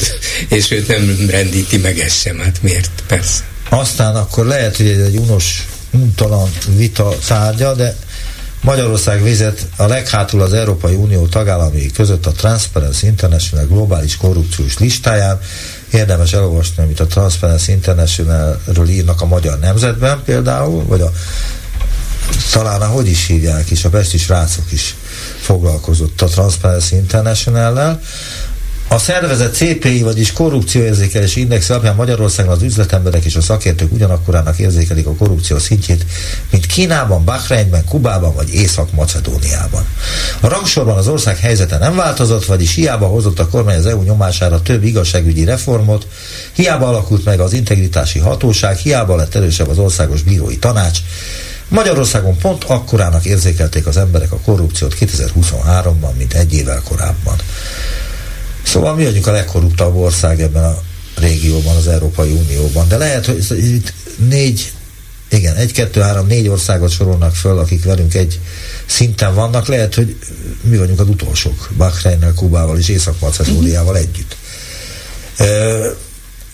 [0.50, 2.90] és őt nem rendíti meg ezt sem, hát miért?
[3.08, 3.44] Persze.
[3.70, 7.96] Aztán akkor lehet, hogy ez egy unos, untalan vita tárgya, de
[8.62, 15.40] Magyarország vezet a leghátul az Európai Unió tagállamai között a Transparency International globális korrupciós listáján.
[15.92, 21.12] Érdemes elolvasni, amit a Transparency International-ről írnak a magyar nemzetben például, vagy a
[22.52, 24.96] talán ahogy is hívják is, a Pesti Rácok is
[25.40, 28.02] foglalkozott a Transparency International-lel.
[28.88, 35.06] A szervezet CPI, vagyis korrupcióérzékelési index alapján Magyarországon az üzletemberek és a szakértők ugyanakkorának érzékelik
[35.06, 36.06] a korrupció szintjét,
[36.52, 39.86] mint Kínában, Bahreinben, Kubában vagy Észak-Macedóniában.
[40.40, 44.62] A rangsorban az ország helyzete nem változott, vagyis hiába hozott a kormány az EU nyomására
[44.62, 46.08] több igazságügyi reformot,
[46.54, 51.00] hiába alakult meg az integritási hatóság, hiába lett erősebb az országos bírói tanács,
[51.68, 57.36] Magyarországon pont akkorának érzékelték az emberek a korrupciót 2023-ban, mint egy évvel korábban.
[58.66, 60.82] Szóval mi vagyunk a legkorruptabb ország ebben a
[61.16, 62.88] régióban, az Európai Unióban.
[62.88, 64.72] De lehet, hogy itt négy,
[65.30, 68.40] igen, egy, kettő, három, négy országot sorolnak föl, akik velünk egy
[68.86, 69.68] szinten vannak.
[69.68, 70.16] Lehet, hogy
[70.62, 74.36] mi vagyunk az utolsók, Bahreinnel, Kubával és Észak-Macedóniával együtt.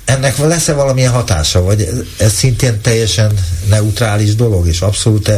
[0.05, 3.31] Ennek lesz-e valamilyen hatása, vagy ez szintén teljesen
[3.69, 5.31] neutrális dolog, és abszolút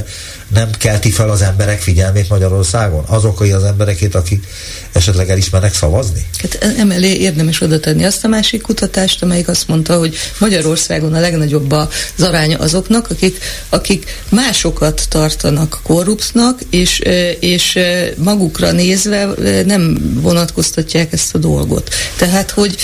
[0.53, 3.03] nem kelti fel az emberek figyelmét Magyarországon?
[3.07, 4.43] Azok az emberekét, akik
[4.91, 6.25] esetleg elismernek szavazni?
[6.37, 11.19] Hát emelé érdemes oda tenni azt a másik kutatást, amelyik azt mondta, hogy Magyarországon a
[11.19, 13.37] legnagyobb az aránya azoknak, akik,
[13.69, 16.99] akik másokat tartanak korruptnak, és,
[17.39, 17.79] és
[18.17, 19.29] magukra nézve
[19.65, 21.89] nem vonatkoztatják ezt a dolgot.
[22.17, 22.75] Tehát, hogy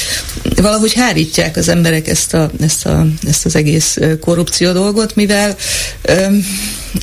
[0.56, 5.58] valahogy hárítják az emberek ezt, a, ezt, a, ezt az egész korrupció dolgot, mivel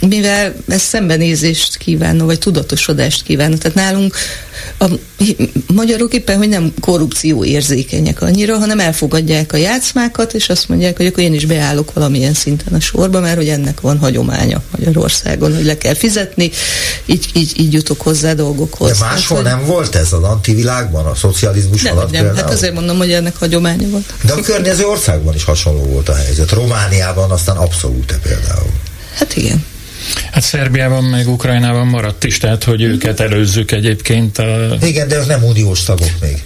[0.08, 3.58] mivel ez szembenézést kívánna, vagy tudatosodást kívánna.
[3.58, 4.14] Tehát nálunk
[4.78, 4.86] a
[5.74, 11.06] magyarok éppen, hogy nem korrupció érzékenyek annyira, hanem elfogadják a játszmákat, és azt mondják, hogy
[11.06, 15.64] akkor én is beállok valamilyen szinten a sorba, mert hogy ennek van hagyománya Magyarországon, hogy
[15.64, 16.50] le kell fizetni,
[17.06, 18.98] így, így, így jutok hozzá dolgokhoz.
[18.98, 22.42] De máshol hát, nem volt ez az antivilágban, a szocializmus nem, alatt nem, például?
[22.42, 24.12] hát azért mondom, hogy ennek hagyománya volt.
[24.22, 26.50] De a környező országban is hasonló volt a helyzet.
[26.50, 28.72] Romániában aztán abszolút például.
[29.14, 29.64] Hát igen.
[30.32, 34.38] Hát Szerbiában meg Ukrajnában maradt is, tehát hogy őket előzzük egyébként.
[34.38, 34.76] A...
[34.82, 36.42] Igen, de ők nem uniós tagok még.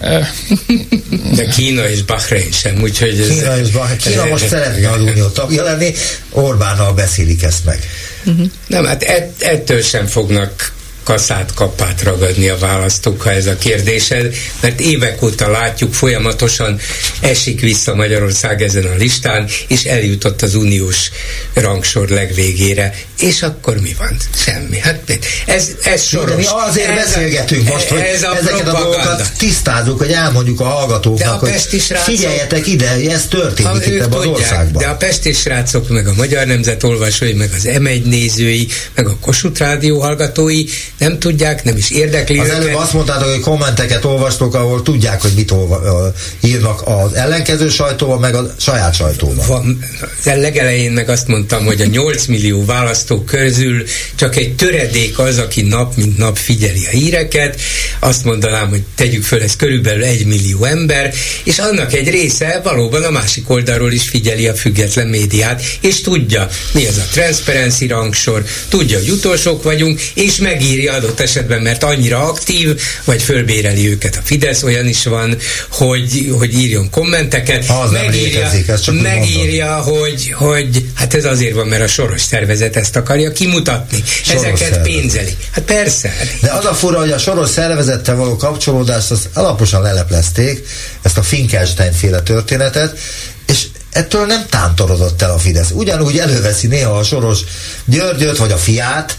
[1.35, 3.19] De Kína és Bahrein sem, úgyhogy...
[3.19, 3.27] Ez...
[3.27, 3.97] Kína és Bahrein.
[3.97, 5.93] Kína most szeretne az unió tagja lenni,
[6.29, 7.79] Orbánnal beszélik ezt meg.
[8.25, 8.45] Uh-huh.
[8.67, 10.73] Nem, hát ett, ettől sem fognak
[11.03, 16.79] kaszát, kapát ragadni a választók, ha ez a kérdésed, mert évek óta látjuk, folyamatosan
[17.19, 21.11] esik vissza Magyarország ezen a listán, és eljutott az uniós
[21.53, 22.93] rangsor legvégére.
[23.19, 24.17] És akkor mi van?
[24.35, 24.79] Semmi.
[24.79, 26.35] Hát ez, ez soros.
[26.35, 28.77] Mi azért ez beszélgetünk a, most, hogy ez a ezeket propaganda.
[28.77, 34.19] a dolgokat tisztázzuk, hogy elmondjuk a hallgatóknak, hogy srácok, figyeljetek ide, ez történik itt ebben
[34.19, 34.81] az országban.
[34.81, 39.17] De a pesti srácok, meg a Magyar Nemzet olvasói, meg az M1 nézői, meg a
[39.21, 40.63] Kossuth Rádió hallgatói
[41.01, 45.31] nem tudják, nem is érdekli Az előbb azt mondtátok, hogy kommenteket olvastok, ahol tudják, hogy
[45.35, 46.11] mit olva,
[46.43, 49.47] írnak az ellenkező sajtóban, meg a saját sajtóban.
[49.47, 49.79] Van,
[50.19, 53.83] az legelején meg azt mondtam, hogy a 8 millió választó közül
[54.15, 57.61] csak egy töredék az, aki nap mint nap figyeli a híreket.
[57.99, 61.13] Azt mondanám, hogy tegyük föl, ez körülbelül egy millió ember,
[61.43, 66.47] és annak egy része valóban a másik oldalról is figyeli a független médiát, és tudja,
[66.71, 72.27] mi ez a transparency rangsor, tudja, hogy utolsók vagyunk, és megírja adott esetben, mert annyira
[72.27, 75.37] aktív, vagy fölbéreli őket a Fidesz, olyan is van,
[75.69, 77.65] hogy, hogy írjon kommenteket.
[77.65, 81.83] Ha az megírja, nem létezik, ez csak megírja hogy, hogy hát ez azért van, mert
[81.83, 84.03] a soros szervezet ezt akarja kimutatni.
[84.23, 84.83] Soros Ezeket szervezet.
[84.83, 85.37] pénzeli.
[85.51, 86.13] Hát persze.
[86.41, 90.67] De az a fura, hogy a soros szervezettel való kapcsolódást azt alaposan leleplezték,
[91.01, 92.99] ezt a Finkelstein féle történetet,
[93.47, 95.69] és ettől nem tántorodott el a Fidesz.
[95.73, 97.39] Ugyanúgy előveszi néha a soros
[97.85, 99.17] Györgyöt, vagy a fiát,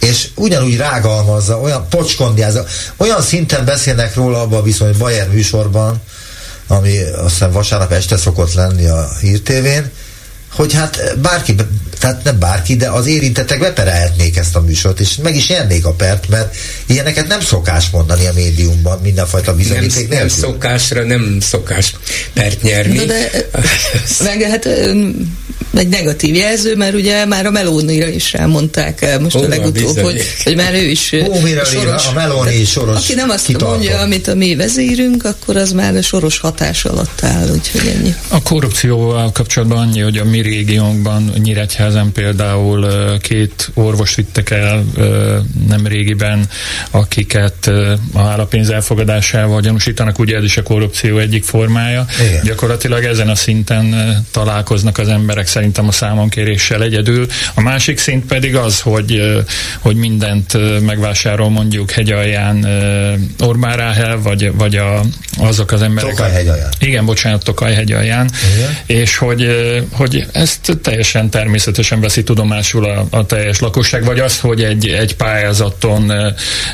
[0.00, 2.64] és ugyanúgy rágalmazza, olyan pocskondiázza,
[2.96, 6.02] olyan szinten beszélnek róla abban a viszony Bayer műsorban,
[6.66, 9.90] ami azt hiszem vasárnap este szokott lenni a hírtévén,
[10.52, 11.54] hogy hát bárki,
[11.98, 15.92] tehát nem bárki, de az érintettek beperelhetnék ezt a műsort, és meg is nyernék a
[15.92, 16.56] pert, mert
[16.86, 21.94] ilyeneket nem szokás mondani a médiumban, mindenfajta bizonyíték nem, nem szokásra, nem szokás
[22.32, 22.96] pert nyerni.
[22.96, 23.30] Na de,
[24.24, 24.68] meg hát
[25.74, 30.22] egy negatív jelző, mert ugye már a Melónira is elmondták most Hova, a legutóbb, hogy,
[30.44, 32.06] hogy már ő is eh, soros.
[32.06, 33.68] A Meloni soros Aki nem azt kitartott.
[33.68, 38.14] mondja, amit a mi vezérünk, akkor az már a soros hatás alatt áll, úgyhogy ennyi.
[38.28, 42.86] A korrupcióval kapcsolatban annyi, hogy a mi régiónkban, Nyíregyházen például
[43.18, 44.84] két orvos vittek el
[45.68, 46.48] nem régiben,
[46.90, 47.66] akiket
[48.12, 52.06] a állapénz elfogadásával gyanúsítanak, ugye ez is a korrupció egyik formája.
[52.28, 52.42] Igen.
[52.44, 53.94] Gyakorlatilag ezen a szinten
[54.30, 57.26] találkoznak az emberek szerintem a számonkéréssel egyedül.
[57.54, 59.22] A másik szint pedig az, hogy,
[59.78, 62.66] hogy mindent megvásárol mondjuk hegyalján
[63.40, 65.00] Orbán Ráhel, vagy, vagy a,
[65.38, 66.10] azok az emberek.
[66.10, 66.68] Tokaj hegyalján.
[66.80, 68.30] Igen, bocsánat, Tokaj hegyalján.
[68.56, 68.76] Igen.
[68.86, 69.46] És hogy,
[69.92, 75.16] hogy ezt teljesen természetesen veszi tudomásul a, a teljes lakosság, vagy az, hogy egy, egy
[75.16, 76.12] pályázaton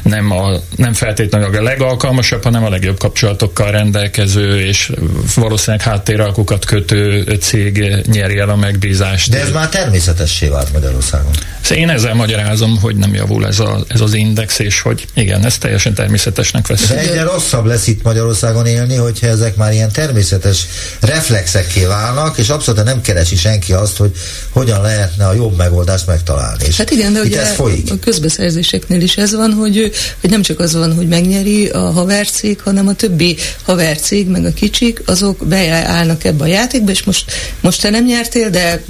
[0.03, 4.93] nem, a, nem feltétlenül a legalkalmasabb, hanem a legjobb kapcsolatokkal rendelkező, és
[5.35, 9.31] valószínűleg háttéralkukat kötő cég nyeri el a megbízást.
[9.31, 11.33] De ez már természetessé vált Magyarországon.
[11.61, 15.45] Szóval én ezzel magyarázom, hogy nem javul ez, a, ez az index, és hogy igen,
[15.45, 16.89] ez teljesen természetesnek vesz.
[16.89, 20.67] De egyre rosszabb lesz itt Magyarországon élni, hogyha ezek már ilyen természetes
[21.01, 24.11] reflexekké válnak, és abszolút nem keresi senki azt, hogy
[24.51, 26.65] hogyan lehetne a jobb megoldást megtalálni.
[26.67, 27.91] És hát igen, de ugye ez folyik.
[27.91, 32.61] a közbeszerzéseknél is ez van, hogy, hogy nem csak az van, hogy megnyeri a havercég,
[32.61, 37.81] hanem a többi havercég, meg a kicsik, azok beállnak ebbe a játékba, és most, most
[37.81, 38.83] te nem nyertél, de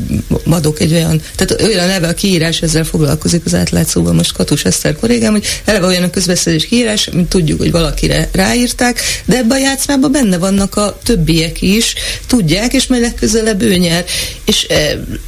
[0.50, 4.96] adok egy olyan, tehát olyan eleve a kiírás ezzel foglalkozik az átlátszóban most Katus Eszter
[4.96, 9.60] kollégám, hogy eleve olyan a közbeszédés kiírás, mint tudjuk, hogy valakire ráírták, de ebben a
[9.60, 11.94] játszmában benne vannak a többiek is,
[12.26, 14.04] tudják, és majd legközelebb ő nyer.
[14.44, 14.66] És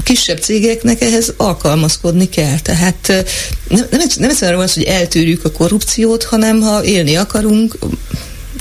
[0.04, 2.58] kisebb cégeknek ehhez alkalmazkodni kell.
[2.58, 3.06] Tehát
[3.68, 7.78] nem, nem, nem egyszerűen az, hogy eltűrjük a korrupciót, hanem ha élni akarunk,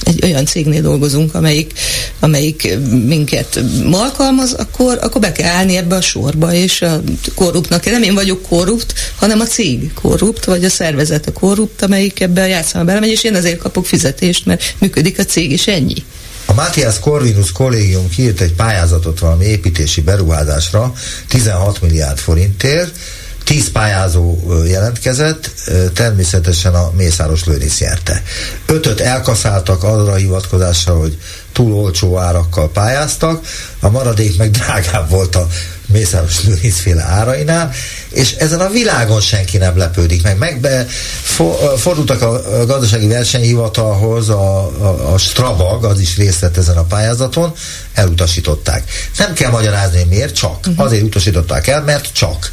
[0.04, 1.74] egy olyan cégnél dolgozunk, amelyik,
[2.20, 7.02] amelyik minket alkalmaz, akkor, akkor be kell állni ebbe a sorba, és a
[7.36, 12.20] korruptnak, nem én vagyok korrupt, hanem a cég korrupt, vagy a szervezet a korrupt, amelyik
[12.20, 16.04] ebbe a játszmába belemegy, és én azért kapok fizetést, mert működik a cég, és ennyi.
[16.46, 20.94] A Matthias Corvinus kollégium kiírt egy pályázatot valami építési beruházásra
[21.28, 22.98] 16 milliárd forintért,
[23.46, 25.52] Tíz pályázó jelentkezett,
[25.94, 28.24] természetesen a Mészáros Lőrinc nyerte.
[28.66, 31.18] Ötöt elkaszáltak arra hivatkozással, hogy
[31.54, 33.46] túl olcsó árakkal pályáztak,
[33.80, 35.48] a maradék meg drágább volt a
[35.88, 37.72] Mészáros Lőrinc féle árainál,
[38.10, 40.38] és ezen a világon senki nem lepődik meg.
[40.38, 40.88] Megbe
[41.22, 46.84] for, fordultak a gazdasági versenyhivatalhoz, a, a, a Strabag, az is részt vett ezen a
[46.84, 47.54] pályázaton,
[47.94, 48.92] elutasították.
[49.18, 50.58] Nem kell magyarázni, hogy miért, csak.
[50.68, 50.86] Uh-huh.
[50.86, 52.52] Azért utasították el, mert csak.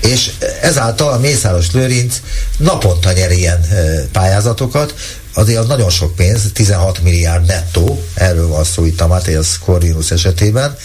[0.00, 0.30] És
[0.60, 2.20] ezáltal a Mészáros Lőrinc
[2.56, 3.66] naponta nyer ilyen
[4.12, 4.94] pályázatokat,
[5.36, 10.10] azért az nagyon sok pénz, 16 milliárd nettó, erről van szó itt a Matthias Corvinus
[10.10, 10.76] esetében,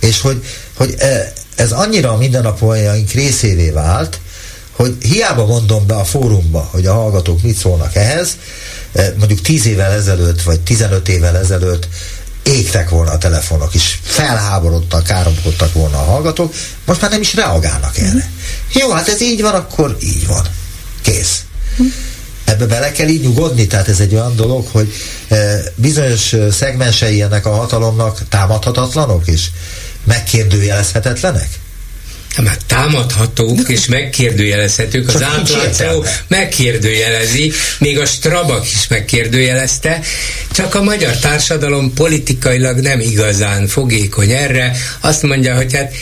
[0.00, 0.44] és hogy,
[0.76, 0.94] hogy
[1.56, 4.20] ez annyira a mindennapjaink részévé vált,
[4.72, 8.36] hogy hiába mondom be a fórumba, hogy a hallgatók mit szólnak ehhez,
[8.92, 11.88] eh, mondjuk 10 évvel ezelőtt, vagy 15 évvel ezelőtt
[12.42, 16.54] égtek volna a telefonok, és felháborodtak, káromkodtak volna a hallgatók,
[16.84, 18.30] most már nem is reagálnak erre.
[18.72, 20.46] Jó, hát ez így van, akkor így van.
[21.02, 21.44] Kész.
[22.44, 24.92] Ebbe bele kell így nyugodni, tehát ez egy olyan dolog, hogy
[25.28, 29.50] e, bizonyos szegmensei ennek a hatalomnak támadhatatlanok, és
[30.06, 31.48] megkérdőjelezhetetlenek?
[32.44, 35.08] Hát támadhatók és megkérdőjelezhetők.
[35.08, 40.00] Az átlátszó megkérdőjelezi, még a Strabak is megkérdőjelezte,
[40.52, 44.76] csak a magyar társadalom politikailag nem igazán fogékony erre.
[45.00, 45.92] Azt mondja, hogy hát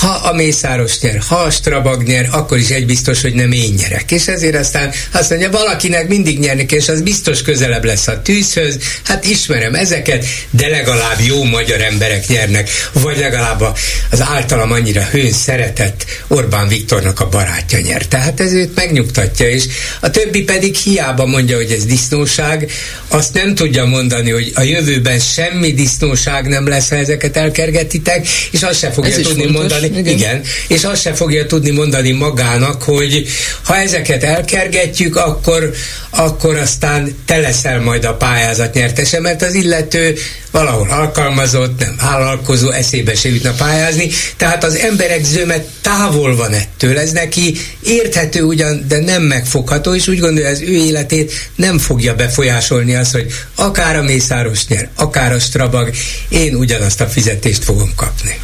[0.00, 3.74] ha a Mészáros nyer, ha a Strabag nyer, akkor is egy biztos, hogy nem én
[3.76, 4.10] nyerek.
[4.10, 8.78] És ezért aztán azt mondja, valakinek mindig nyernek, és az biztos közelebb lesz a tűzhöz.
[9.04, 13.76] Hát ismerem ezeket, de legalább jó magyar emberek nyernek, vagy legalább
[14.10, 18.08] az általam annyira hőn szeretett szeretett Orbán Viktornak a barátja nyert.
[18.08, 19.64] Tehát ez őt megnyugtatja, és
[20.00, 22.70] a többi pedig hiába mondja, hogy ez disznóság,
[23.08, 28.62] azt nem tudja mondani, hogy a jövőben semmi disznóság nem lesz, ha ezeket elkergetitek, és
[28.62, 30.14] azt se fogja tudni fontos, mondani, igen.
[30.14, 33.26] igen, és azt se fogja tudni mondani magának, hogy
[33.62, 35.70] ha ezeket elkergetjük, akkor,
[36.10, 40.14] akkor aztán te leszel majd a pályázat nyertese, mert az illető
[40.50, 46.98] valahol alkalmazott, nem vállalkozó, eszébe se jutna pályázni, tehát az emberek zöme távol van ettől,
[46.98, 52.14] ez neki érthető ugyan, de nem megfogható, és úgy gondolja, az ő életét nem fogja
[52.14, 55.90] befolyásolni az, hogy akár a Mészáros nyer, akár a Strabag,
[56.28, 58.40] én ugyanazt a fizetést fogom kapni.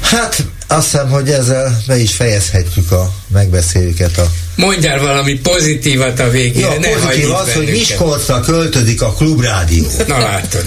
[0.00, 6.30] Hát azt hiszem, hogy ezzel be is fejezhetjük a megbeszélőket a Mondjál valami pozitívat a
[6.30, 6.72] végére.
[6.72, 9.86] Ja, ne pozitív az, hogy Miskolcra költözik a klubrádió.
[10.06, 10.64] Na látod.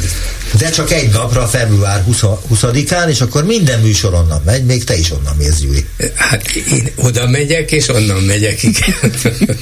[0.57, 2.03] De csak egy napra, február
[2.51, 5.85] 20-án, és akkor minden műsor onnan megy, még te is onnan mész, Gyuri.
[6.15, 9.11] Hát én oda megyek, és onnan megyek, igen.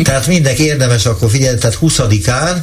[0.04, 2.58] tehát mindenki érdemes, akkor figyelj, tehát 20-án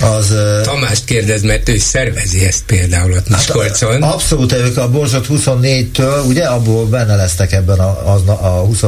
[0.00, 0.34] az...
[0.62, 4.02] Tamást kérdez, mert ő szervezi ezt például ott Miskolcon.
[4.02, 8.84] Hát, abszolút, ők a Borzsot 24-től, ugye, abból benne lesztek ebben a, a, a 20.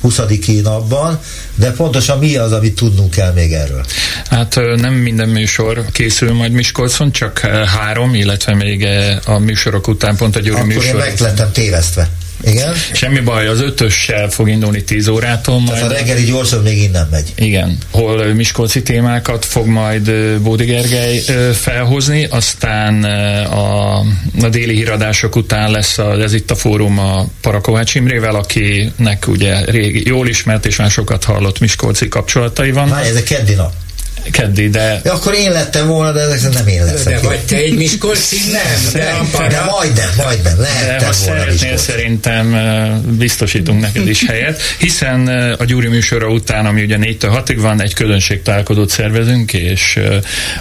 [0.00, 0.20] 20.
[0.62, 1.20] napban,
[1.56, 3.84] de pontosan mi az, amit tudnunk kell még erről?
[4.30, 7.38] Hát nem minden műsor készül majd Miskolcon, csak
[7.78, 8.86] három, illetve még
[9.24, 10.84] a műsorok után pont a Gyuri Akkor műsor.
[10.84, 12.08] Akkor én meg lettem tévesztve.
[12.46, 12.74] Igen?
[12.92, 15.60] Semmi baj, az ötössel fog indulni 10 órától.
[15.60, 15.72] Majd.
[15.72, 17.32] Tehát a reggeli gyorsan még innen megy.
[17.36, 21.18] Igen, hol miskolci témákat fog majd Bódi Gergely
[21.52, 23.04] felhozni, aztán
[23.44, 23.98] a,
[24.42, 29.64] a déli híradások után lesz a, ez itt a fórum a Parakovács Imrével, akinek ugye
[29.64, 32.88] régi, jól ismert és már sokat hallott miskolci kapcsolatai van.
[32.88, 33.72] Már ez a keddi nap
[34.30, 35.00] keddi, de...
[35.04, 37.20] Ja, akkor én lettem volna, de ezek nem én leszek.
[37.20, 38.36] De vagy te egy Miskolci?
[38.52, 38.98] Nem, de,
[39.38, 42.56] de, de majdnem, majdnem, lehettem de ha szeretnél, szerintem
[43.18, 45.28] biztosítunk neked is helyet, hiszen
[45.58, 50.00] a Gyuri műsora után, ami ugye 4-től 6-ig van, egy közönségtalálkozót szervezünk, és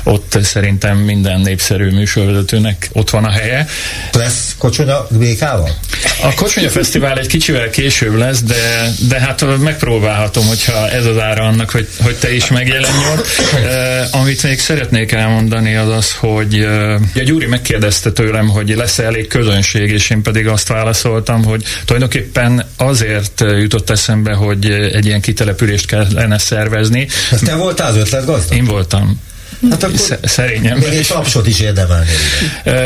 [0.03, 3.67] ott szerintem minden népszerű műsorvezetőnek ott van a helye.
[4.11, 5.77] Lesz kocsonya BK-val?
[6.21, 11.43] A Kocsonya Fesztivál egy kicsivel később lesz, de, de hát megpróbálhatom, hogyha ez az ára
[11.43, 13.27] annak, hogy, hogy te is megjelenj ott.
[13.55, 19.03] Uh, amit még szeretnék elmondani az az, hogy uh, a Gyuri megkérdezte tőlem, hogy lesz-e
[19.03, 25.21] elég közönség, és én pedig azt válaszoltam, hogy tulajdonképpen azért jutott eszembe, hogy egy ilyen
[25.21, 27.07] kitelepülést kellene szervezni.
[27.31, 28.57] Ez te voltál az ötlet gazdag?
[28.57, 29.21] Én voltam.
[29.69, 30.77] Hát akkor Szerényen.
[30.77, 32.09] Még egy tapsot is érdemelni.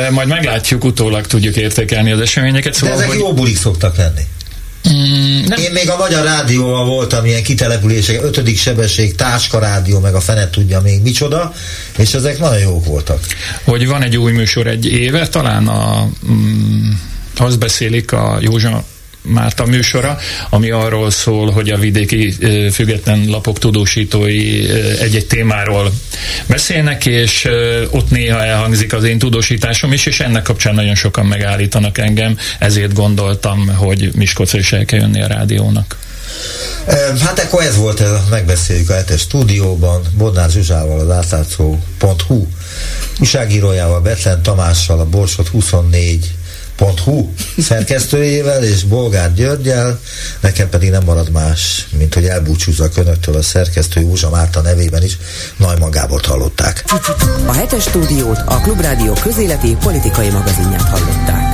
[0.10, 2.74] Majd meglátjuk, utólag tudjuk értékelni az eseményeket.
[2.74, 3.20] Szóval, De ezek hogy...
[3.20, 4.22] jó bulik szoktak lenni.
[4.90, 5.60] Mm, nem.
[5.60, 10.52] Én még a Magyar Rádióval voltam ilyen kitelepülések, ötödik sebesség, táska rádió, meg a fenet
[10.52, 11.54] tudja még micsoda,
[11.98, 13.26] és ezek nagyon jók voltak.
[13.64, 16.90] Hogy van egy új műsor egy éve, talán a, mm,
[17.38, 18.84] azt beszélik a Józsa
[19.22, 20.18] Márta műsora,
[20.50, 22.36] ami arról szól, hogy a vidéki
[22.72, 24.70] független lapok tudósítói
[25.00, 25.92] egy-egy témáról
[26.48, 27.48] beszélnek, és
[27.90, 32.94] ott néha elhangzik az én tudósításom is, és ennek kapcsán nagyon sokan megállítanak engem, ezért
[32.94, 35.98] gondoltam, hogy Miskolcra is el kell jönni a rádiónak.
[37.26, 42.48] Hát akkor ez volt ez, megbeszéljük a hetes stúdióban, Bodnár Zsuzsával, az átlátszó.hu
[43.20, 46.32] újságírójával, Betlen Tamással, a Borsot 24
[47.04, 50.00] hu szerkesztőjével és Bolgár Györgyel,
[50.40, 55.18] nekem pedig nem marad más, mint hogy elbúcsúzzak önöktől a szerkesztő Józsa Márta nevében is,
[55.58, 56.84] Najman Gábort hallották.
[57.46, 61.49] A hetes stúdiót a Klubrádió közéleti politikai magazinját hallották.